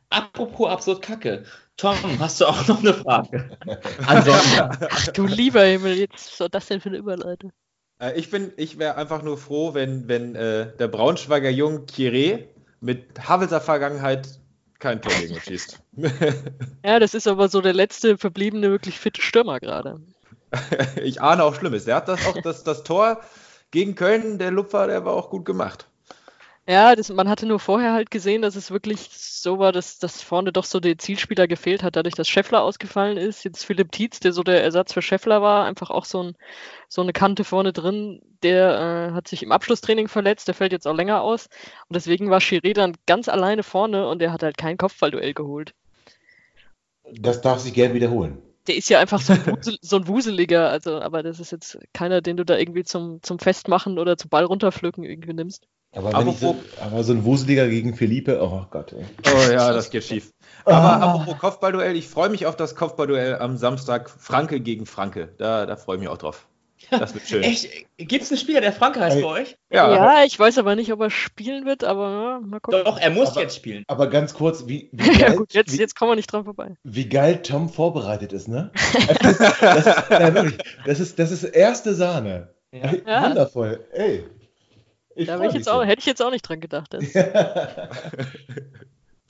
[0.09, 1.43] Apropos absurd kacke.
[1.75, 3.57] Tom, hast du auch noch eine Frage?
[4.07, 4.87] Ansonsten.
[4.89, 7.51] Ach du lieber Himmel, jetzt was soll das denn für eine Überleitung?
[7.99, 12.45] Äh, ich ich wäre einfach nur froh, wenn, wenn äh, der Braunschweiger Jung Kire
[12.79, 14.39] mit Havelser Vergangenheit
[14.79, 15.79] kein Tor gegen schießt.
[16.85, 19.99] ja, das ist aber so der letzte verbliebene wirklich fitte Stürmer gerade.
[21.03, 21.85] ich ahne auch Schlimmes.
[21.85, 23.21] Der hat das auch, das, das Tor
[23.71, 25.86] gegen Köln, der Lupfer, der war auch gut gemacht.
[26.69, 30.21] Ja, das, man hatte nur vorher halt gesehen, dass es wirklich so war, dass, dass
[30.21, 33.45] vorne doch so der Zielspieler gefehlt hat, dadurch, dass Scheffler ausgefallen ist.
[33.45, 36.35] Jetzt Philipp Tietz, der so der Ersatz für Scheffler war, einfach auch so, ein,
[36.89, 40.85] so eine Kante vorne drin, der äh, hat sich im Abschlusstraining verletzt, der fällt jetzt
[40.87, 41.47] auch länger aus.
[41.87, 45.73] Und deswegen war Chiré dann ganz alleine vorne und der hat halt kein Kopfballduell geholt.
[47.13, 48.41] Das darf sich gern wiederholen.
[48.67, 51.79] Der ist ja einfach so ein, Wusel, so ein Wuseliger, also, aber das ist jetzt
[51.93, 55.65] keiner, den du da irgendwie zum, zum Festmachen oder zum Ball runterpflücken irgendwie nimmst.
[55.97, 58.93] Aber, aber, so, aber so ein Wuseliger gegen Felipe, oh Gott.
[58.93, 59.03] Ey.
[59.25, 60.31] Oh ja, das geht schief.
[60.63, 60.99] Aber ah.
[60.99, 65.33] apropos Kopfballduell, ich freue mich auf das Kopfballduell am Samstag Franke gegen Franke.
[65.39, 66.47] Da, da freue ich mich auch drauf.
[66.91, 67.41] Das wird schön.
[67.43, 67.67] Echt?
[67.97, 69.57] Gibt es einen Spieler, der Franke heißt bei euch?
[69.71, 72.83] Ja, ja ich weiß aber nicht, ob er spielen wird, aber ja, mal gucken.
[72.85, 73.83] Doch, er muss aber, jetzt spielen.
[73.87, 76.43] Aber ganz kurz, wie, wie geil, ja, gut, jetzt, wie, jetzt kommen wir nicht dran
[76.43, 76.75] vorbei.
[76.83, 78.71] Wie geil Tom vorbereitet ist, ne?
[79.23, 82.53] das, das, ja, wirklich, das, ist, das ist erste Sahne.
[82.71, 83.29] Ja.
[83.29, 83.83] Wundervoll.
[83.93, 84.25] Ey.
[85.17, 86.95] Ich da ich jetzt auch, hätte ich jetzt auch nicht dran gedacht.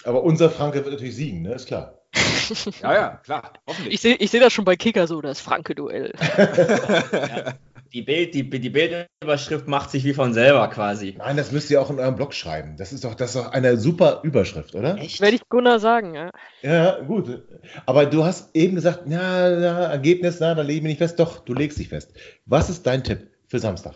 [0.03, 1.53] Aber unser Franke wird natürlich siegen, ne?
[1.53, 2.01] Ist klar.
[2.81, 3.53] ja, ja, klar.
[3.65, 3.93] Hoffentlich.
[3.95, 6.13] Ich sehe ich seh das schon bei Kicker so, das Franke-Duell.
[6.37, 7.53] ja,
[7.93, 11.15] die, Bild, die, die Bildüberschrift macht sich wie von selber quasi.
[11.17, 12.75] Nein, das müsst ihr auch in eurem Blog schreiben.
[12.77, 14.97] Das ist doch, das ist doch eine super Überschrift, oder?
[14.97, 15.21] Echt?
[15.21, 16.31] Werde ich Gunnar sagen, ja.
[16.61, 17.43] Ja, gut.
[17.85, 21.19] Aber du hast eben gesagt, na, na Ergebnis, na, da lege ich mich nicht fest.
[21.19, 22.13] Doch, du legst dich fest.
[22.45, 23.95] Was ist dein Tipp für Samstag?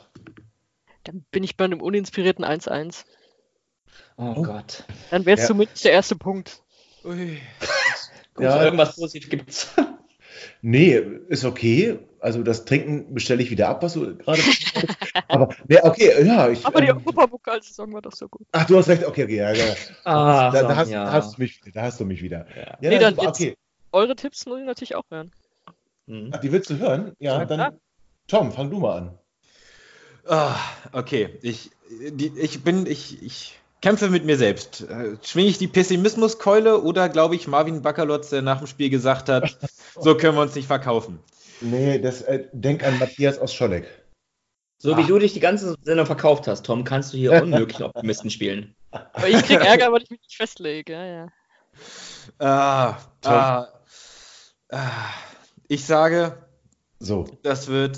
[1.04, 3.06] Dann bin ich bei einem uninspirierten 1-1.
[4.18, 4.86] Oh, oh, Gott.
[5.10, 5.48] Dann wärst ja.
[5.48, 6.62] zumindest der erste Punkt.
[7.04, 7.40] Ui.
[8.40, 9.74] ja, irgendwas Positives gibt's.
[10.64, 12.00] Nee, ist okay.
[12.20, 14.42] Also das Trinken bestelle ich wieder ab, was du gerade.
[15.28, 16.50] aber ja, okay, ja.
[16.50, 18.46] Ich, aber die ähm, Europapokalsaison war doch so gut.
[18.52, 19.06] Ach, du hast recht.
[19.06, 19.76] Okay, okay, ja, ja.
[20.04, 21.12] Ah, da, da, hast, ja.
[21.12, 22.46] hast, du mich, da hast du mich wieder.
[22.56, 23.56] Ja, nee, dann okay.
[23.92, 25.32] Eure Tipps muss ich natürlich auch hören.
[26.32, 27.14] Ach, die willst du hören?
[27.20, 27.80] Ja, dann.
[28.28, 29.18] Tom, fang du mal an.
[30.32, 30.58] Ah,
[30.94, 34.80] okay, ich, die, ich bin, ich, ich kämpfe mit mir selbst.
[34.80, 39.28] Äh, Schwinge ich die Pessimismuskeule oder glaube ich Marvin Bakalotz, der nach dem Spiel gesagt
[39.28, 39.58] hat,
[40.00, 41.20] so können wir uns nicht verkaufen?
[41.60, 43.90] Nee, das, äh, denk an Matthias aus Scholleck.
[44.78, 48.30] So wie du dich die ganze Sendung verkauft hast, Tom, kannst du hier unmöglich Optimisten
[48.30, 48.74] spielen.
[48.92, 50.94] Aber ich krieg Ärger, weil ich mich nicht festlege.
[50.94, 51.28] Ja, ja.
[52.40, 53.68] Ah, ah,
[54.70, 54.80] ah,
[55.68, 56.38] ich sage,
[57.00, 57.98] So, das wird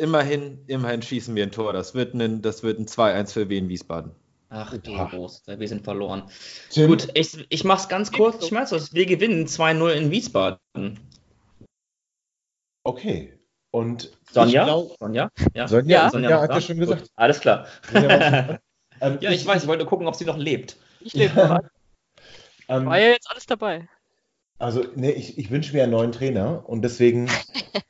[0.00, 1.72] immerhin, immerhin schießen wir ein Tor.
[1.72, 4.12] Das wird ein, das wird ein 2-1 für Wien Wiesbaden.
[4.48, 4.92] Ach du.
[4.96, 6.24] Groß, wir sind verloren.
[6.70, 8.92] Tim, Gut, ich, ich mach's ganz kurz, schmerzlos.
[8.92, 10.98] Wir gewinnen 2-0 in Wiesbaden.
[12.84, 13.36] okay.
[13.72, 14.62] Und Sonja?
[14.62, 15.30] ich glaub- Sonja?
[15.54, 16.10] Ja, Sonja, Ja.
[16.10, 17.02] Sonja, noch hat ja schon gesagt.
[17.02, 17.66] Gut, alles klar.
[19.02, 20.76] Ähm, Ja, ich weiß, ich wollte gucken, ob sie noch lebt.
[21.00, 21.60] Ich lebe noch.
[22.68, 23.88] Ähm, War ja jetzt alles dabei.
[24.58, 27.28] Also, nee, ich, ich wünsche mir einen neuen Trainer und deswegen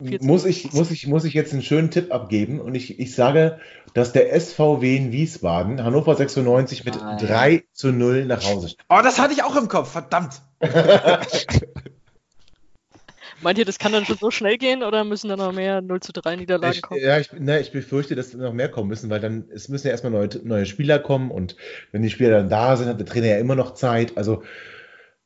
[0.00, 3.58] muss ich, muss, ich, muss ich jetzt einen schönen Tipp abgeben und ich, ich sage,
[3.94, 7.18] dass der SVW in Wiesbaden Hannover 96 mit Nein.
[7.18, 8.84] 3 zu 0 nach Hause steht.
[8.88, 10.40] Oh, das hatte ich auch im Kopf, verdammt.
[13.42, 16.00] Meint ihr, das kann dann schon so schnell gehen oder müssen da noch mehr 0
[16.00, 17.00] zu 3 Niederlagen Ich, kommen?
[17.02, 19.92] ja, ich, ne, ich befürchte, dass noch mehr kommen müssen, weil dann, es müssen ja
[19.92, 21.56] erstmal neue, neue Spieler kommen und
[21.92, 24.18] wenn die Spieler dann da sind, hat der Trainer ja immer noch Zeit.
[24.18, 24.42] Also,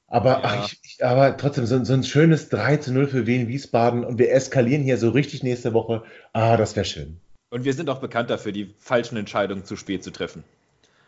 [0.07, 0.41] aber, Ja.
[0.45, 3.49] ach, ich, ich, aber trotzdem, so, ein- so ein schönes 3 zu 0 für Wien
[3.49, 6.03] Wiesbaden und wir eskalieren hier so richtig nächste Woche.
[6.33, 7.21] Ah, das wäre schön.
[7.51, 10.43] Und wir sind auch bekannt dafür, die falschen Entscheidungen zu spät zu treffen.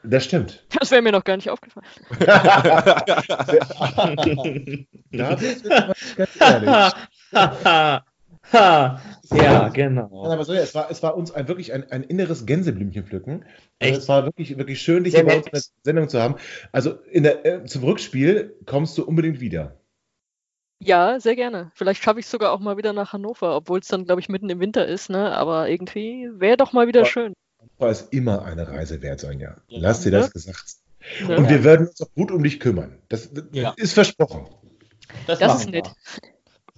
[0.04, 0.62] Das stimmt.
[0.78, 1.84] Das wäre mir noch gar nicht aufgefallen.
[5.10, 5.68] Da bist du
[6.16, 6.92] ganz ehrlich.
[8.52, 9.00] ja,
[9.30, 10.24] Nein, genau.
[10.24, 13.44] aber so, ja, es war, es war uns ein, wirklich ein, ein inneres Gänseblümchen pflücken.
[13.80, 13.98] Also Echt?
[13.98, 16.36] es war wirklich, wirklich schön, dich Sehr hier bei uns in der Sendung zu haben.
[16.72, 19.80] Also in der, äh, zum Rückspiel kommst du unbedingt wieder.
[20.78, 21.72] Ja, sehr gerne.
[21.74, 24.28] Vielleicht schaffe ich es sogar auch mal wieder nach Hannover, obwohl es dann, glaube ich,
[24.28, 25.34] mitten im Winter ist, ne?
[25.34, 27.06] Aber irgendwie wäre doch mal wieder Ja.
[27.06, 27.32] schön.
[27.78, 29.56] War es immer eine Reise wert, Sonja.
[29.68, 29.78] Ja.
[29.80, 30.76] Lass dir das gesagt.
[31.26, 31.36] Ne?
[31.36, 32.98] Und wir werden uns auch gut um dich kümmern.
[33.08, 33.74] Das Ja.
[33.76, 34.46] ist versprochen.
[35.26, 35.72] Das machen ist wir.
[35.72, 35.90] nett.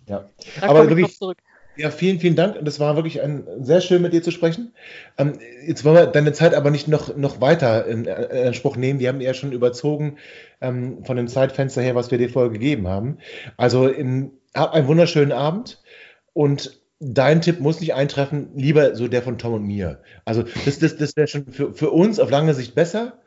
[0.07, 0.25] Ja.
[0.61, 1.39] Da Aber wirklich- noch zurück.
[1.79, 2.59] Ja, vielen, vielen Dank.
[2.65, 4.73] Das war wirklich ein, sehr schön, mit dir zu sprechen.
[5.17, 5.35] Ähm,
[5.65, 8.99] jetzt wollen wir deine Zeit aber nicht noch, noch weiter in, in Anspruch nehmen.
[8.99, 10.17] Wir haben ja schon überzogen
[10.61, 13.19] ähm, von dem Zeitfenster her, was wir dir vorher gegeben haben.
[13.57, 15.81] Also in, hab einen wunderschönen Abend
[16.33, 20.03] und dein Tipp muss nicht eintreffen, lieber so der von Tom und mir.
[20.25, 23.19] Also das, das, das wäre schon für, für uns auf lange Sicht besser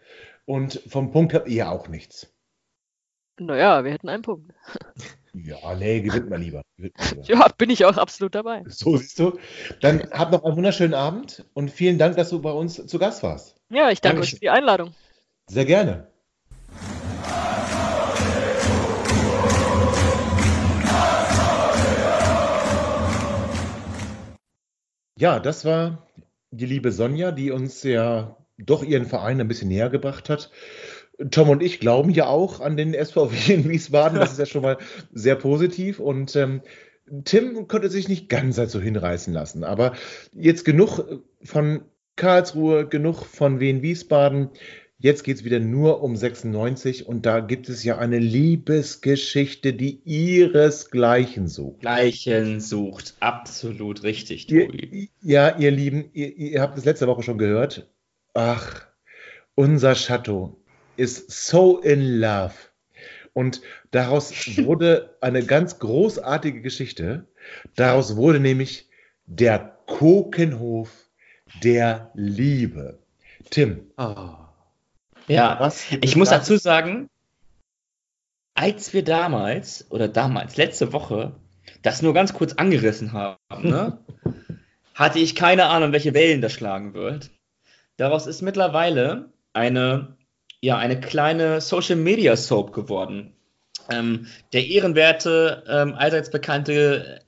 [0.43, 2.33] und vom Punkt ihr ja auch nichts.
[3.41, 4.53] Naja, wir hätten einen Punkt.
[5.33, 6.61] Ja, nee, gewinnt mal lieber.
[6.77, 7.23] Gewinnt mal lieber.
[7.27, 8.63] Ja, bin ich auch absolut dabei.
[8.67, 9.39] So siehst du.
[9.79, 13.23] Dann hab noch einen wunderschönen Abend und vielen Dank, dass du bei uns zu Gast
[13.23, 13.55] warst.
[13.69, 14.21] Ja, ich danke Dankeschön.
[14.21, 14.93] euch für die Einladung.
[15.47, 16.07] Sehr gerne.
[25.17, 26.07] Ja, das war
[26.51, 30.51] die liebe Sonja, die uns ja doch ihren Verein ein bisschen näher gebracht hat.
[31.29, 34.19] Tom und ich glauben ja auch an den SVW in Wiesbaden.
[34.19, 34.77] Das ist ja schon mal
[35.13, 35.99] sehr positiv.
[35.99, 36.61] Und ähm,
[37.25, 39.63] Tim konnte sich nicht ganz dazu hinreißen lassen.
[39.63, 39.93] Aber
[40.33, 41.03] jetzt genug
[41.43, 41.81] von
[42.15, 44.49] Karlsruhe, genug von Wien Wiesbaden.
[44.97, 49.99] Jetzt geht es wieder nur um 96 und da gibt es ja eine Liebesgeschichte, die
[50.03, 51.79] ihresgleichen sucht.
[51.79, 53.15] Gleichen sucht.
[53.19, 55.09] Absolut richtig, Tobi.
[55.23, 57.89] Ja, ihr Lieben, ihr, ihr habt es letzte Woche schon gehört.
[58.35, 58.85] Ach,
[59.55, 60.60] unser Chateau
[60.97, 62.53] ist so in love.
[63.33, 63.61] Und
[63.91, 64.33] daraus
[64.65, 67.27] wurde eine ganz großartige Geschichte.
[67.75, 68.89] Daraus wurde nämlich
[69.25, 70.89] der Kokenhof
[71.63, 72.99] der Liebe.
[73.49, 74.35] Tim, Oh.
[75.27, 77.09] Ja, was ich muss da- dazu sagen,
[78.53, 81.33] als wir damals, oder damals, letzte Woche,
[81.81, 83.39] das nur ganz kurz angerissen haben,
[83.69, 83.97] ne,
[84.93, 87.31] hatte ich keine Ahnung, welche Wellen das schlagen wird.
[87.97, 90.17] Daraus ist mittlerweile eine,
[90.61, 93.33] ja, eine kleine Social Media Soap geworden.
[93.89, 97.21] Ähm, der ehrenwerte, ähm, allseits bekannte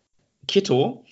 [0.47, 1.05] Kito,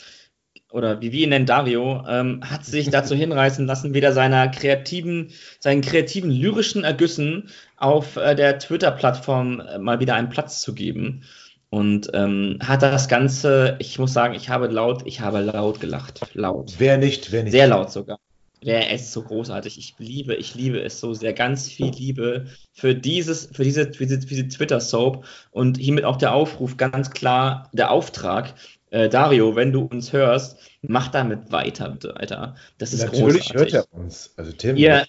[0.72, 5.32] oder wie wir ihn nennen, Dario, ähm, hat sich dazu hinreißen lassen, wieder seiner kreativen,
[5.60, 11.24] seinen kreativen lyrischen Ergüssen auf äh, der Twitter-Plattform äh, mal wieder einen Platz zu geben.
[11.70, 16.22] Und ähm, hat das Ganze, ich muss sagen, ich habe laut, ich habe laut gelacht.
[16.34, 16.76] Laut.
[16.80, 17.54] Wer nicht, wer nicht.
[17.54, 18.20] Sehr laut sogar.
[18.64, 19.78] Der ist so großartig.
[19.80, 21.34] Ich liebe, ich liebe es so sehr.
[21.34, 25.26] Ganz viel Liebe für dieses, für diese, für diese, diese Twitter-Soap.
[25.50, 28.54] Und hiermit auch der Aufruf, ganz klar, der Auftrag.
[28.92, 32.56] Äh, Dario, wenn du uns hörst, mach damit weiter, bitte, Alter.
[32.78, 33.74] Das ist Natürlich großartig.
[33.74, 34.34] hört er uns.
[34.38, 35.08] Also Tim, Ihr-.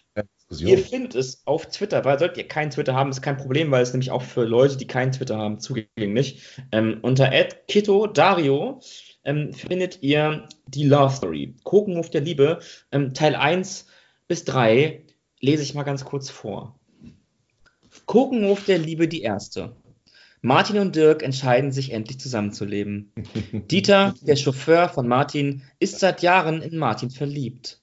[0.58, 3.82] Ihr findet es auf Twitter, weil solltet ihr keinen Twitter haben, ist kein Problem, weil
[3.82, 6.42] es nämlich auch für Leute, die keinen Twitter haben, zugänglich.
[6.72, 7.30] Ähm, unter
[7.68, 8.80] Kito Dario
[9.24, 11.54] ähm, findet ihr die Love Story.
[11.64, 13.86] Kokenhof der Liebe, ähm, Teil 1
[14.28, 15.04] bis 3,
[15.40, 16.78] lese ich mal ganz kurz vor.
[18.06, 19.76] Kokenhof der Liebe, die erste.
[20.40, 23.12] Martin und Dirk entscheiden sich endlich zusammenzuleben.
[23.70, 27.80] Dieter, der Chauffeur von Martin, ist seit Jahren in Martin verliebt.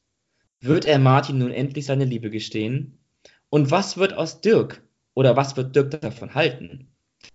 [0.59, 2.99] Wird er Martin nun endlich seine Liebe gestehen?
[3.49, 4.83] Und was wird aus Dirk?
[5.13, 6.87] Oder was wird Dirk davon halten?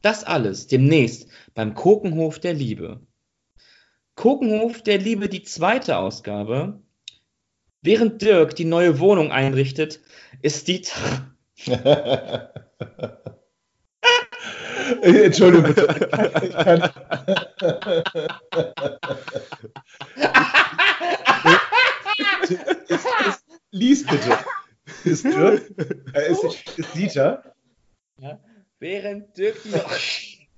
[0.02, 3.00] Das alles demnächst beim Kokenhof der Liebe.
[4.16, 6.80] Kokenhof der Liebe, die zweite Ausgabe.
[7.82, 10.00] Während Dirk die neue Wohnung einrichtet,
[10.40, 11.34] ist Dieter.
[15.02, 15.86] Entschuldigung bitte.
[16.42, 16.90] Ich kann.
[22.88, 24.38] ist, ist, lies bitte.
[25.04, 25.70] Ist Dirk,
[26.14, 26.44] äh, ist,
[26.78, 27.54] ist Dieter.
[28.18, 28.38] Ja,
[28.78, 30.48] während Dirk die.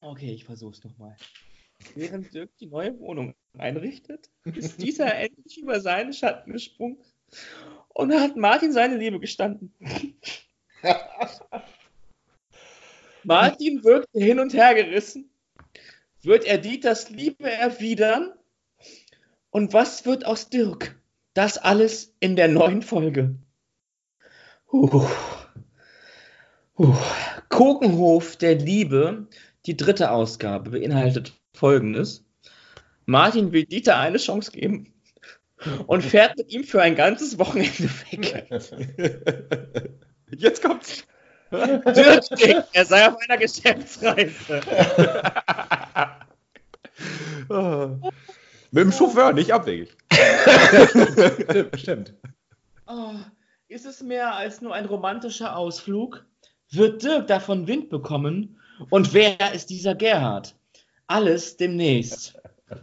[0.00, 1.16] Okay, ich versuch's nochmal.
[1.94, 6.98] Während Dirk die neue Wohnung einrichtet, ist dieser endlich über seinen Schatten gesprungen
[7.88, 9.72] und hat Martin seine Liebe gestanden.
[13.24, 15.30] Martin wirkte hin und her gerissen.
[16.22, 18.32] Wird er Dieters Liebe erwidern?
[19.50, 21.00] Und was wird aus Dirk?
[21.34, 23.36] Das alles in der neuen Folge.
[24.72, 25.06] Huh.
[26.78, 26.94] Huh.
[27.48, 29.26] Kokenhof der Liebe,
[29.66, 32.24] die dritte Ausgabe, beinhaltet folgendes.
[33.04, 34.94] Martin will Dieter eine Chance geben
[35.86, 38.46] und fährt mit ihm für ein ganzes Wochenende weg.
[40.30, 41.04] Jetzt kommt's.
[41.50, 44.60] Dirk er sei auf einer Geschäftsreise.
[48.70, 49.96] mit dem Chauffeur, nicht abwegig.
[51.48, 52.14] stimmt, stimmt.
[52.86, 53.14] Oh,
[53.68, 56.26] ist es mehr als nur ein romantischer Ausflug?
[56.70, 58.58] Wird Dirk davon Wind bekommen?
[58.90, 60.56] Und wer ist dieser Gerhard?
[61.06, 62.38] Alles demnächst.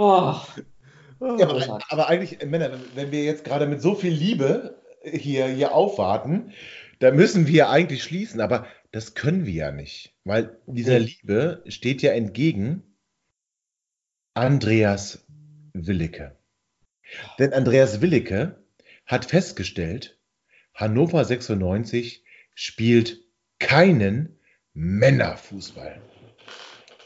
[0.00, 0.36] Oh,
[1.18, 1.36] oh.
[1.38, 5.74] Ja, aber, aber, eigentlich, Männer, wenn wir jetzt gerade mit so viel Liebe hier, hier
[5.74, 6.52] aufwarten,
[7.00, 12.02] da müssen wir eigentlich schließen, aber das können wir ja nicht, weil dieser Liebe steht
[12.02, 12.82] ja entgegen
[14.34, 15.26] Andreas
[15.72, 16.36] Willicke.
[17.38, 18.62] Denn Andreas Willicke
[19.06, 20.17] hat festgestellt,
[20.78, 22.22] Hannover 96
[22.54, 23.18] spielt
[23.58, 24.38] keinen
[24.74, 26.00] Männerfußball.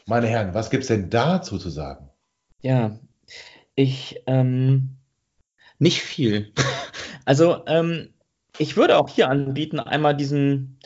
[0.05, 2.11] Meine Herren, was gibt es denn dazu zu sagen?
[2.61, 2.99] Ja,
[3.73, 4.97] ich, ähm,
[5.79, 6.53] nicht viel.
[7.25, 8.09] Also, ähm,
[8.57, 10.77] ich würde auch hier anbieten, einmal diesen,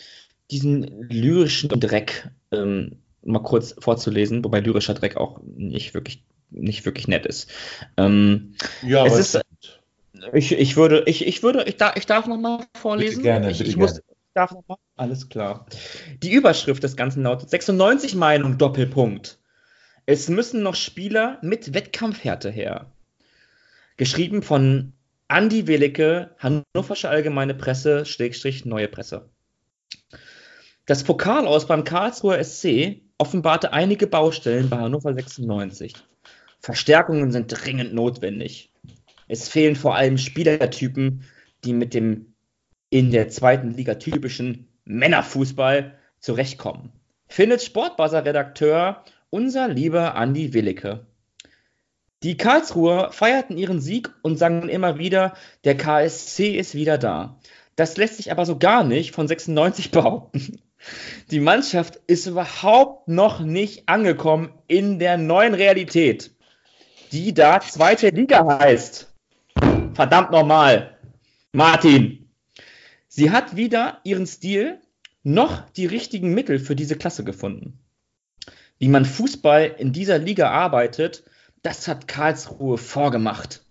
[0.51, 7.07] diesen lyrischen Dreck ähm, mal kurz vorzulesen, wobei lyrischer Dreck auch nicht wirklich, nicht wirklich
[7.07, 7.49] nett ist.
[7.97, 8.53] Ähm,
[8.83, 9.41] ja, es ist,
[10.33, 13.17] ich, ich würde, ich, ich würde, ich, da, ich darf nochmal vorlesen.
[13.17, 13.91] Bitte gerne, ich, bitte ich gerne.
[13.91, 14.01] Muss,
[14.33, 15.65] darf noch mal, alles klar.
[16.21, 19.39] Die Überschrift des Ganzen lautet 96 Meinung Doppelpunkt.
[20.05, 22.91] Es müssen noch Spieler mit Wettkampfhärte her.
[23.97, 24.93] Geschrieben von
[25.27, 29.29] Andi Welicke, Hannoversche Allgemeine Presse, Schrägstrich Neue Presse.
[30.85, 35.95] Das Pokal aus beim Karlsruher SC offenbarte einige Baustellen bei Hannover 96.
[36.61, 38.71] Verstärkungen sind dringend notwendig.
[39.27, 41.23] Es fehlen vor allem Spielertypen,
[41.63, 42.33] die mit dem
[42.89, 46.91] in der zweiten Liga typischen Männerfußball zurechtkommen.
[47.27, 51.05] Findet Sportbuzzer-Redakteur unser lieber Andi Willicke.
[52.23, 55.33] Die Karlsruher feierten ihren Sieg und sangen immer wieder,
[55.65, 57.37] der KSC ist wieder da.
[57.75, 60.61] Das lässt sich aber so gar nicht von 96 behaupten.
[61.31, 66.31] Die Mannschaft ist überhaupt noch nicht angekommen in der neuen Realität,
[67.11, 69.06] die da zweite Liga heißt.
[69.93, 70.97] Verdammt nochmal.
[71.51, 72.29] Martin.
[73.07, 74.79] Sie hat weder ihren Stil
[75.23, 77.79] noch die richtigen Mittel für diese Klasse gefunden.
[78.79, 81.23] Wie man Fußball in dieser Liga arbeitet,
[81.63, 83.65] das hat Karlsruhe vorgemacht.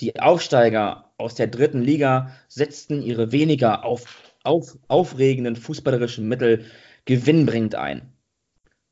[0.00, 6.66] Die Aufsteiger aus der dritten Liga setzten ihre weniger auf, auf, aufregenden fußballerischen Mittel
[7.06, 8.12] gewinnbringend ein.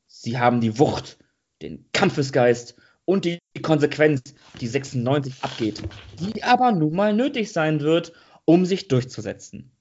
[0.07, 1.17] Sie haben die Wucht,
[1.61, 2.75] den Kampfesgeist
[3.05, 4.21] und die Konsequenz,
[4.59, 5.81] die 96 abgeht,
[6.19, 8.13] die aber nun mal nötig sein wird,
[8.45, 9.71] um sich durchzusetzen.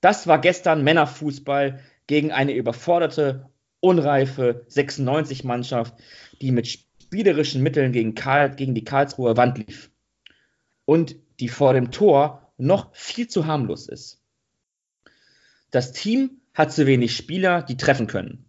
[0.00, 3.48] Das war gestern Männerfußball gegen eine überforderte,
[3.80, 5.94] unreife 96-Mannschaft,
[6.40, 9.90] die mit spielerischen Mitteln gegen, Karl, gegen die Karlsruher Wand lief.
[10.84, 14.22] Und die vor dem Tor noch viel zu harmlos ist.
[15.70, 18.44] Das Team hat zu wenig Spieler, die treffen können.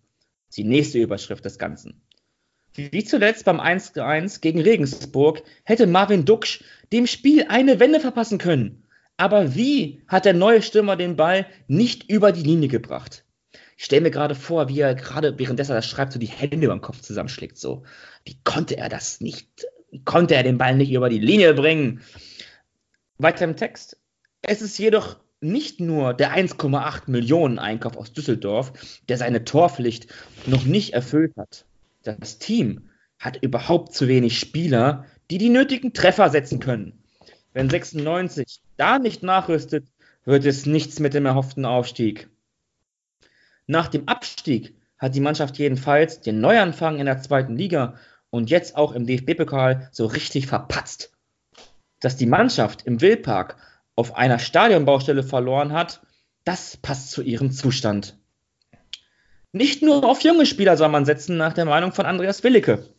[0.56, 2.03] Die nächste Überschrift des Ganzen.
[2.76, 8.84] Wie zuletzt beim 1-1 gegen Regensburg hätte Marvin Duksch dem Spiel eine Wende verpassen können.
[9.16, 13.26] Aber wie hat der neue Stürmer den Ball nicht über die Linie gebracht?
[13.78, 16.76] Ich stelle mir gerade vor, wie er gerade währenddessen das schreibt, so die Hände über
[16.76, 17.58] den Kopf zusammenschlägt.
[17.58, 17.84] So,
[18.26, 19.48] wie konnte er das nicht?
[20.06, 22.02] Konnte er den Ball nicht über die Linie bringen?
[23.20, 23.98] Weiter im Text.
[24.42, 28.74] Es ist jedoch nicht nur der 1,8 Millionen Einkauf aus Düsseldorf,
[29.10, 30.08] der seine Torpflicht
[30.48, 31.66] noch nicht erfüllt hat.
[32.04, 37.04] Das Team hat überhaupt zu wenig Spieler, die die nötigen Treffer setzen können.
[37.54, 39.88] Wenn 96 da nicht nachrüstet,
[40.26, 42.30] wird es nichts mit dem erhofften Aufstieg.
[43.68, 47.96] Nach dem Abstieg hat die Mannschaft jedenfalls den Neuanfang in der zweiten Liga
[48.30, 51.14] und jetzt auch im DFB-Pokal so richtig verpatzt.
[52.00, 53.56] Dass die Mannschaft im Wildpark
[53.96, 56.02] auf einer Stadionbaustelle verloren hat,
[56.44, 58.18] das passt zu ihrem Zustand.
[59.56, 62.90] Nicht nur auf junge Spieler soll man setzen, nach der Meinung von Andreas Willicke.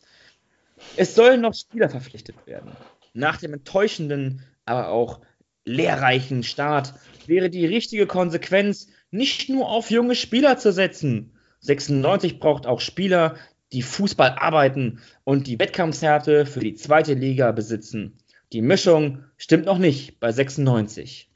[0.95, 2.71] Es sollen noch Spieler verpflichtet werden.
[3.13, 5.19] Nach dem enttäuschenden, aber auch
[5.65, 6.93] lehrreichen Start
[7.27, 11.37] wäre die richtige Konsequenz, nicht nur auf junge Spieler zu setzen.
[11.59, 13.35] 96 braucht auch Spieler,
[13.73, 18.17] die Fußball arbeiten und die Wettkampfshärte für die zweite Liga besitzen.
[18.53, 21.29] Die Mischung stimmt noch nicht bei 96.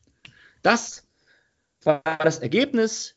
[0.61, 1.05] Das
[1.83, 3.15] war das Ergebnis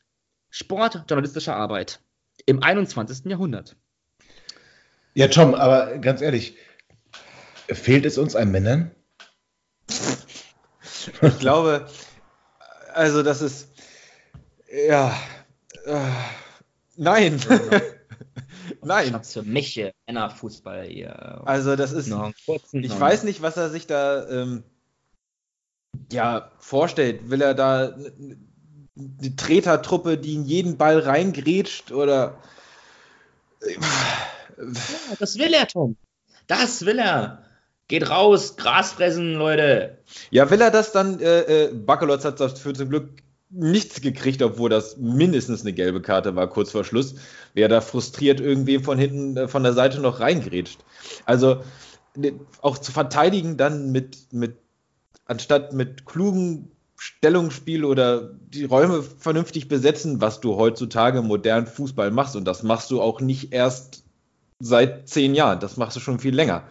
[0.53, 2.01] sportjournalistischer Arbeit
[2.47, 3.25] im 21.
[3.25, 3.77] Jahrhundert.
[5.15, 6.57] Ja, Tom, aber ganz ehrlich,
[7.69, 8.93] fehlt es uns an Männern?
[9.89, 11.89] Ich glaube,
[12.95, 13.69] also das ist,
[14.89, 15.17] ja,
[15.85, 16.01] äh,
[16.97, 17.41] nein.
[18.85, 19.11] Nein.
[19.11, 21.43] Schatz für mich, Männerfußball hier.
[21.47, 22.13] Also das ist,
[22.73, 24.65] ich weiß nicht, was er sich da ähm,
[26.11, 27.31] ja, vorstellt.
[27.31, 27.97] Will er da
[28.95, 32.39] die Tretertruppe, die in jeden Ball reingrätscht oder.
[33.67, 33.77] Ja,
[35.19, 35.97] das will er, Tom.
[36.47, 37.45] Das will er.
[37.89, 39.99] Geht raus, Gras fressen, Leute.
[40.31, 41.21] Ja, will er das dann?
[41.21, 46.35] Äh, äh, Bakalotz hat dafür zum Glück nichts gekriegt, obwohl das mindestens eine gelbe Karte
[46.35, 47.15] war, kurz vor Schluss.
[47.55, 50.81] Wer da frustriert irgendwie von hinten, äh, von der Seite noch reingrätscht.
[51.27, 51.63] Also
[52.17, 52.33] ne,
[52.63, 54.57] auch zu verteidigen dann mit, mit
[55.27, 56.71] anstatt mit klugen
[57.05, 62.37] Stellungsspiel oder die Räume vernünftig besetzen, was du heutzutage im modernen Fußball machst.
[62.37, 64.05] Und das machst du auch nicht erst
[64.61, 65.59] seit zehn Jahren.
[65.59, 66.63] Das machst du schon viel länger.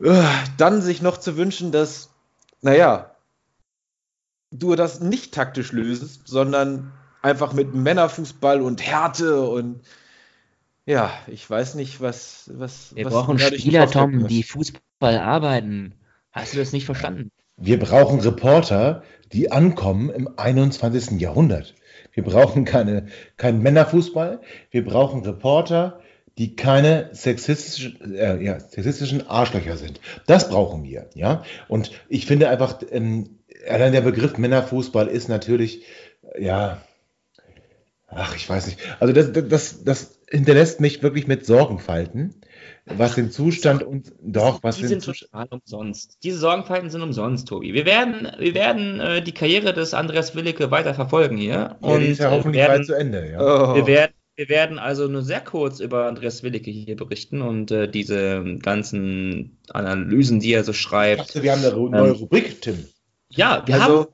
[0.00, 0.22] Äh,
[0.56, 2.10] dann sich noch zu wünschen, dass,
[2.60, 3.16] naja,
[4.52, 6.92] du das nicht taktisch löst, sondern
[7.22, 9.80] einfach mit Männerfußball und Härte und
[10.86, 12.50] ja, ich weiß nicht, was.
[12.54, 15.94] was Wir was brauchen Spieler, Tom, die Fußball arbeiten.
[16.30, 17.32] Hast du das nicht verstanden?
[17.64, 21.20] Wir brauchen Reporter, die ankommen im 21.
[21.20, 21.76] Jahrhundert.
[22.12, 23.06] Wir brauchen keine,
[23.36, 24.40] keinen Männerfußball.
[24.72, 26.00] Wir brauchen Reporter,
[26.38, 30.00] die keine sexistischen, äh, ja, sexistischen Arschlöcher sind.
[30.26, 31.44] Das brauchen wir, ja.
[31.68, 35.84] Und ich finde einfach, ähm, allein der Begriff Männerfußball ist natürlich,
[36.36, 36.82] ja,
[38.08, 38.80] ach, ich weiß nicht.
[38.98, 42.41] Also das, das, das hinterlässt mich wirklich mit Sorgenfalten
[42.86, 46.18] was den Zustand und doch, was die sind total umsonst.
[46.22, 47.74] Diese Sorgenfalten sind umsonst, Tobi.
[47.74, 51.52] Wir werden, wir werden äh, die Karriere des Andreas Willicke weiter verfolgen hier.
[51.52, 53.30] Ja, und die ist ja hoffentlich werden, bald zu Ende.
[53.30, 53.40] Ja.
[53.72, 53.74] Oh.
[53.76, 57.88] Wir, werden, wir werden also nur sehr kurz über Andreas Willicke hier berichten und äh,
[57.88, 61.20] diese ganzen Analysen, die er so schreibt.
[61.20, 62.88] Ich dachte, wir haben eine neue ähm, Rubrik, Tim.
[63.28, 64.06] Ja, wir also, haben.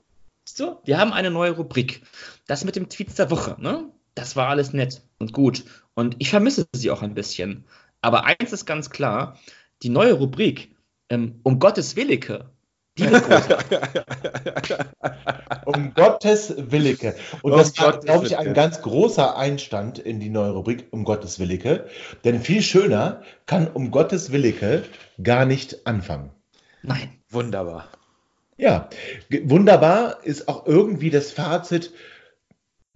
[0.45, 2.03] So, wir haben eine neue Rubrik.
[2.47, 3.91] Das mit dem Tweets der Woche, ne?
[4.15, 5.65] Das war alles nett und gut.
[5.95, 7.65] Und ich vermisse sie auch ein bisschen.
[8.01, 9.39] Aber eins ist ganz klar,
[9.83, 10.75] die neue Rubrik,
[11.09, 12.51] ähm, um Gottes Willicke,
[12.99, 13.47] die wird groß.
[15.67, 17.15] um Gottes Willicke.
[17.43, 21.05] Und um das ist, glaube ich, ein ganz großer Einstand in die neue Rubrik um
[21.05, 21.89] Gottes Willicke.
[22.25, 24.85] Denn viel schöner kann um Gottes Willicke
[25.23, 26.31] gar nicht anfangen.
[26.83, 27.11] Nein.
[27.31, 27.89] Wunderbar.
[28.57, 28.89] Ja,
[29.45, 31.93] wunderbar ist auch irgendwie das Fazit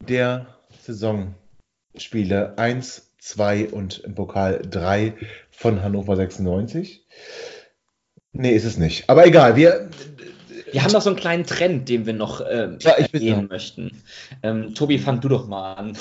[0.00, 0.46] der
[0.80, 5.14] Saisonspiele 1 2 und im Pokal 3
[5.50, 7.06] von Hannover 96.
[8.32, 9.08] Nee, ist es nicht.
[9.08, 9.88] Aber egal, wir.
[10.72, 14.02] Wir haben noch so einen kleinen Trend, den wir noch ähm, ja, gehen möchten.
[14.42, 15.96] Ähm, Tobi, fang du doch mal an.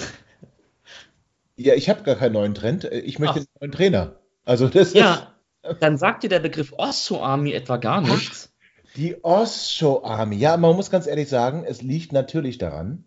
[1.58, 2.86] Ja, ich habe gar keinen neuen Trend.
[2.86, 3.38] Ich möchte Ach.
[3.38, 4.16] einen neuen Trainer.
[4.44, 8.52] Also das ja, ist, dann sagt dir der Begriff Osho Army etwa gar nichts.
[8.96, 10.38] Die Osho Army.
[10.38, 13.04] Ja, man muss ganz ehrlich sagen, es liegt natürlich daran,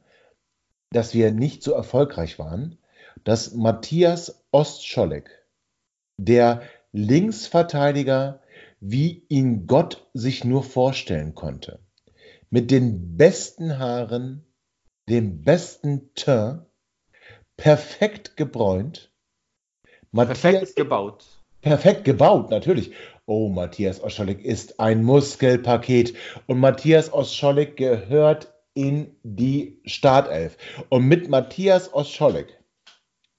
[0.92, 2.78] dass wir nicht so erfolgreich waren
[3.24, 5.46] dass Matthias Ostscholek,
[6.18, 8.40] der Linksverteidiger,
[8.80, 11.80] wie ihn Gott sich nur vorstellen konnte,
[12.50, 14.46] mit den besten Haaren,
[15.08, 16.62] dem besten Teint,
[17.56, 19.10] perfekt gebräunt,
[20.14, 21.24] Matthias, Perfekt gebaut.
[21.60, 22.92] Perfekt gebaut, natürlich.
[23.26, 26.14] Oh, Matthias Oscholik ist ein Muskelpaket.
[26.46, 30.56] Und Matthias Oscholik gehört in die Startelf.
[30.88, 32.56] Und mit Matthias Oscholik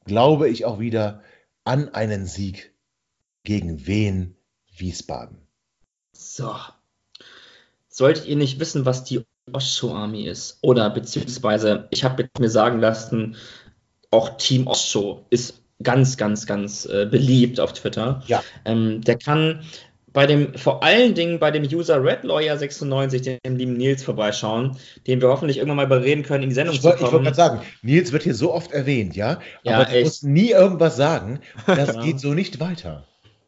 [0.05, 1.21] glaube ich auch wieder
[1.63, 2.73] an einen Sieg
[3.43, 4.35] gegen Wien
[4.77, 5.37] Wiesbaden.
[6.13, 6.55] So.
[7.89, 13.35] Solltet ihr nicht wissen, was die Osho-Army ist, oder beziehungsweise ich habe mir sagen lassen,
[14.11, 18.23] auch Team Osho ist ganz, ganz, ganz äh, beliebt auf Twitter.
[18.27, 18.43] Ja.
[18.65, 19.63] Ähm, der kann
[20.15, 24.77] bei dem, vor allen Dingen bei dem User Red Lawyer 96, dem lieben Nils vorbeischauen,
[25.05, 27.11] den wir hoffentlich irgendwann mal überreden können, in die Sendung Ich zu wollte kommen.
[27.13, 30.51] wollt gerade sagen, Nils wird hier so oft erwähnt, ja, Ja, aber er muss nie
[30.51, 31.41] irgendwas sagen.
[31.67, 32.01] Das Ja.
[32.01, 33.03] geht so nicht weiter.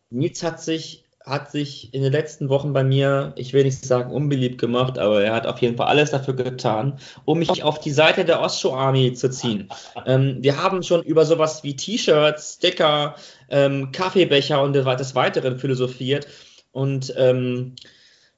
[0.09, 4.11] Nils hat sich, hat sich in den letzten Wochen bei mir, ich will nicht sagen
[4.11, 7.91] unbeliebt gemacht, aber er hat auf jeden Fall alles dafür getan, um mich auf die
[7.91, 9.69] Seite der Osho Army zu ziehen.
[10.05, 13.15] Ähm, wir haben schon über sowas wie T-Shirts, Sticker,
[13.49, 16.27] ähm, Kaffeebecher und des Weiteren philosophiert.
[16.71, 17.75] Und ähm,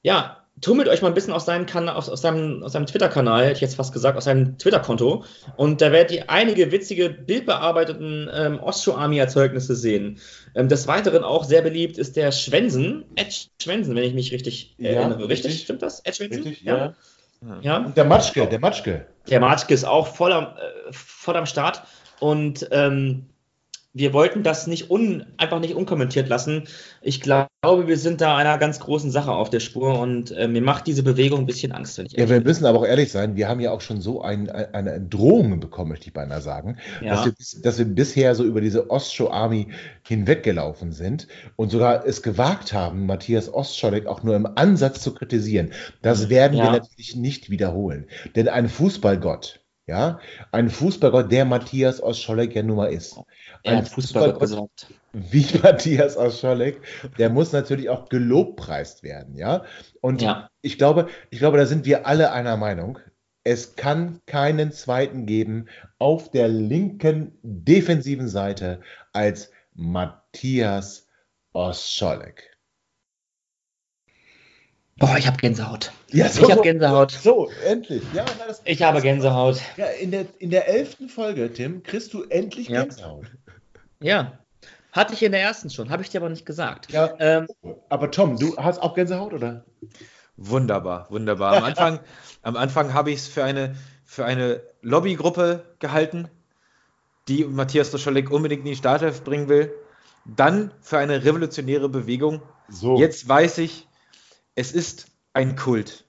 [0.02, 3.44] ja, tummelt euch mal ein bisschen aus seinem, Kanal, aus, aus seinem, aus seinem Twitter-Kanal,
[3.44, 5.24] hätte ich jetzt fast gesagt, aus seinem Twitter-Konto.
[5.56, 10.18] Und da werdet ihr einige witzige, bildbearbeiteten ähm, Osho-Army-Erzeugnisse sehen.
[10.54, 14.74] Ähm, des Weiteren auch sehr beliebt ist der Schwensen, Ed Schwensen, wenn ich mich richtig
[14.78, 15.28] Ja, erinnere.
[15.28, 15.46] Richtig?
[15.46, 15.62] richtig.
[15.62, 16.00] Stimmt das?
[16.00, 16.42] Ed Schwensen?
[16.42, 16.62] Richtig?
[16.62, 16.94] Ja.
[17.62, 17.78] ja.
[17.78, 19.06] Und der Matschke, der Matschke.
[19.28, 21.82] Der Matschke ist auch voll am, äh, voll am Start
[22.18, 23.29] und ähm,
[23.92, 26.64] wir wollten das nicht un, einfach nicht unkommentiert lassen.
[27.02, 27.48] Ich glaube,
[27.88, 31.02] wir sind da einer ganz großen Sache auf der Spur und äh, mir macht diese
[31.02, 32.44] Bewegung ein bisschen Angst, Ja, wir bin.
[32.44, 35.58] müssen aber auch ehrlich sein, wir haben ja auch schon so ein, ein, eine Drohung
[35.58, 37.10] bekommen, möchte ich beinahe sagen, Ja.
[37.16, 39.68] dass, wir, dass wir bisher so über diese Ostshow-Army
[40.06, 41.26] hinweggelaufen sind
[41.56, 45.72] und sogar es gewagt haben, Matthias Ostscholek auch nur im Ansatz zu kritisieren.
[46.02, 46.72] Das werden wir Ja.
[46.72, 48.06] natürlich nicht wiederholen.
[48.36, 50.20] Denn ein Fußballgott, ja,
[50.52, 53.18] ein Fußballgott, der Matthias Ostscholek ja nun mal ist.
[53.64, 54.86] Ein hat Fußball gesagt.
[55.12, 56.80] wie Matthias Oscholek,
[57.18, 59.64] der muss natürlich auch gelobpreist werden, ja.
[60.00, 60.48] Und Ja.
[60.62, 62.98] ich glaube, ich glaube, da sind wir alle einer Meinung.
[63.44, 65.66] Es kann keinen zweiten geben
[65.98, 68.80] auf der linken defensiven Seite
[69.12, 71.06] als Matthias
[71.52, 72.50] Oscholek.
[74.98, 75.92] Boah, ich habe Gänsehaut.
[76.10, 77.12] Ja, Ich habe Gänsehaut.
[77.12, 78.02] So, endlich.
[78.12, 79.58] Ja, das, Ich habe Gänsehaut.
[79.78, 82.66] Ja, in der, in der elften Folge, Tim, kriegst du endlich.
[82.68, 83.24] Gänsehaut.
[83.24, 83.30] Ja.
[84.92, 86.90] Hatte ich in der ersten schon, habe ich dir aber nicht gesagt.
[86.90, 87.14] Ja.
[87.18, 87.46] Ähm,
[87.88, 89.64] Aber Tom, du hast auch Gänsehaut, oder?
[90.36, 91.56] Wunderbar, wunderbar.
[91.56, 92.00] Am Anfang,
[92.42, 96.28] am Anfang habe ich es für eine, für eine Lobbygruppe gehalten,
[97.28, 99.72] die Matthias Doscholek unbedingt in die Startelf bringen will.
[100.24, 102.42] Dann für eine revolutionäre Bewegung.
[102.68, 102.98] So.
[102.98, 103.86] Jetzt weiß ich,
[104.54, 106.04] es ist ein Kult.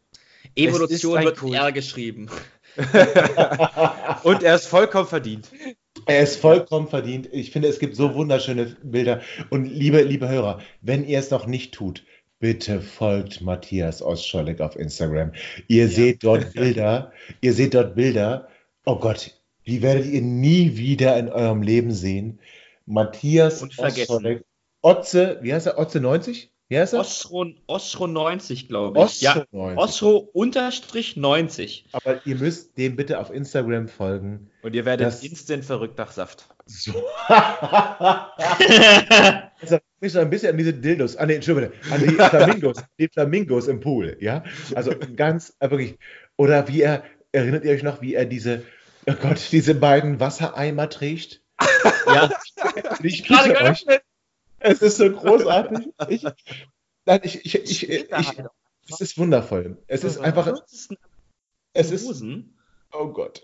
[0.56, 1.54] Evolution ein wird Kult.
[1.54, 2.30] R geschrieben.
[4.24, 5.50] Und er ist vollkommen verdient.
[6.06, 7.30] Er ist vollkommen verdient.
[7.32, 9.22] Ich finde, es gibt so wunderschöne Bilder.
[9.50, 12.04] Und liebe, liebe Hörer, wenn ihr es noch nicht tut,
[12.40, 15.32] bitte folgt Matthias Ostscholek auf Instagram.
[15.68, 17.12] Ihr seht dort Bilder.
[17.42, 18.48] Ihr seht dort Bilder.
[18.86, 19.32] Oh Gott,
[19.68, 22.40] die werdet ihr nie wieder in eurem Leben sehen.
[22.86, 23.62] Matthias.
[23.62, 24.44] Ostscholek.
[24.82, 25.78] Otze, wie heißt er?
[25.78, 26.51] Otze 90?
[26.72, 27.02] Wie heißt er?
[27.02, 29.04] Oschro, Oschro 90, glaube ich.
[29.06, 29.78] Oschro ja, 90.
[29.78, 31.88] Oschro unterstrich 90.
[31.92, 34.50] Aber ihr müsst dem bitte auf Instagram folgen.
[34.62, 36.48] Und ihr werdet Das- instant verrückt nach Saft.
[36.68, 36.94] So.
[39.62, 43.08] Also, mich so ein bisschen an diese Dildos, an die, Entschuldigung, an die Flamingos, die
[43.10, 44.44] Flamingos im Pool, ja.
[44.74, 45.98] Also ganz, äh, wirklich.
[46.38, 47.04] Oder wie er,
[47.34, 48.64] erinnert ihr euch noch, wie er diese,
[49.08, 51.42] oh Gott, diese beiden Wassereimer trägt?
[52.08, 52.32] Ja,
[53.04, 54.02] Ich gerade euch, geöffnet.
[54.62, 55.88] Es ist so großartig.
[56.10, 56.24] Ich,
[57.06, 58.48] nein, ich, ich, ich, ich, ich, halt
[58.90, 59.82] es ist wundervoll.
[59.88, 60.48] Es ist einfach,
[61.74, 62.24] es ist,
[62.94, 63.44] oh Gott.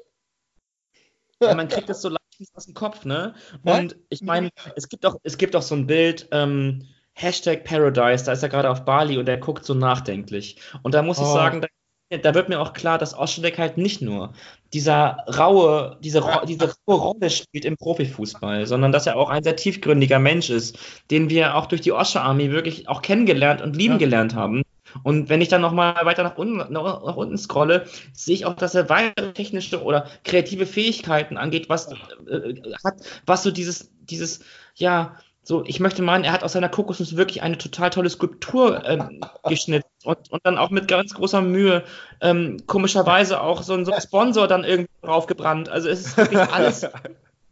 [1.41, 2.21] Ja, man kriegt das so leicht
[2.53, 3.35] aus dem Kopf, ne?
[3.63, 8.25] Und ich meine, es gibt auch, es gibt auch so ein Bild, ähm, Hashtag Paradise,
[8.25, 10.61] da ist er gerade auf Bali und er guckt so nachdenklich.
[10.83, 11.33] Und da muss ich Oh.
[11.33, 11.67] sagen, da,
[12.09, 14.33] da wird mir auch klar, dass Oschedek halt nicht nur
[14.73, 19.55] dieser raue, diese, diese raue Rolle spielt im Profifußball, sondern dass er auch ein sehr
[19.55, 20.77] tiefgründiger Mensch ist,
[21.11, 23.99] den wir auch durch die Osche Army wirklich auch kennengelernt und lieben Ja.
[23.99, 24.63] gelernt haben.
[25.03, 28.53] Und wenn ich dann nochmal weiter nach unten, nach, nach unten scrolle, sehe ich auch,
[28.53, 32.55] dass er weitere technische oder kreative Fähigkeiten angeht, was äh,
[32.85, 34.39] hat, was so dieses, dieses,
[34.75, 35.17] ja,
[35.47, 39.21] so, ich möchte meinen, er hat aus seiner Kokosnuss wirklich eine total tolle Skulptur ähm,
[39.47, 41.85] geschnitzt und, und dann auch mit ganz großer Mühe,
[42.19, 45.69] ähm, komischerweise auch so ein, so ein Sponsor dann irgendwie draufgebrannt.
[45.69, 46.83] Also es ist wirklich alles,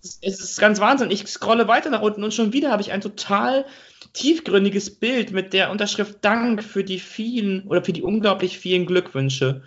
[0.04, 1.10] es es ist ganz Wahnsinn.
[1.10, 3.66] Ich scrolle weiter nach unten und schon wieder habe ich ein total
[4.12, 9.62] tiefgründiges Bild mit der Unterschrift Dank für die vielen oder für die unglaublich vielen Glückwünsche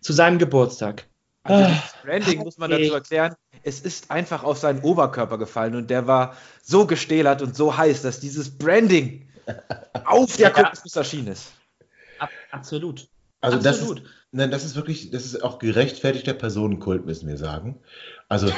[0.00, 1.06] zu seinem Geburtstag.
[1.42, 3.34] Also das Branding muss man dazu erklären.
[3.62, 8.02] Es ist einfach auf seinen Oberkörper gefallen und der war so gestählert und so heiß,
[8.02, 9.28] dass dieses Branding
[10.04, 10.72] auf der ja.
[10.94, 11.52] erschienen ist.
[12.50, 13.08] Absolut.
[13.40, 13.98] Also Absolut.
[13.98, 17.80] das ist, nein, das ist wirklich, das ist auch gerechtfertigter Personenkult, müssen wir sagen.
[18.28, 18.52] Also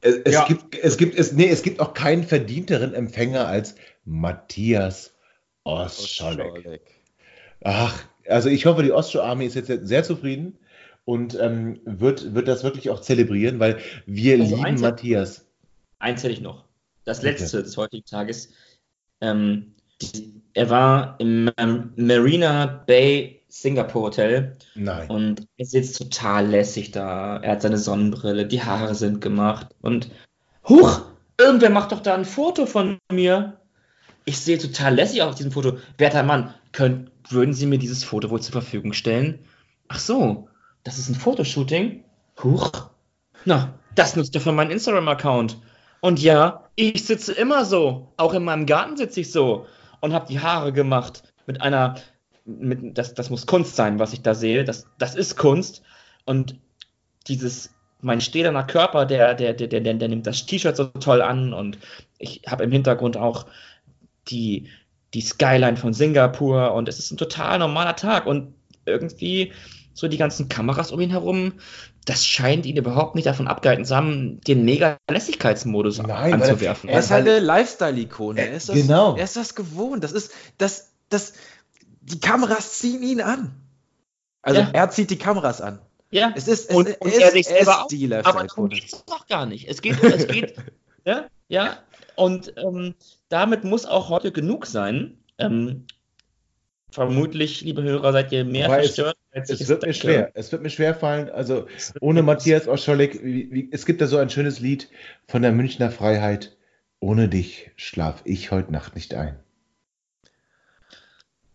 [0.00, 0.44] es, es ja.
[0.46, 5.14] gibt, es gibt, es, nee, es gibt auch keinen verdienteren Empfänger als Matthias
[5.62, 6.80] Ostscholek.
[7.62, 10.58] Ach, also ich hoffe, die Ostschau-Armee ist jetzt sehr zufrieden
[11.08, 15.46] und ähm, wird, wird das wirklich auch zelebrieren, weil wir also lieben eins, Matthias.
[15.98, 16.66] Eins hätte ich noch.
[17.06, 17.64] Das letzte okay.
[17.64, 18.50] des heutigen Tages.
[19.22, 19.72] Ähm,
[20.02, 24.56] die, er war im ähm, Marina Bay Singapore Hotel.
[24.74, 25.08] Nein.
[25.08, 27.38] Und er sitzt total lässig da.
[27.38, 29.68] Er hat seine Sonnenbrille, die Haare sind gemacht.
[29.80, 30.10] Und
[30.68, 31.00] huch,
[31.38, 33.58] irgendwer macht doch da ein Foto von mir.
[34.26, 35.78] Ich sehe total lässig auf diesem Foto.
[35.96, 39.38] Werter Mann, könnt, würden Sie mir dieses Foto wohl zur Verfügung stellen?
[39.88, 40.47] Ach so,
[40.88, 42.02] das ist ein Fotoshooting?
[42.42, 42.88] Huch.
[43.44, 45.58] Na, das nutzt doch für meinen Instagram-Account.
[46.00, 48.14] Und ja, ich sitze immer so.
[48.16, 49.66] Auch in meinem Garten sitze ich so.
[50.00, 51.96] Und habe die Haare gemacht mit einer
[52.46, 54.64] mit, das, das muss Kunst sein, was ich da sehe.
[54.64, 55.82] Das, das ist Kunst.
[56.24, 56.56] Und
[57.26, 61.52] dieses, mein stählerner Körper, der, der, der, der, der nimmt das T-Shirt so toll an
[61.52, 61.76] und
[62.16, 63.44] ich habe im Hintergrund auch
[64.28, 64.68] die,
[65.12, 68.54] die Skyline von Singapur und es ist ein total normaler Tag und
[68.86, 69.52] irgendwie
[69.98, 71.54] so die ganzen Kameras um ihn herum,
[72.04, 76.88] das scheint ihn überhaupt nicht davon abgehalten zu haben, den mega Lässigkeitsmodus Nein, anzuwerfen.
[76.88, 78.40] Er ist halt eine Lifestyle-Ikone.
[78.40, 79.16] Er, ist das, genau.
[79.16, 80.04] er ist das gewohnt.
[80.04, 81.32] Das ist, das, das,
[82.00, 83.54] die Kameras ziehen ihn an.
[84.42, 84.70] Also ja.
[84.72, 85.80] er zieht die Kameras an.
[86.10, 86.32] Ja.
[86.34, 87.88] Es ist, es, und, und er sich selber auch.
[87.88, 89.68] Die aber darum geht es doch gar nicht.
[89.68, 90.54] Es geht, es geht,
[91.04, 91.78] ja, ja.
[92.14, 92.94] Und ähm,
[93.28, 95.18] damit muss auch heute genug sein.
[95.38, 95.86] Ähm,
[96.90, 99.16] vermutlich, liebe Hörer, seid ihr mehr Wobei verstört.
[99.30, 100.30] Es, es wird mir schwer.
[100.34, 101.28] Es wird mir schwer fallen.
[101.30, 101.66] Also
[102.00, 103.20] ohne Matthias Oscholik,
[103.70, 104.88] es gibt da so ein schönes Lied
[105.26, 106.56] von der Münchner Freiheit.
[107.00, 109.38] Ohne dich schlaf ich heute Nacht nicht ein.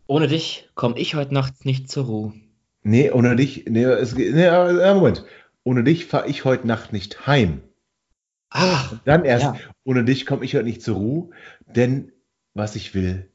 [0.07, 2.33] Ohne dich komme ich heute Nacht nicht zur Ruhe.
[2.83, 4.49] Nee, ohne dich, nee, es, nee
[4.93, 5.25] Moment.
[5.63, 7.61] Ohne dich fahre ich heute Nacht nicht heim.
[8.49, 9.55] Ach, Und dann erst, ja.
[9.83, 11.29] ohne dich komme ich heute nicht zur Ruhe,
[11.65, 12.11] denn
[12.53, 13.31] was ich will,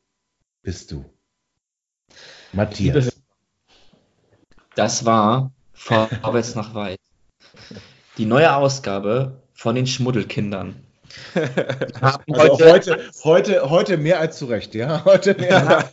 [0.62, 1.04] bist du.
[2.52, 3.20] Matthias.
[4.74, 7.00] Das war Vorwärts nach Weit.
[8.16, 10.76] Die neue Ausgabe von den Schmuddelkindern.
[11.34, 15.04] also heute, heute, heute, heute mehr als zu Recht, ja.
[15.04, 15.88] Heute mehr.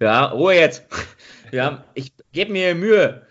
[0.00, 0.84] ja, Ruhe jetzt.
[1.52, 3.26] Ja, ich gebe mir Mühe.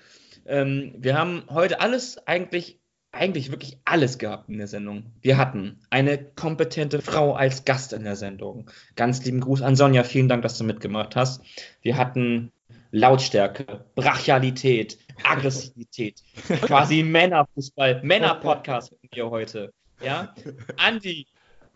[0.45, 2.78] Ähm, wir haben heute alles eigentlich,
[3.11, 5.11] eigentlich wirklich alles gehabt in der Sendung.
[5.21, 8.69] Wir hatten eine kompetente Frau als Gast in der Sendung.
[8.95, 10.03] Ganz lieben Gruß an Sonja.
[10.03, 11.41] Vielen Dank, dass du mitgemacht hast.
[11.81, 12.51] Wir hatten
[12.91, 16.23] Lautstärke, Brachialität, Aggressivität,
[16.61, 19.73] quasi Männerfußball, Männerpodcast mit mir heute.
[20.01, 20.33] Ja,
[20.77, 21.27] Andi,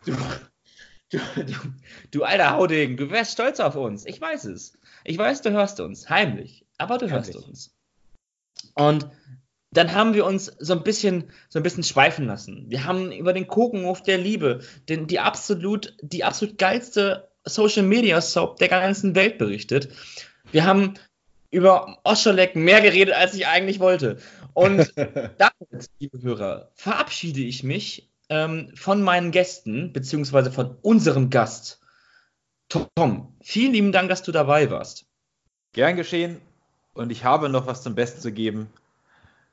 [0.04, 0.16] du,
[1.10, 1.54] Du, du,
[2.10, 4.04] du alter Haudegen, du wärst stolz auf uns.
[4.04, 4.76] Ich weiß es.
[5.04, 6.08] Ich weiß, du hörst uns.
[6.10, 6.66] Heimlich.
[6.78, 7.34] Aber du Heimlich.
[7.34, 7.74] hörst uns.
[8.74, 9.08] Und
[9.76, 12.64] dann haben wir uns so ein bisschen, so ein bisschen schweifen lassen.
[12.68, 18.20] Wir haben über den Kokenhof der Liebe, den, die absolut, die absolut geilste Social Media
[18.20, 19.88] Soap der ganzen Welt berichtet.
[20.52, 20.94] Wir haben
[21.50, 24.18] über Oscholek mehr geredet, als ich eigentlich wollte.
[24.54, 31.80] Und damit, liebe Hörer, verabschiede ich mich ähm, von meinen Gästen, beziehungsweise von unserem Gast.
[32.68, 35.06] Tom, vielen lieben Dank, dass du dabei warst.
[35.72, 36.40] Gern geschehen.
[36.94, 38.68] Und ich habe noch was zum Besten zu geben.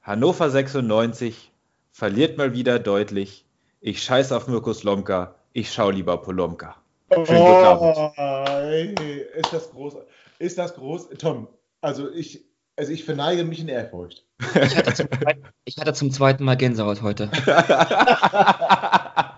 [0.04, 1.52] Hannover 96
[1.92, 3.46] verliert mal wieder deutlich.
[3.82, 5.36] Ich scheiß auf Mirko Slomka.
[5.54, 6.76] Ich schau lieber Polomka.
[7.12, 7.98] Schönen guten Abend.
[8.18, 9.98] Oh, ist das groß?
[10.40, 11.10] Ist das groß?
[11.20, 11.48] Tom,
[11.82, 12.44] also ich,
[12.76, 14.26] also ich verneige mich in Ehrfurcht.
[14.40, 17.30] Ich hatte zum, zweiten, ich hatte zum zweiten Mal Gänsehaut heute.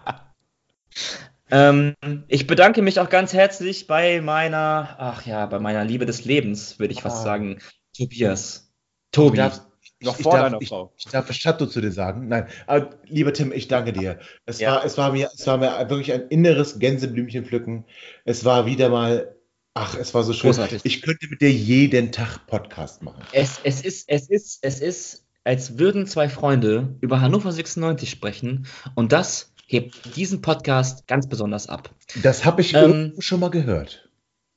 [1.52, 1.94] ähm,
[2.30, 6.80] ich bedanke mich auch ganz herzlich bei meiner, ach ja, bei meiner Liebe des Lebens,
[6.80, 7.24] würde ich fast ah.
[7.24, 7.60] sagen,
[7.98, 8.72] Tobias.
[9.12, 9.36] Tobi.
[9.38, 9.60] Darf,
[10.04, 10.92] noch vor deiner Frau.
[10.98, 12.28] Ich, ich darf Chateau zu dir sagen.
[12.28, 14.20] Nein, aber lieber Tim, ich danke dir.
[14.46, 14.76] Es, ja.
[14.76, 17.86] war, es, war mir, es war mir wirklich ein inneres Gänseblümchen pflücken.
[18.26, 19.36] Es war wieder mal
[19.76, 20.52] Ach, es war so schön.
[20.52, 20.82] Großartig.
[20.84, 23.24] Ich könnte mit dir jeden Tag Podcast machen.
[23.32, 28.68] Es, es, ist, es, ist, es ist, als würden zwei Freunde über Hannover 96 sprechen
[28.94, 31.90] und das hebt diesen Podcast ganz besonders ab.
[32.22, 34.10] Das habe ich ähm, schon mal gehört.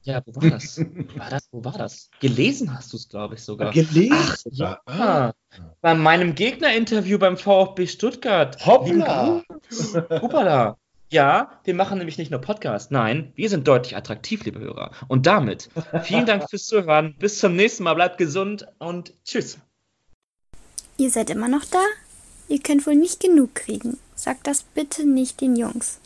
[0.07, 0.79] Ja, wo war das?
[1.17, 1.49] war das?
[1.51, 2.11] Wo war das?
[2.21, 3.73] Gelesen hast du es, glaube ich, sogar.
[3.73, 4.13] Gelesen?
[4.13, 4.81] Ach, ja.
[4.87, 5.33] Ah.
[5.81, 8.65] Bei meinem Gegnerinterview beim VfB Stuttgart.
[8.65, 9.43] Hoppla!
[10.11, 10.77] Hoppala!
[11.11, 14.93] Ja, wir machen nämlich nicht nur Podcast, nein, wir sind deutlich attraktiv, liebe Hörer.
[15.09, 15.71] Und damit
[16.03, 17.17] vielen Dank fürs Zuhören.
[17.19, 19.59] Bis zum nächsten Mal, bleibt gesund und tschüss.
[20.99, 21.83] Ihr seid immer noch da?
[22.49, 23.99] Ihr könnt wohl nicht genug kriegen.
[24.15, 25.99] Sagt das bitte nicht den Jungs.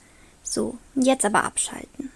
[0.42, 2.10] So, jetzt aber abschalten.